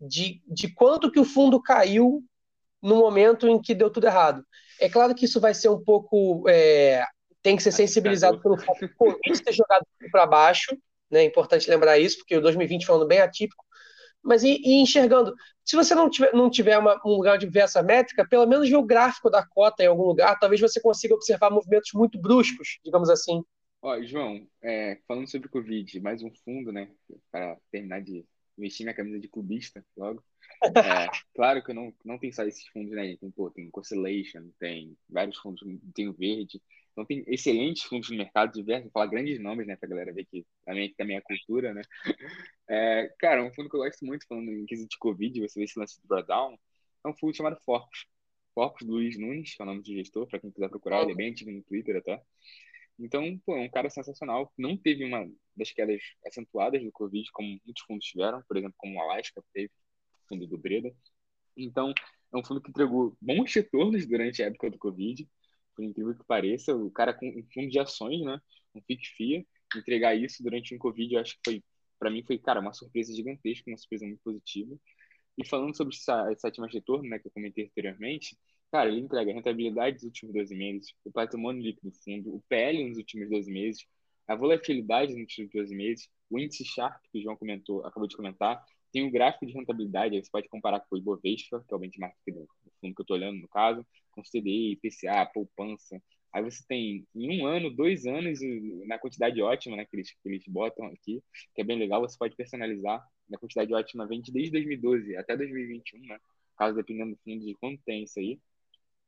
de, 0.00 0.40
de 0.46 0.72
quanto 0.72 1.10
que 1.10 1.20
o 1.20 1.24
fundo 1.24 1.60
caiu 1.60 2.22
no 2.80 2.96
momento 2.96 3.48
em 3.48 3.60
que 3.60 3.74
deu 3.74 3.90
tudo 3.90 4.06
errado. 4.06 4.44
É 4.80 4.88
claro 4.88 5.14
que 5.14 5.24
isso 5.24 5.40
vai 5.40 5.52
ser 5.52 5.68
um 5.68 5.82
pouco. 5.82 6.48
É, 6.48 7.04
tem 7.42 7.56
que 7.56 7.62
ser 7.62 7.72
sensibilizado 7.72 8.40
pelo 8.40 8.56
fato 8.56 8.80
do 8.80 8.94
Covid 8.94 9.42
ter 9.42 9.52
jogado 9.52 9.84
para 10.10 10.26
baixo, 10.26 10.76
né? 11.10 11.20
É 11.20 11.24
importante 11.24 11.68
lembrar 11.68 11.98
isso, 11.98 12.18
porque 12.18 12.36
o 12.36 12.40
2020 12.40 12.86
foi 12.86 12.94
um 12.94 12.98
ano 12.98 13.08
bem 13.08 13.20
atípico. 13.20 13.64
Mas 14.22 14.42
e, 14.42 14.60
e 14.64 14.80
enxergando, 14.80 15.34
se 15.68 15.76
você 15.76 15.94
não 15.94 16.08
tiver, 16.08 16.32
não 16.32 16.48
tiver 16.48 16.78
uma, 16.78 17.00
um 17.04 17.10
lugar 17.10 17.36
de 17.36 17.46
ver 17.46 17.60
essa 17.60 17.82
métrica, 17.82 18.26
pelo 18.26 18.46
menos 18.46 18.68
ver 18.68 18.76
o 18.76 18.82
gráfico 18.82 19.28
da 19.28 19.46
cota 19.46 19.82
em 19.82 19.86
algum 19.86 20.04
lugar, 20.04 20.38
talvez 20.38 20.60
você 20.60 20.80
consiga 20.80 21.14
observar 21.14 21.50
movimentos 21.50 21.90
muito 21.92 22.18
bruscos, 22.18 22.78
digamos 22.82 23.10
assim, 23.10 23.42
Ó, 23.80 24.02
João, 24.02 24.44
é, 24.60 24.98
falando 25.06 25.30
sobre 25.30 25.48
Covid, 25.48 26.00
mais 26.00 26.20
um 26.20 26.32
fundo, 26.44 26.72
né? 26.72 26.90
Para 27.30 27.56
terminar 27.70 28.02
de 28.02 28.26
vestir 28.56 28.82
minha 28.82 28.94
camisa 28.94 29.20
de 29.20 29.28
clubista 29.28 29.84
logo. 29.96 30.22
É, 30.64 30.64
claro 31.34 31.62
que 31.62 31.72
não, 31.72 31.94
não 32.04 32.18
tem 32.18 32.32
só 32.32 32.42
esses 32.42 32.66
fundos, 32.68 32.92
né? 32.92 33.16
Tem, 33.16 33.30
pô, 33.30 33.50
tem 33.50 33.70
Constellation, 33.70 34.50
tem 34.58 34.96
vários 35.08 35.38
fundos, 35.38 35.62
tem 35.94 36.08
o 36.08 36.12
Verde. 36.12 36.60
Então 36.98 37.06
tem 37.06 37.22
excelentes 37.28 37.84
fundos 37.84 38.10
no 38.10 38.16
mercado 38.16 38.52
diversos, 38.52 38.86
vou 38.86 38.90
falar 38.90 39.06
grandes 39.06 39.38
nomes, 39.38 39.68
né? 39.68 39.76
Pra 39.76 39.88
galera 39.88 40.12
ver 40.12 40.24
que 40.24 40.44
também, 40.64 40.92
também 40.94 41.16
é 41.16 41.20
cultura, 41.20 41.72
né? 41.72 41.82
É, 42.70 43.10
cara, 43.18 43.42
um 43.42 43.50
fundo 43.54 43.70
que 43.70 43.76
eu 43.76 43.80
gosto 43.80 44.04
muito, 44.04 44.26
falando 44.26 44.50
em 44.50 44.66
quesito 44.66 44.90
de 44.90 44.98
Covid, 44.98 45.40
você 45.40 45.58
vê 45.58 45.64
esse 45.64 45.78
lance 45.78 45.98
do 46.02 46.06
drawdown, 46.06 46.58
é 47.02 47.08
um 47.08 47.14
fundo 47.16 47.34
chamado 47.34 47.58
Forks. 47.64 48.04
Forks 48.52 48.86
Luiz 48.86 49.18
Nunes, 49.18 49.54
que 49.54 49.62
é 49.62 49.64
o 49.64 49.66
nome 49.66 49.80
do 49.80 49.86
gestor, 49.86 50.26
para 50.26 50.38
quem 50.38 50.50
quiser 50.50 50.68
procurar, 50.68 51.00
ele 51.00 51.12
é 51.12 51.14
bem 51.14 51.30
antigo 51.30 51.50
no 51.50 51.62
Twitter 51.62 51.96
até. 51.96 52.20
Então, 52.98 53.38
pô, 53.46 53.56
é 53.56 53.60
um 53.60 53.70
cara 53.70 53.88
sensacional. 53.88 54.52
Não 54.58 54.76
teve 54.76 55.02
uma 55.02 55.26
das 55.56 55.72
quedas 55.72 56.02
acentuadas 56.26 56.82
do 56.82 56.92
Covid, 56.92 57.30
como 57.32 57.58
muitos 57.64 57.84
fundos 57.84 58.04
tiveram, 58.04 58.42
por 58.46 58.58
exemplo, 58.58 58.74
como 58.76 58.98
o 58.98 59.00
Alaska 59.00 59.42
teve, 59.54 59.70
fundo 60.28 60.46
do 60.46 60.58
Breda. 60.58 60.94
Então, 61.56 61.94
é 62.34 62.36
um 62.36 62.44
fundo 62.44 62.60
que 62.60 62.68
entregou 62.68 63.16
bons 63.18 63.54
retornos 63.54 64.06
durante 64.06 64.42
a 64.42 64.46
época 64.46 64.68
do 64.68 64.76
Covid, 64.76 65.26
por 65.78 65.84
incrível 65.84 66.12
que 66.16 66.24
pareça. 66.24 66.74
O 66.74 66.90
cara 66.90 67.14
com 67.14 67.28
um 67.28 67.44
fundo 67.54 67.68
de 67.70 67.78
ações, 67.78 68.20
né, 68.24 68.40
um 68.74 68.82
FIC-FIA, 68.82 69.46
entregar 69.76 70.14
isso 70.16 70.42
durante 70.42 70.74
um 70.74 70.78
Covid, 70.78 71.14
eu 71.14 71.20
acho 71.20 71.34
que 71.36 71.40
foi, 71.44 71.64
para 72.00 72.10
mim, 72.10 72.24
foi, 72.26 72.36
cara, 72.36 72.60
uma 72.60 72.72
surpresa 72.72 73.14
gigantesca, 73.14 73.70
uma 73.70 73.78
surpresa 73.78 74.04
muito 74.04 74.20
positiva. 74.24 74.76
E 75.38 75.46
falando 75.46 75.76
sobre 75.76 75.94
taxa 75.96 76.50
de 76.50 76.74
retorno, 76.74 77.08
né, 77.08 77.20
que 77.20 77.28
eu 77.28 77.30
comentei 77.30 77.66
anteriormente, 77.66 78.36
Cara, 78.70 78.90
ele 78.90 79.00
entrega 79.00 79.30
a 79.30 79.34
rentabilidade 79.34 79.96
dos 79.96 80.04
últimos 80.04 80.34
12 80.34 80.54
meses, 80.54 80.92
o 81.02 81.10
patrimônio 81.10 81.62
líquido 81.62 81.90
do 81.90 81.96
fundo, 82.04 82.34
o 82.34 82.42
PL 82.50 82.86
nos 82.86 82.98
últimos 82.98 83.30
12 83.30 83.50
meses, 83.50 83.86
a 84.26 84.36
volatilidade 84.36 85.12
nos 85.12 85.22
últimos 85.22 85.50
12 85.52 85.74
meses, 85.74 86.08
o 86.28 86.38
índice 86.38 86.66
Sharp, 86.66 87.00
que 87.10 87.18
o 87.18 87.22
João 87.22 87.34
comentou, 87.34 87.82
acabou 87.86 88.06
de 88.06 88.14
comentar, 88.14 88.62
tem 88.92 89.06
o 89.06 89.10
gráfico 89.10 89.46
de 89.46 89.54
rentabilidade, 89.54 90.14
aí 90.14 90.22
você 90.22 90.30
pode 90.30 90.48
comparar 90.50 90.80
com 90.80 90.96
o 90.96 90.98
Ibovespa, 90.98 91.64
que 91.66 91.72
é 91.72 91.76
o 91.76 91.80
benchmark 91.80 92.14
fundo 92.80 92.94
que 92.94 93.00
eu 93.00 93.04
estou 93.04 93.16
olhando 93.16 93.40
no 93.40 93.48
caso, 93.48 93.86
com 94.10 94.22
CDI, 94.22 94.72
IPCA, 94.72 95.26
poupança. 95.32 96.00
Aí 96.32 96.42
você 96.42 96.62
tem 96.66 97.06
em 97.14 97.40
um 97.40 97.46
ano, 97.46 97.70
dois 97.70 98.06
anos, 98.06 98.38
na 98.86 98.98
quantidade 98.98 99.40
ótima 99.40 99.76
né, 99.76 99.84
que, 99.86 99.96
eles, 99.96 100.10
que 100.10 100.28
eles 100.28 100.44
botam 100.46 100.86
aqui, 100.86 101.22
que 101.54 101.60
é 101.60 101.64
bem 101.64 101.78
legal, 101.78 102.00
você 102.00 102.16
pode 102.18 102.36
personalizar. 102.36 103.02
Na 103.28 103.38
quantidade 103.38 103.72
ótima 103.74 104.06
vem 104.06 104.22
desde 104.22 104.52
2012 104.52 105.16
até 105.16 105.36
2021, 105.36 106.00
né? 106.06 106.18
Caso 106.56 106.76
dependendo 106.76 107.12
do 107.12 107.20
fundo 107.22 107.44
de 107.44 107.54
quanto 107.54 107.82
tem 107.84 108.04
isso 108.04 108.18
aí. 108.18 108.38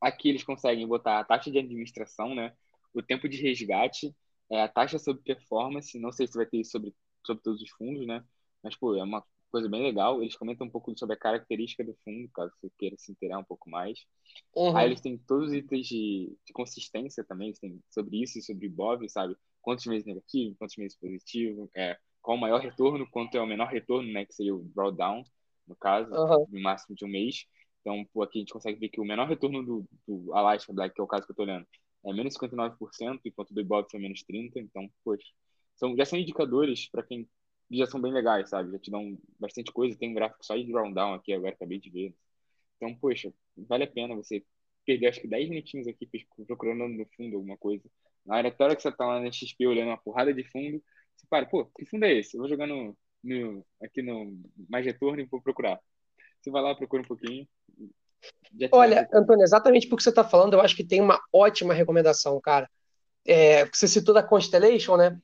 Aqui 0.00 0.28
eles 0.28 0.44
conseguem 0.44 0.86
botar 0.86 1.20
a 1.20 1.24
taxa 1.24 1.50
de 1.50 1.58
administração, 1.58 2.34
né? 2.34 2.54
O 2.94 3.02
tempo 3.02 3.28
de 3.28 3.40
resgate, 3.40 4.14
é, 4.50 4.62
a 4.62 4.68
taxa 4.68 4.98
sobre 4.98 5.22
performance, 5.22 5.98
não 5.98 6.12
sei 6.12 6.26
se 6.26 6.34
vai 6.34 6.46
ter 6.46 6.58
isso 6.58 6.72
sobre, 6.72 6.94
sobre 7.24 7.42
todos 7.42 7.62
os 7.62 7.70
fundos, 7.70 8.06
né? 8.06 8.24
Mas, 8.62 8.76
pô, 8.76 8.94
é 8.96 9.02
uma 9.02 9.24
coisa 9.50 9.68
bem 9.68 9.82
legal. 9.82 10.22
Eles 10.22 10.36
comentam 10.36 10.66
um 10.66 10.70
pouco 10.70 10.96
sobre 10.96 11.14
a 11.14 11.18
característica 11.18 11.84
do 11.84 11.94
fundo, 12.04 12.28
caso 12.32 12.52
você 12.60 12.70
queira 12.78 12.96
se 12.98 13.12
inteirar 13.12 13.38
um 13.38 13.44
pouco 13.44 13.68
mais. 13.68 13.98
Uhum. 14.54 14.76
Aí 14.76 14.86
eles 14.86 15.00
têm 15.00 15.18
todos 15.18 15.48
os 15.48 15.54
itens 15.54 15.86
de, 15.86 16.36
de 16.46 16.52
consistência 16.52 17.24
também, 17.24 17.48
eles 17.48 17.58
têm 17.58 17.80
sobre 17.90 18.22
isso 18.22 18.38
e 18.38 18.42
sobre 18.42 18.68
BOV, 18.68 19.08
sabe? 19.08 19.36
Quantos 19.60 19.86
meses 19.86 20.06
negativo, 20.06 20.56
quantos 20.58 20.76
meses 20.76 20.96
positivo, 20.96 21.70
é, 21.74 21.98
qual 22.22 22.36
o 22.36 22.40
maior 22.40 22.60
retorno, 22.60 23.06
quanto 23.10 23.36
é 23.36 23.40
o 23.40 23.46
menor 23.46 23.68
retorno, 23.68 24.10
né? 24.12 24.24
Que 24.24 24.34
seria 24.34 24.54
o 24.54 24.64
drawdown, 24.74 25.22
no 25.66 25.76
caso, 25.76 26.10
uhum. 26.12 26.46
no 26.48 26.60
máximo 26.60 26.96
de 26.96 27.04
um 27.04 27.08
mês. 27.08 27.46
Então, 27.80 28.04
pô, 28.12 28.22
aqui 28.22 28.38
a 28.38 28.40
gente 28.40 28.52
consegue 28.52 28.78
ver 28.78 28.88
que 28.88 29.00
o 29.00 29.04
menor 29.04 29.28
retorno 29.28 29.64
do, 29.64 29.84
do 30.06 30.34
Alaska 30.34 30.72
Black, 30.72 30.94
que 30.94 31.00
é 31.00 31.04
o 31.04 31.06
caso 31.06 31.24
que 31.24 31.30
eu 31.30 31.34
estou 31.34 31.46
olhando, 31.46 31.66
é 32.04 32.12
menos 32.12 32.34
59%, 32.34 33.20
enquanto 33.24 33.54
do 33.54 33.60
Ibov 33.60 33.86
foi 33.90 34.00
menos 34.00 34.22
30%. 34.22 34.52
Então, 34.56 34.88
poxa, 35.04 35.26
são, 35.76 35.96
já 35.96 36.04
são 36.04 36.18
indicadores 36.18 36.88
para 36.90 37.02
quem 37.02 37.28
já 37.70 37.86
são 37.86 38.00
bem 38.00 38.12
legais, 38.12 38.50
sabe? 38.50 38.72
Já 38.72 38.78
te 38.78 38.90
dão 38.90 39.18
bastante 39.38 39.72
coisa. 39.72 39.96
Tem 39.96 40.10
um 40.10 40.14
gráfico 40.14 40.44
só 40.44 40.56
de 40.56 40.64
down 40.72 41.14
aqui 41.14 41.32
agora, 41.32 41.54
acabei 41.54 41.78
de 41.78 41.90
ver. 41.90 42.14
Então, 42.76 42.94
poxa, 42.96 43.32
vale 43.56 43.84
a 43.84 43.90
pena 43.90 44.14
você 44.14 44.44
perder 44.84 45.08
acho 45.08 45.20
que 45.20 45.28
10 45.28 45.48
minutinhos 45.48 45.86
aqui 45.86 46.08
procurando 46.46 46.88
no 46.88 47.06
fundo 47.16 47.36
alguma 47.36 47.56
coisa. 47.56 47.84
Na 48.24 48.36
hora, 48.36 48.54
hora 48.58 48.76
que 48.76 48.82
você 48.82 48.90
tá 48.90 49.06
lá 49.06 49.20
na 49.20 49.30
XP 49.30 49.66
olhando 49.66 49.88
uma 49.88 49.98
porrada 49.98 50.32
de 50.32 50.44
fundo, 50.44 50.82
você 51.16 51.26
para, 51.28 51.46
pô, 51.46 51.66
que 51.66 51.86
fundo 51.86 52.04
é 52.04 52.14
esse? 52.14 52.36
Eu 52.36 52.40
vou 52.40 52.48
jogar 52.48 52.66
no, 52.66 52.96
no, 53.22 53.64
aqui 53.82 54.02
no 54.02 54.36
Mais 54.68 54.84
Retorno 54.84 55.20
e 55.20 55.26
vou 55.26 55.40
procurar. 55.40 55.78
Você 56.40 56.50
vai 56.50 56.62
lá, 56.62 56.74
procura 56.74 57.02
um 57.02 57.06
pouquinho. 57.06 57.46
Olha, 58.72 59.08
Antônio, 59.12 59.42
exatamente 59.42 59.86
porque 59.86 60.02
você 60.02 60.10
está 60.10 60.24
falando, 60.24 60.54
eu 60.54 60.60
acho 60.60 60.76
que 60.76 60.84
tem 60.84 61.00
uma 61.00 61.20
ótima 61.32 61.72
recomendação, 61.72 62.40
cara. 62.40 62.68
É, 63.26 63.66
você 63.66 63.86
citou 63.86 64.14
da 64.14 64.22
Constellation, 64.22 64.96
né? 64.96 65.18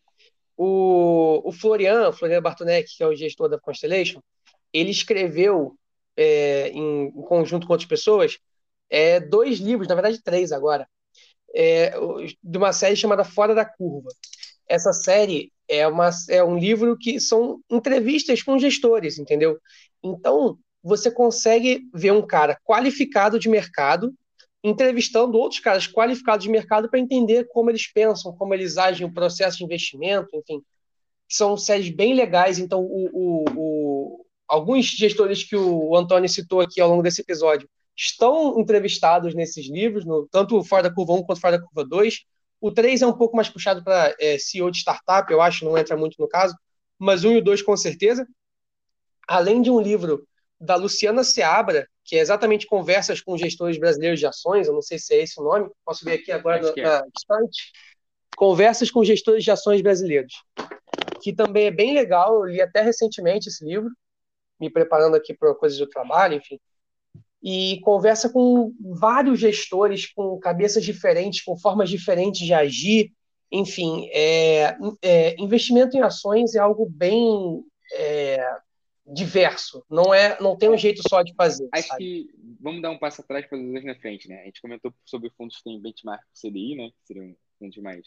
O, 0.57 1.43
o 1.45 1.53
Florian, 1.53 2.13
Florian 2.13 2.41
Bartonek, 2.41 2.89
que 2.97 3.03
é 3.03 3.07
o 3.07 3.15
gestor 3.15 3.49
da 3.49 3.59
Constellation, 3.59 4.21
ele 4.73 4.91
escreveu 4.91 5.77
é, 6.17 6.69
em, 6.71 7.09
em, 7.09 7.23
conjunto 7.23 7.67
com 7.67 7.73
outras 7.73 7.89
pessoas 7.89 8.39
é, 8.89 9.21
dois 9.21 9.59
livros, 9.59 9.89
na 9.89 9.95
verdade 9.95 10.23
três 10.23 10.53
agora, 10.53 10.89
é, 11.55 11.93
de 12.43 12.59
uma 12.59 12.73
série 12.73 12.97
chamada 12.97 13.25
Fora 13.25 13.55
da 13.55 13.65
Curva. 13.65 14.09
Essa 14.69 14.93
série 14.93 15.53
é, 15.69 15.87
uma, 15.87 16.11
é 16.29 16.43
um 16.43 16.59
livro 16.59 16.97
que 16.97 17.21
são 17.21 17.61
entrevistas 17.71 18.43
com 18.43 18.59
gestores, 18.59 19.19
entendeu? 19.19 19.59
Então, 20.03 20.59
você 20.83 21.11
consegue 21.11 21.89
ver 21.93 22.13
um 22.13 22.27
cara 22.27 22.59
qualificado 22.65 23.39
de 23.39 23.49
mercado 23.49 24.15
entrevistando 24.63 25.39
outros 25.39 25.61
caras 25.61 25.87
qualificados 25.87 26.45
de 26.45 26.51
mercado 26.51 26.91
para 26.91 26.99
entender 26.99 27.47
como 27.49 27.71
eles 27.71 27.87
pensam, 27.93 28.33
como 28.37 28.55
eles 28.55 28.77
agem, 28.77 29.07
o 29.07 29.13
processo 29.13 29.59
de 29.59 29.65
investimento, 29.65 30.29
enfim. 30.35 30.63
São 31.29 31.57
séries 31.57 31.91
bem 31.91 32.15
legais. 32.15 32.59
Então, 32.59 32.81
o, 32.83 33.11
o, 33.13 33.45
o, 33.57 34.27
alguns 34.49 34.87
gestores 34.87 35.45
que 35.45 35.57
o 35.57 35.97
Antônio 35.97 36.29
citou 36.29 36.61
aqui 36.61 36.81
ao 36.81 36.89
longo 36.89 37.03
desse 37.03 37.21
episódio 37.21 37.69
estão 37.97 38.59
entrevistados 38.61 39.35
nesses 39.35 39.69
livros, 39.69 40.05
no, 40.05 40.29
tanto 40.31 40.63
Fora 40.63 40.85
da 40.85 40.95
Curva 40.95 41.15
1 41.15 41.23
quanto 41.23 41.41
Fora 41.41 41.59
da 41.59 41.65
Curva 41.65 41.85
2. 41.89 42.25
O 42.61 42.71
3 42.71 43.03
é 43.03 43.07
um 43.07 43.17
pouco 43.17 43.37
mais 43.37 43.49
puxado 43.49 43.83
para 43.83 44.15
é, 44.21 44.39
CEO 44.39 44.71
de 44.71 44.79
startup, 44.79 45.31
eu 45.33 45.41
acho, 45.41 45.65
não 45.65 45.77
entra 45.79 45.97
muito 45.97 46.17
no 46.19 46.29
caso, 46.29 46.55
mas 46.99 47.25
um 47.25 47.33
e 47.33 47.39
o 47.39 47.45
2 47.45 47.63
com 47.63 47.77
certeza. 47.77 48.27
Além 49.27 49.63
de 49.63 49.71
um 49.71 49.81
livro 49.81 50.27
da 50.61 50.77
Luciana 50.77 51.25
Seabra, 51.25 51.89
que 52.07 52.17
é 52.17 52.21
exatamente 52.21 52.67
conversas 52.67 53.21
com 53.21 53.37
gestores 53.37 53.79
brasileiros 53.79 54.21
de 54.21 54.27
ações, 54.27 54.69
eu 54.69 54.73
não 54.73 54.81
sei 54.81 54.99
se 54.99 55.13
é 55.13 55.23
esse 55.23 55.41
o 55.41 55.45
nome, 55.45 55.69
posso 55.85 56.05
ver 56.05 56.15
aqui 56.15 56.31
agora 56.31 56.63
no, 56.63 56.69
é. 56.69 57.03
Conversas 58.37 58.91
com 58.91 59.03
gestores 59.03 59.43
de 59.43 59.51
ações 59.51 59.83
brasileiros, 59.83 60.35
que 61.21 61.35
também 61.35 61.67
é 61.67 61.71
bem 61.71 61.95
legal, 61.95 62.35
eu 62.35 62.45
li 62.45 62.61
até 62.61 62.81
recentemente 62.81 63.49
esse 63.49 63.65
livro. 63.65 63.91
me 64.61 64.71
preparando 64.71 65.17
aqui 65.17 65.35
para 65.35 65.55
coisas 65.55 65.79
do 65.79 65.89
trabalho, 65.89 66.35
enfim, 66.35 66.61
e 67.43 67.81
conversa 67.81 68.29
com 68.29 68.73
vários 68.81 69.41
gestores 69.41 70.13
com 70.13 70.39
cabeças 70.39 70.85
diferentes, 70.85 71.43
com 71.43 71.57
formas 71.57 71.91
diferentes 71.91 72.41
de 72.41 72.53
agir. 72.53 73.13
Enfim, 73.51 74.09
é, 74.13 74.77
é, 75.03 75.41
investimento 75.41 75.97
em 75.97 76.03
ações 76.03 76.55
é 76.55 76.59
algo 76.59 76.89
bem 76.89 77.63
é, 77.93 78.45
diverso. 79.07 79.85
Não 79.89 80.13
é, 80.13 80.41
não 80.41 80.57
tem 80.57 80.71
um 80.71 80.79
jeito 80.79 81.03
só 81.09 81.23
de 81.23 81.35
fazer. 81.35 81.69
Acho 81.73 81.89
sabe? 81.89 82.03
que 82.03 82.31
vamos 82.61 82.83
dar 82.83 82.91
um 82.91 82.99
passo 82.99 83.21
atrás 83.21 83.47
para 83.47 83.59
os 83.59 83.85
na 83.85 83.95
frente, 83.97 84.29
né? 84.29 84.43
A 84.43 84.45
gente 84.45 84.61
comentou 84.61 84.93
sobre 85.05 85.31
fundos 85.31 85.59
que 85.59 85.65
têm 85.65 85.81
benchmark 85.81 86.23
CDI, 86.35 86.75
né? 86.77 86.91
Que 86.91 87.07
seriam 87.07 87.37
fundos 87.59 87.77
mais 87.79 88.07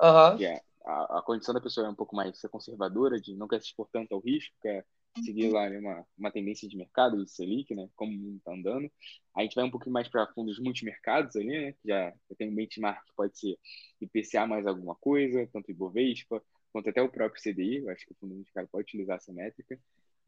Uhum. 0.00 0.36
que 0.36 0.44
é, 0.44 0.60
a, 0.84 1.18
a 1.18 1.22
condição 1.22 1.54
da 1.54 1.60
pessoa 1.60 1.86
é 1.86 1.90
um 1.90 1.94
pouco 1.94 2.14
mais 2.14 2.38
ser 2.38 2.48
conservadora, 2.48 3.20
de 3.20 3.34
não 3.34 3.48
quer 3.48 3.60
se 3.60 3.68
expor 3.68 3.88
tanto 3.92 4.14
ao 4.14 4.20
risco, 4.20 4.54
quer 4.60 4.84
seguir 5.24 5.50
lá 5.50 5.68
né, 5.70 5.78
uma, 5.78 6.06
uma 6.18 6.30
tendência 6.30 6.68
de 6.68 6.76
mercado, 6.76 7.24
de 7.24 7.30
Selic, 7.30 7.74
né, 7.74 7.88
como 7.94 8.12
o 8.12 8.16
mundo 8.16 8.36
está 8.38 8.52
andando. 8.52 8.90
A 9.34 9.42
gente 9.42 9.54
vai 9.54 9.64
um 9.64 9.70
pouquinho 9.70 9.92
mais 9.92 10.08
para 10.08 10.26
fundos 10.32 10.58
multimercados 10.58 11.36
ali, 11.36 11.46
né, 11.46 11.72
que 11.72 11.88
já, 11.88 12.10
já 12.10 12.36
tem 12.36 12.50
um 12.50 12.54
benchmark 12.54 13.04
que 13.04 13.14
pode 13.16 13.38
ser 13.38 13.58
IPCA 14.00 14.46
mais 14.46 14.66
alguma 14.66 14.94
coisa, 14.96 15.48
tanto 15.52 15.70
Ibovespa, 15.70 16.42
quanto 16.72 16.90
até 16.90 17.00
o 17.00 17.08
próprio 17.08 17.40
CDI, 17.40 17.84
eu 17.84 17.90
acho 17.90 18.04
que 18.04 18.12
o 18.12 18.16
fundo 18.16 18.34
multimercado 18.34 18.68
pode 18.70 18.82
utilizar 18.82 19.16
essa 19.16 19.32
métrica. 19.32 19.78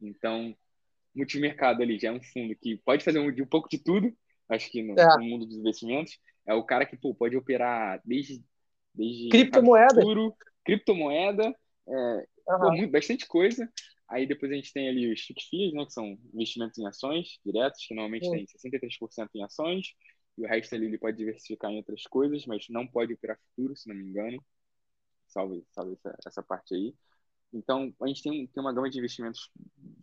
Então, 0.01 0.55
multimercado 1.15 1.81
ali 1.83 1.99
já 1.99 2.09
é 2.09 2.11
um 2.11 2.21
fundo 2.23 2.55
que 2.55 2.77
pode 2.85 3.03
fazer 3.03 3.19
um, 3.19 3.29
um 3.29 3.47
pouco 3.47 3.69
de 3.69 3.79
tudo, 3.83 4.15
acho 4.49 4.69
que 4.71 4.83
no, 4.83 4.95
É. 4.97 5.05
no 5.17 5.23
mundo 5.23 5.45
dos 5.45 5.57
investimentos, 5.57 6.19
é 6.47 6.53
o 6.53 6.63
cara 6.65 6.85
que 6.85 6.97
pô, 6.97 7.13
pode 7.15 7.35
operar 7.37 8.01
desde, 8.05 8.43
desde 8.93 9.29
Criptomoeda. 9.31 10.01
futuro, 10.01 10.35
criptomoeda, 10.65 11.55
é, 11.89 12.27
pô, 12.59 12.71
Aham. 12.71 12.77
muito, 12.77 12.91
bastante 12.91 13.27
coisa. 13.27 13.71
Aí 14.09 14.25
depois 14.25 14.51
a 14.51 14.55
gente 14.55 14.71
tem 14.73 14.87
ali 14.87 15.11
os 15.11 15.21
FIIs, 15.21 15.73
né, 15.73 15.85
que 15.85 15.91
são 15.93 16.17
investimentos 16.33 16.77
em 16.77 16.87
ações 16.87 17.39
diretos, 17.45 17.85
que 17.85 17.93
normalmente 17.93 18.27
Hum. 18.27 18.31
tem 18.31 18.47
63% 18.47 19.31
em 19.35 19.43
ações, 19.43 19.87
e 20.37 20.43
o 20.43 20.47
resto 20.47 20.75
ali 20.75 20.85
ele 20.85 20.97
pode 20.97 21.17
diversificar 21.17 21.71
em 21.71 21.77
outras 21.77 22.03
coisas, 22.03 22.45
mas 22.45 22.65
não 22.69 22.87
pode 22.87 23.13
operar 23.13 23.37
futuro, 23.49 23.75
se 23.75 23.89
não 23.89 23.95
me 23.95 24.03
engano. 24.09 24.43
Salve, 25.27 25.65
salve 25.73 25.93
essa, 25.93 26.17
essa 26.27 26.43
parte 26.43 26.75
aí. 26.75 26.93
Então, 27.53 27.93
a 28.01 28.07
gente 28.07 28.21
tem, 28.23 28.47
tem 28.47 28.61
uma 28.63 28.73
gama 28.73 28.89
de 28.89 28.99
investimentos 28.99 29.49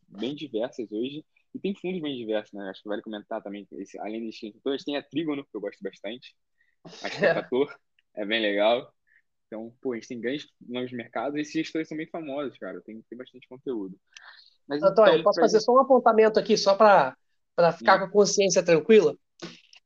bem 0.09 0.35
diversas 0.35 0.91
hoje, 0.91 1.25
e 1.55 1.59
tem 1.59 1.75
fundos 1.75 2.01
bem 2.01 2.17
diversos, 2.17 2.53
né? 2.53 2.69
Acho 2.69 2.83
que 2.83 2.89
vale 2.89 3.03
comentar 3.03 3.43
também, 3.43 3.67
esse, 3.73 3.99
além 4.01 4.25
desses 4.27 4.53
todos, 4.63 4.83
tem 4.83 4.97
a 4.97 5.03
Trígono, 5.03 5.45
que 5.45 5.57
eu 5.57 5.61
gosto 5.61 5.81
bastante. 5.83 6.35
Acho 6.85 7.19
que 7.19 7.25
é 7.25 7.29
fator, 7.35 7.75
é 8.17 8.25
bem 8.27 8.41
legal. 8.41 8.93
Então, 9.47 9.73
pô, 9.81 9.93
a 9.93 9.97
gente 9.97 10.09
tem 10.09 10.21
grandes 10.21 10.49
nomes 10.61 10.91
de 10.91 10.97
mercado, 10.97 11.37
e 11.39 11.43
esses 11.43 11.53
gestores 11.53 11.87
são 11.89 11.97
bem 11.97 12.09
famosos, 12.09 12.59
cara. 12.59 12.81
Tem, 12.83 13.01
tem 13.09 13.17
bastante 13.19 13.47
conteúdo. 13.49 13.97
Mas, 14.67 14.83
Antônio, 14.83 15.13
então, 15.13 15.25
posso 15.25 15.41
fazer 15.41 15.59
gente- 15.59 15.65
só 15.67 15.73
um 15.75 15.81
apontamento 15.81 16.41
aqui, 16.41 16.57
só 16.57 16.75
para 16.75 17.17
ficar 17.77 17.97
Hum. 17.97 17.99
com 18.01 18.05
a 18.07 18.11
consciência 18.11 18.65
tranquila? 18.65 19.17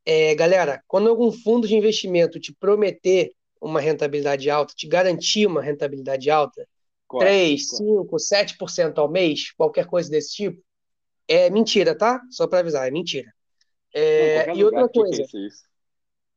É, 0.07 0.35
galera, 0.35 0.83
quando 0.87 1.09
algum 1.11 1.31
fundo 1.31 1.69
de 1.69 1.77
investimento 1.77 2.41
te 2.41 2.55
prometer 2.55 3.33
uma 3.61 3.81
rentabilidade 3.81 4.49
alta, 4.49 4.73
te 4.75 4.89
garantir 4.89 5.47
uma 5.47 5.61
rentabilidade 5.61 6.31
alta, 6.31 6.67
Corre, 7.09 7.25
3, 7.25 7.71
corre. 7.71 8.19
5, 8.19 8.19
7% 8.19 8.99
ao 8.99 9.11
mês, 9.11 9.51
qualquer 9.53 9.87
coisa 9.87 10.11
desse 10.11 10.35
tipo, 10.35 10.63
é 11.27 11.51
mentira, 11.51 11.97
tá? 11.97 12.21
Só 12.31 12.47
para 12.47 12.61
avisar, 12.61 12.87
é 12.87 12.91
mentira. 12.91 13.33
É, 13.95 14.55
e 14.55 14.63
outra 14.63 14.87
coisa, 14.89 15.25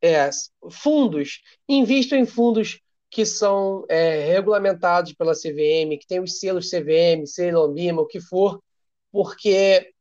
é, 0.01 0.29
fundos, 0.71 1.41
invistam 1.67 2.17
em 2.17 2.25
fundos 2.25 2.79
que 3.09 3.25
são 3.25 3.85
é, 3.89 4.25
regulamentados 4.25 5.13
pela 5.13 5.33
CVM, 5.33 5.97
que 5.99 6.07
tem 6.07 6.21
os 6.21 6.39
selos 6.39 6.69
CVM, 6.69 7.25
Ceylon 7.25 7.73
Lima, 7.73 8.01
o 8.01 8.07
que 8.07 8.21
for, 8.21 8.63
porque 9.11 9.93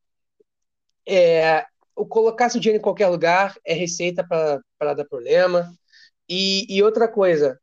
é, 1.06 1.66
o 1.96 2.06
colocar 2.06 2.48
seu 2.48 2.61
dinheiro 2.61 2.78
em 2.78 2.83
qualquer 2.83 3.09
lugar 3.09 3.59
é 3.66 3.74
receita 3.74 4.24
para 4.24 4.94
dar 4.94 5.04
problema. 5.04 5.68
E, 6.28 6.64
e 6.68 6.80
outra 6.85 7.09
coisa, 7.09 7.61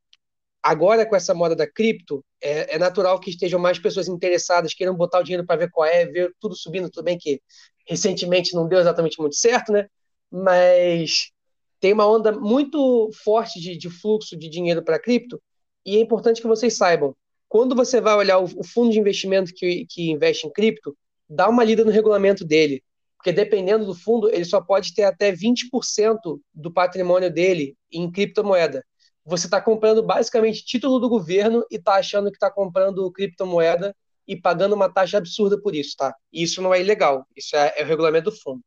agora 0.62 1.06
com 1.06 1.16
essa 1.16 1.34
moda 1.34 1.56
da 1.56 1.66
cripto, 1.66 2.24
é, 2.42 2.76
é 2.76 2.80
natural 2.80 3.20
que 3.20 3.30
estejam 3.30 3.60
mais 3.60 3.80
pessoas 3.80 4.08
interessadas, 4.08 4.74
queiram 4.74 4.96
botar 4.96 5.20
o 5.20 5.24
dinheiro 5.24 5.46
para 5.46 5.60
ver 5.60 5.72
qual 5.72 5.88
é, 5.88 6.06
ver 6.06 6.34
tudo 6.40 6.56
subindo, 6.56 6.90
tudo 6.90 7.06
bem 7.06 7.18
que 7.18 7.42
recentemente 7.88 8.54
não 8.54 8.68
deu 8.68 8.80
exatamente 8.80 9.20
muito 9.20 9.36
certo, 9.36 9.72
né? 9.72 9.88
Mas 10.32 11.32
tem 11.80 11.94
uma 11.94 12.08
onda 12.08 12.32
muito 12.32 13.10
forte 13.24 13.60
de, 13.60 13.78
de 13.78 13.90
fluxo 13.90 14.38
de 14.38 14.50
dinheiro 14.50 14.84
para 14.84 15.00
cripto, 15.00 15.42
e 15.86 15.98
é 15.98 16.02
importante 16.02 16.42
que 16.42 16.48
vocês 16.48 16.76
saibam, 16.76 17.16
quando 17.48 17.76
você 17.76 18.02
vai 18.02 18.16
olhar 18.16 18.40
o, 18.40 18.44
o 18.44 18.64
fundo 18.64 18.92
de 18.92 19.00
investimento 19.00 19.54
que, 19.54 19.86
que 19.90 20.12
investe 20.12 20.46
em 20.46 20.52
cripto, 20.52 20.98
dá 21.30 21.48
uma 21.48 21.64
lida 21.64 21.86
no 21.86 21.92
regulamento 21.92 22.44
dele, 22.44 22.84
porque 23.18 23.32
dependendo 23.32 23.86
do 23.86 23.96
fundo, 23.96 24.30
ele 24.30 24.46
só 24.46 24.62
pode 24.62 24.94
ter 24.94 25.04
até 25.04 25.32
20% 25.32 26.40
do 26.54 26.72
patrimônio 26.72 27.32
dele 27.32 27.76
em 27.92 28.12
criptomoeda. 28.12 28.86
Você 29.28 29.46
está 29.46 29.60
comprando 29.60 30.02
basicamente 30.02 30.64
título 30.64 31.00
do 31.00 31.10
governo 31.10 31.66
e 31.70 31.76
está 31.76 31.96
achando 31.96 32.32
que 32.32 32.38
está 32.38 32.50
comprando 32.50 33.12
criptomoeda 33.12 33.94
e 34.26 34.40
pagando 34.40 34.74
uma 34.74 34.88
taxa 34.88 35.18
absurda 35.18 35.60
por 35.62 35.76
isso, 35.76 35.98
tá? 35.98 36.16
Isso 36.32 36.62
não 36.62 36.74
é 36.74 36.80
ilegal, 36.80 37.28
isso 37.36 37.54
é, 37.54 37.74
é 37.76 37.84
o 37.84 37.86
regulamento 37.86 38.32
do 38.32 38.38
fundo. 38.38 38.62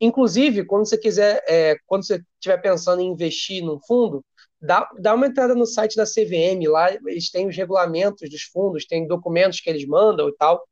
Inclusive, 0.00 0.64
quando 0.64 0.88
você 0.88 0.98
quiser, 0.98 1.40
é, 1.46 1.76
quando 1.86 2.04
você 2.04 2.20
estiver 2.34 2.58
pensando 2.60 3.00
em 3.00 3.06
investir 3.06 3.64
num 3.64 3.78
fundo, 3.86 4.24
dá, 4.60 4.88
dá 4.98 5.14
uma 5.14 5.28
entrada 5.28 5.54
no 5.54 5.64
site 5.64 5.94
da 5.94 6.04
CVM, 6.04 6.66
lá 6.66 6.92
eles 6.92 7.30
têm 7.30 7.46
os 7.46 7.56
regulamentos 7.56 8.28
dos 8.28 8.42
fundos, 8.42 8.84
tem 8.84 9.06
documentos 9.06 9.60
que 9.60 9.70
eles 9.70 9.86
mandam 9.86 10.28
e 10.28 10.34
tal. 10.36 10.66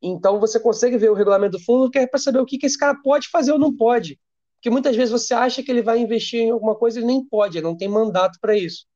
Então 0.00 0.38
você 0.38 0.60
consegue 0.60 0.96
ver 0.96 1.10
o 1.10 1.14
regulamento 1.14 1.58
do 1.58 1.64
fundo, 1.64 1.90
que 1.90 1.98
é 1.98 2.06
para 2.06 2.20
saber 2.20 2.38
o 2.38 2.46
que, 2.46 2.56
que 2.56 2.66
esse 2.66 2.78
cara 2.78 2.96
pode 3.02 3.28
fazer 3.30 3.50
ou 3.50 3.58
não 3.58 3.76
pode. 3.76 4.16
Porque 4.60 4.70
muitas 4.70 4.94
vezes 4.94 5.10
você 5.10 5.34
acha 5.34 5.62
que 5.62 5.70
ele 5.72 5.82
vai 5.82 5.98
investir 5.98 6.40
em 6.42 6.50
alguma 6.50 6.76
coisa 6.76 6.98
e 6.98 7.00
ele 7.02 7.06
nem 7.06 7.24
pode, 7.24 7.58
ele 7.58 7.66
não 7.66 7.76
tem 7.76 7.88
mandato 7.88 8.38
para 8.40 8.56
isso. 8.56 8.86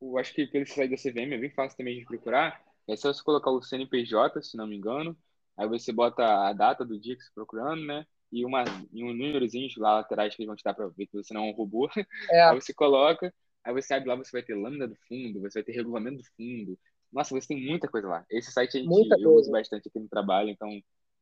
Eu 0.00 0.16
acho 0.18 0.32
que 0.34 0.46
pelo 0.46 0.66
site 0.66 0.90
da 0.90 0.96
CVM 0.96 1.34
é 1.34 1.38
bem 1.38 1.50
fácil 1.50 1.76
também 1.76 1.98
de 1.98 2.04
procurar. 2.06 2.60
É 2.88 2.96
só 2.96 3.12
você 3.12 3.22
colocar 3.22 3.50
o 3.50 3.62
CNPJ, 3.62 4.42
se 4.42 4.56
não 4.56 4.66
me 4.66 4.76
engano. 4.76 5.16
Aí 5.56 5.68
você 5.68 5.92
bota 5.92 6.22
a 6.48 6.52
data 6.52 6.84
do 6.84 6.98
dia 6.98 7.14
que 7.14 7.22
você 7.22 7.28
está 7.28 7.34
procurando, 7.34 7.84
né? 7.84 8.06
E, 8.32 8.44
uma, 8.44 8.64
e 8.92 9.04
um 9.04 9.08
númerozinho 9.12 9.68
lá 9.78 9.96
laterais 9.96 10.34
que 10.34 10.40
eles 10.42 10.46
vão 10.46 10.56
te 10.56 10.62
dar 10.64 10.72
para 10.74 10.88
ver 10.88 11.06
que 11.06 11.16
você 11.16 11.34
não 11.34 11.44
é 11.44 11.50
um 11.50 11.52
robô. 11.54 11.88
É, 12.30 12.42
Aí 12.48 12.54
você 12.60 12.72
coloca, 12.72 13.32
aí 13.64 13.72
você 13.74 13.92
abre 13.92 14.08
lá, 14.08 14.16
você 14.16 14.30
vai 14.32 14.42
ter 14.42 14.54
lâmina 14.54 14.88
do 14.88 14.96
fundo, 15.08 15.40
você 15.40 15.58
vai 15.60 15.64
ter 15.64 15.72
regulamento 15.72 16.18
do 16.18 16.24
fundo. 16.36 16.78
Nossa, 17.12 17.34
você 17.34 17.48
tem 17.48 17.60
muita 17.66 17.88
coisa 17.88 18.08
lá. 18.08 18.24
Esse 18.30 18.52
site 18.52 18.78
a 18.78 18.80
gente, 18.80 18.88
Muita 18.88 19.16
eu 19.16 19.24
coisa. 19.24 19.40
uso 19.40 19.50
bastante 19.50 19.88
aqui 19.88 19.98
no 19.98 20.08
trabalho, 20.08 20.48
então 20.48 20.68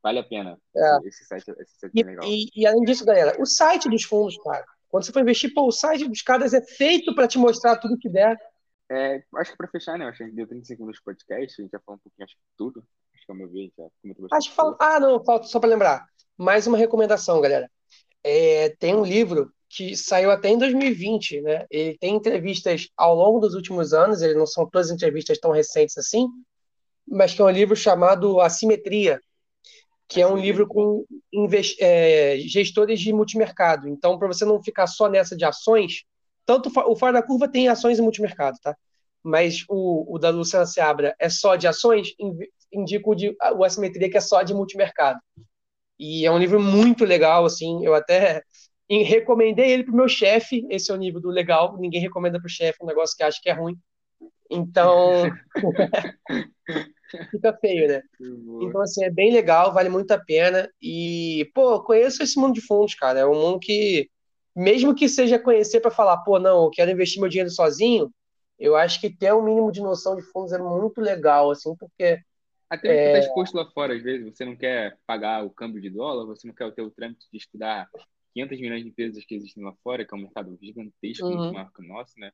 vale 0.03 0.19
a 0.19 0.23
pena. 0.23 0.57
É. 0.75 1.07
Esse, 1.07 1.25
site, 1.25 1.49
esse 1.59 1.79
site 1.79 1.91
E, 1.95 2.01
é 2.01 2.05
legal. 2.05 2.25
e- 2.25 2.49
e 2.55 2.67
além 2.67 2.83
disso, 2.83 3.05
galera, 3.05 3.35
o 3.41 3.45
site 3.45 3.89
dos 3.89 4.03
fundos, 4.03 4.37
cara. 4.43 4.65
Quando 4.89 5.05
você 5.05 5.11
for 5.11 5.21
investir, 5.21 5.53
pô, 5.53 5.67
o 5.67 5.71
site 5.71 6.07
dos 6.07 6.21
caras 6.21 6.53
é 6.53 6.61
feito 6.61 7.13
para 7.13 7.27
te 7.27 7.37
mostrar 7.37 7.77
tudo 7.77 7.97
que 7.97 8.09
der. 8.09 8.37
É, 8.91 9.21
acho 9.35 9.51
que 9.51 9.57
para 9.57 9.67
fechar, 9.67 9.99
né? 9.99 10.05
Acho 10.05 10.17
que 10.17 10.23
a 10.23 10.25
gente 10.27 10.35
deu 10.35 10.47
35 10.47 10.81
minutos 10.81 10.99
de 10.99 11.03
podcast, 11.05 11.61
a 11.61 11.63
gente 11.63 11.71
já 11.71 11.79
falou 11.85 11.97
um 11.97 12.01
pouquinho, 12.01 12.25
acho 12.25 12.35
que 12.35 12.41
tudo. 12.57 12.83
Acho 13.13 13.25
que 13.25 13.31
ao 13.31 13.37
meu 13.37 13.47
ver, 13.49 13.59
a 13.59 13.61
gente 13.63 13.73
já 13.77 13.83
comentou 14.01 14.23
bastante. 14.23 14.37
Acho 14.39 14.49
que 14.49 14.55
fala... 14.55 14.77
Ah, 14.79 14.99
não, 14.99 15.23
falta 15.23 15.45
só 15.47 15.59
para 15.59 15.69
lembrar. 15.69 16.05
Mais 16.35 16.65
uma 16.65 16.77
recomendação, 16.77 17.39
galera. 17.39 17.69
É, 18.23 18.69
tem 18.79 18.95
um 18.95 19.03
livro 19.05 19.53
que 19.69 19.95
saiu 19.95 20.31
até 20.31 20.49
em 20.49 20.57
2020, 20.57 21.39
né? 21.41 21.67
Ele 21.69 21.95
tem 21.99 22.15
entrevistas 22.15 22.89
ao 22.97 23.13
longo 23.13 23.39
dos 23.39 23.53
últimos 23.53 23.93
anos, 23.93 24.23
ele 24.23 24.33
não 24.33 24.47
são 24.47 24.67
todas 24.67 24.89
entrevistas 24.89 25.37
tão 25.37 25.51
recentes 25.51 25.95
assim, 25.95 26.27
mas 27.07 27.33
que 27.35 27.41
é 27.41 27.45
um 27.45 27.49
livro 27.51 27.75
chamado 27.75 28.41
Assimetria, 28.41 29.21
que 30.09 30.19
é 30.19 30.27
um 30.27 30.35
livro 30.35 30.67
com 30.67 31.05
é, 31.79 32.39
gestores 32.39 32.99
de 32.99 33.13
multimercado. 33.13 33.87
Então, 33.87 34.17
para 34.17 34.27
você 34.27 34.43
não 34.43 34.61
ficar 34.61 34.87
só 34.87 35.07
nessa 35.07 35.37
de 35.37 35.45
ações, 35.45 36.03
tanto 36.47 36.71
o 36.87 36.95
Fora 36.95 37.13
da 37.13 37.21
Curva 37.21 37.47
tem 37.47 37.67
ações 37.67 37.99
e 37.99 38.01
multimercado, 38.01 38.57
tá? 38.61 38.75
Mas 39.23 39.63
o, 39.69 40.15
o 40.15 40.17
da 40.17 40.31
Luciana 40.31 40.65
Seabra 40.65 41.15
é 41.19 41.29
só 41.29 41.55
de 41.55 41.67
ações, 41.67 42.09
indico 42.73 43.11
o, 43.11 43.15
de, 43.15 43.35
o 43.55 43.63
Assimetria, 43.63 44.09
que 44.09 44.17
é 44.17 44.21
só 44.21 44.41
de 44.41 44.51
multimercado. 44.51 45.19
E 45.99 46.25
é 46.25 46.31
um 46.31 46.39
livro 46.39 46.59
muito 46.59 47.05
legal, 47.05 47.45
assim, 47.45 47.85
eu 47.85 47.93
até 47.93 48.41
em- 48.89 49.03
recomendei 49.03 49.71
ele 49.71 49.83
pro 49.83 49.95
meu 49.95 50.07
chefe, 50.07 50.65
esse 50.71 50.89
é 50.91 50.93
o 50.93 50.97
nível 50.97 51.21
do 51.21 51.29
legal, 51.29 51.77
ninguém 51.77 52.01
recomenda 52.01 52.39
pro 52.39 52.49
chefe 52.49 52.79
um 52.81 52.87
negócio 52.87 53.15
que 53.15 53.23
acha 53.23 53.39
que 53.39 53.49
é 53.49 53.53
ruim. 53.53 53.77
Então, 54.49 55.29
fica 57.31 57.53
feio, 57.59 57.87
né? 57.87 58.01
Então, 58.59 58.81
assim, 58.81 59.03
é 59.05 59.09
bem 59.11 59.31
legal, 59.33 59.73
vale 59.73 59.89
muito 59.89 60.11
a 60.11 60.19
pena. 60.19 60.69
E, 60.81 61.49
pô, 61.53 61.81
conheço 61.83 62.23
esse 62.23 62.39
mundo 62.39 62.53
de 62.55 62.61
fundos, 62.61 62.95
cara. 62.95 63.19
É 63.19 63.25
um 63.25 63.35
mundo 63.35 63.59
que, 63.59 64.09
mesmo 64.55 64.95
que 64.95 65.09
seja 65.09 65.39
conhecer 65.39 65.79
para 65.81 65.91
falar, 65.91 66.17
pô, 66.19 66.39
não, 66.39 66.65
eu 66.65 66.69
quero 66.71 66.91
investir 66.91 67.21
meu 67.21 67.29
dinheiro 67.29 67.49
sozinho, 67.51 68.11
eu 68.59 68.75
acho 68.75 68.99
que 69.01 69.09
ter 69.15 69.33
um 69.33 69.43
mínimo 69.43 69.71
de 69.71 69.81
noção 69.81 70.15
de 70.15 70.23
fundos 70.23 70.51
é 70.53 70.57
muito 70.59 70.99
legal, 71.01 71.51
assim, 71.51 71.75
porque 71.77 72.19
Até 72.69 72.93
você 72.93 73.07
está 73.07 73.17
exposto 73.19 73.55
lá 73.55 73.65
fora, 73.71 73.95
às 73.95 74.03
vezes, 74.03 74.25
você 74.25 74.45
não 74.45 74.55
quer 74.55 74.97
pagar 75.05 75.43
o 75.43 75.49
câmbio 75.49 75.81
de 75.81 75.89
dólar, 75.89 76.25
você 76.25 76.47
não 76.47 76.53
quer 76.53 76.71
ter 76.73 76.81
o 76.83 76.91
trâmite 76.91 77.27
de 77.31 77.37
estudar 77.37 77.89
500 78.33 78.59
milhões 78.59 78.83
de 78.83 78.89
empresas 78.89 79.25
que 79.25 79.35
existem 79.35 79.63
lá 79.63 79.73
fora, 79.83 80.05
que 80.05 80.13
é 80.13 80.17
um 80.17 80.21
mercado 80.21 80.57
gigantesco, 80.61 81.31
Uhum. 81.31 81.39
muito 81.39 81.51
maior 81.53 81.71
que 81.71 81.81
o 81.81 81.87
nosso, 81.87 82.13
né? 82.19 82.31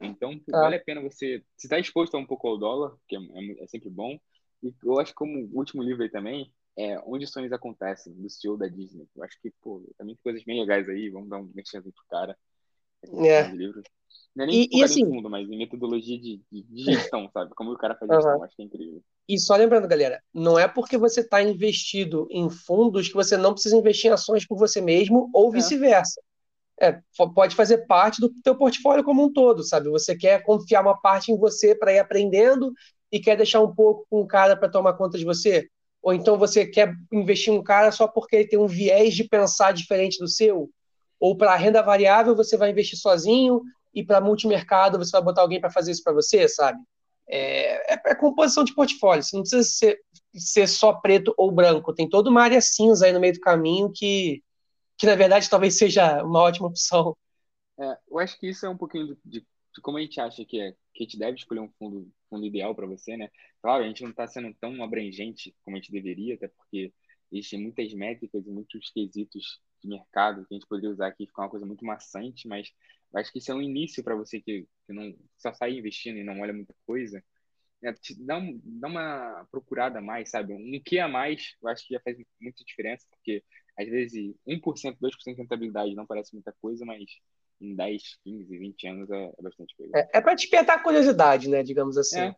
Então, 0.00 0.38
Tá. 0.40 0.60
vale 0.60 0.76
a 0.76 0.80
pena 0.84 1.00
você... 1.00 1.42
Se 1.56 1.66
está 1.66 1.78
exposto 1.78 2.16
a 2.16 2.20
um 2.20 2.26
pouco 2.26 2.48
ao 2.48 2.58
dólar, 2.58 2.96
que 3.08 3.16
é, 3.16 3.18
é 3.20 3.64
é 3.64 3.66
sempre 3.66 3.88
bom. 3.90 4.18
E 4.62 4.74
eu 4.84 4.98
acho 4.98 5.12
que 5.12 5.16
como 5.16 5.48
último 5.52 5.82
livro 5.82 6.02
aí 6.02 6.08
também, 6.10 6.52
é 6.76 6.98
Onde 7.06 7.26
Sonhos 7.26 7.52
Acontecem, 7.52 8.12
do 8.14 8.28
CEO 8.28 8.56
da 8.56 8.66
Disney. 8.68 9.06
Eu 9.16 9.24
acho 9.24 9.40
que, 9.40 9.50
pô, 9.62 9.82
também 9.96 10.14
tem 10.14 10.22
coisas 10.22 10.44
bem 10.44 10.60
legais 10.60 10.88
aí, 10.88 11.08
vamos 11.08 11.28
dar 11.28 11.38
um 11.38 11.50
mexendo 11.54 11.84
pro 11.84 12.04
cara. 12.10 12.36
É. 13.04 13.48
Não 14.34 14.44
é 14.44 14.46
nem 14.46 14.62
E- 14.64 14.68
e 14.70 14.84
assim- 14.84 15.04
fundo, 15.06 15.30
mas 15.30 15.48
em 15.48 15.56
metodologia 15.56 16.18
de, 16.18 16.42
de, 16.52 16.84
gestão, 16.84 17.30
sabe? 17.32 17.54
Como 17.54 17.72
o 17.72 17.78
cara 17.78 17.94
faz 17.96 18.10
gestão, 18.10 18.42
acho 18.42 18.54
que 18.56 18.62
é 18.62 18.64
incrível. 18.66 19.02
E 19.28 19.38
só 19.38 19.56
lembrando, 19.56 19.88
galera, 19.88 20.22
não 20.32 20.58
é 20.58 20.68
porque 20.68 20.98
você 20.98 21.20
está 21.20 21.42
investido 21.42 22.28
em 22.30 22.48
fundos 22.50 23.08
que 23.08 23.14
você 23.14 23.36
não 23.36 23.52
precisa 23.52 23.76
investir 23.76 24.10
em 24.10 24.14
ações 24.14 24.46
por 24.46 24.58
você 24.58 24.80
mesmo 24.80 25.30
ou 25.32 25.50
vice-versa. 25.50 26.20
É, 26.20 26.35
fo- 27.16 27.32
pode 27.32 27.54
fazer 27.54 27.86
parte 27.86 28.20
do 28.20 28.30
teu 28.42 28.56
portfólio 28.56 29.04
como 29.04 29.24
um 29.24 29.32
todo, 29.32 29.62
sabe? 29.64 29.88
Você 29.90 30.16
quer 30.16 30.42
confiar 30.42 30.82
uma 30.82 31.00
parte 31.00 31.32
em 31.32 31.38
você 31.38 31.74
para 31.74 31.92
ir 31.92 31.98
aprendendo 31.98 32.72
e 33.10 33.20
quer 33.20 33.36
deixar 33.36 33.60
um 33.60 33.74
pouco 33.74 34.06
com 34.10 34.20
o 34.20 34.26
cara 34.26 34.56
para 34.56 34.68
tomar 34.68 34.94
conta 34.94 35.18
de 35.18 35.24
você? 35.24 35.68
Ou 36.02 36.12
então 36.14 36.38
você 36.38 36.66
quer 36.66 36.94
investir 37.12 37.52
um 37.52 37.62
cara 37.62 37.90
só 37.90 38.06
porque 38.06 38.36
ele 38.36 38.48
tem 38.48 38.58
um 38.58 38.66
viés 38.66 39.14
de 39.14 39.24
pensar 39.24 39.72
diferente 39.72 40.18
do 40.18 40.28
seu? 40.28 40.70
Ou 41.18 41.36
para 41.36 41.56
renda 41.56 41.82
variável 41.82 42.36
você 42.36 42.56
vai 42.56 42.70
investir 42.70 42.98
sozinho 42.98 43.62
e 43.94 44.04
para 44.04 44.20
multimercado 44.20 44.98
você 44.98 45.10
vai 45.12 45.22
botar 45.22 45.40
alguém 45.42 45.60
para 45.60 45.70
fazer 45.70 45.92
isso 45.92 46.02
para 46.02 46.12
você, 46.12 46.46
sabe? 46.48 46.78
É, 47.28 47.94
é, 47.94 48.00
é 48.06 48.14
composição 48.14 48.62
de 48.64 48.74
portfólio. 48.74 49.22
Você 49.22 49.34
não 49.36 49.42
precisa 49.42 49.62
ser, 49.68 49.98
ser 50.34 50.66
só 50.68 50.92
preto 50.92 51.34
ou 51.36 51.50
branco. 51.50 51.94
Tem 51.94 52.08
toda 52.08 52.30
uma 52.30 52.42
área 52.42 52.60
cinza 52.60 53.06
aí 53.06 53.12
no 53.12 53.20
meio 53.20 53.32
do 53.32 53.40
caminho 53.40 53.90
que, 53.92 54.42
que 54.96 55.06
na 55.06 55.14
verdade, 55.14 55.48
talvez 55.48 55.76
seja 55.76 56.22
uma 56.22 56.40
ótima 56.40 56.68
opção. 56.68 57.16
É, 57.78 57.98
eu 58.08 58.18
acho 58.18 58.38
que 58.38 58.48
isso 58.48 58.64
é 58.64 58.68
um 58.68 58.76
pouquinho 58.76 59.16
de, 59.24 59.40
de 59.40 59.80
como 59.82 59.98
a 59.98 60.00
gente 60.00 60.20
acha 60.20 60.44
que 60.44 60.60
é, 60.60 60.72
que 60.94 61.02
a 61.02 61.04
gente 61.04 61.18
deve 61.18 61.36
escolher 61.36 61.60
um 61.60 61.70
fundo, 61.78 62.10
fundo 62.30 62.46
ideal 62.46 62.74
para 62.74 62.86
você, 62.86 63.16
né? 63.16 63.30
Claro, 63.60 63.84
a 63.84 63.86
gente 63.86 64.02
não 64.02 64.10
está 64.10 64.26
sendo 64.26 64.54
tão 64.54 64.82
abrangente 64.82 65.54
como 65.64 65.76
a 65.76 65.80
gente 65.80 65.92
deveria, 65.92 66.34
até 66.34 66.48
porque 66.48 66.92
existem 67.30 67.60
muitas 67.60 67.92
métricas 67.92 68.46
e 68.46 68.50
muitos 68.50 68.90
quesitos 68.90 69.60
de 69.82 69.88
mercado 69.88 70.46
que 70.46 70.54
a 70.54 70.56
gente 70.56 70.66
poderia 70.66 70.90
usar 70.90 71.08
aqui, 71.08 71.26
ficar 71.26 71.42
uma 71.42 71.50
coisa 71.50 71.66
muito 71.66 71.84
maçante, 71.84 72.48
mas 72.48 72.72
acho 73.14 73.32
que 73.32 73.38
isso 73.38 73.52
é 73.52 73.54
um 73.54 73.62
início 73.62 74.02
para 74.02 74.14
você 74.14 74.40
que, 74.40 74.66
que 74.86 74.92
não 74.92 75.14
só 75.36 75.52
sai 75.52 75.76
investindo 75.76 76.18
e 76.18 76.24
não 76.24 76.40
olha 76.40 76.52
muita 76.52 76.74
coisa. 76.86 77.22
É, 77.84 77.92
dá, 78.20 78.38
um, 78.38 78.60
dá 78.64 78.88
uma 78.88 79.46
procurada 79.50 79.98
a 79.98 80.02
mais, 80.02 80.30
sabe? 80.30 80.52
Um 80.54 80.82
que 80.82 80.98
a 80.98 81.08
mais, 81.08 81.54
eu 81.62 81.68
acho 81.68 81.86
que 81.86 81.94
já 81.94 82.00
faz 82.00 82.16
muita 82.40 82.64
diferença, 82.64 83.06
porque 83.10 83.44
às 83.78 83.88
vezes 83.88 84.34
1%, 84.46 84.96
2% 84.98 85.10
de 85.26 85.32
rentabilidade 85.34 85.94
não 85.94 86.06
parece 86.06 86.32
muita 86.32 86.52
coisa, 86.60 86.84
mas 86.84 87.04
em 87.60 87.74
10, 87.74 88.02
15, 88.24 88.58
20 88.58 88.86
anos 88.88 89.10
é, 89.10 89.32
é 89.38 89.42
bastante 89.42 89.74
coisa. 89.76 89.92
É, 89.96 90.18
é 90.18 90.20
para 90.20 90.34
despertar 90.34 90.76
a 90.76 90.82
curiosidade, 90.82 91.48
né? 91.48 91.62
Digamos 91.62 91.96
assim. 91.96 92.20
É. 92.20 92.36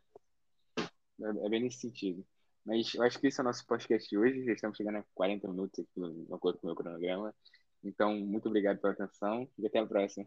É, 0.79 1.47
é 1.47 1.49
bem 1.49 1.63
nesse 1.63 1.81
sentido. 1.81 2.25
Mas 2.65 2.95
eu 2.95 3.03
acho 3.03 3.19
que 3.19 3.27
esse 3.27 3.41
é 3.41 3.43
o 3.43 3.45
nosso 3.45 3.67
podcast 3.67 4.09
de 4.09 4.19
hoje. 4.19 4.45
Já 4.45 4.53
estamos 4.53 4.77
chegando 4.77 4.99
a 4.99 5.05
40 5.15 5.49
minutos 5.49 5.81
aqui, 5.81 6.27
de 6.27 6.35
acordo 6.35 6.59
com 6.59 6.67
o 6.67 6.69
meu 6.69 6.77
cronograma. 6.77 7.35
Então, 7.83 8.15
muito 8.15 8.49
obrigado 8.49 8.79
pela 8.79 8.93
atenção 8.93 9.49
e 9.59 9.67
até 9.67 9.79
a 9.79 9.87
próxima. 9.87 10.27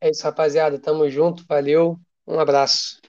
É 0.00 0.10
isso, 0.10 0.22
rapaziada. 0.22 0.78
Tamo 0.78 1.08
junto. 1.10 1.44
Valeu. 1.46 1.98
Um 2.26 2.38
abraço. 2.38 3.00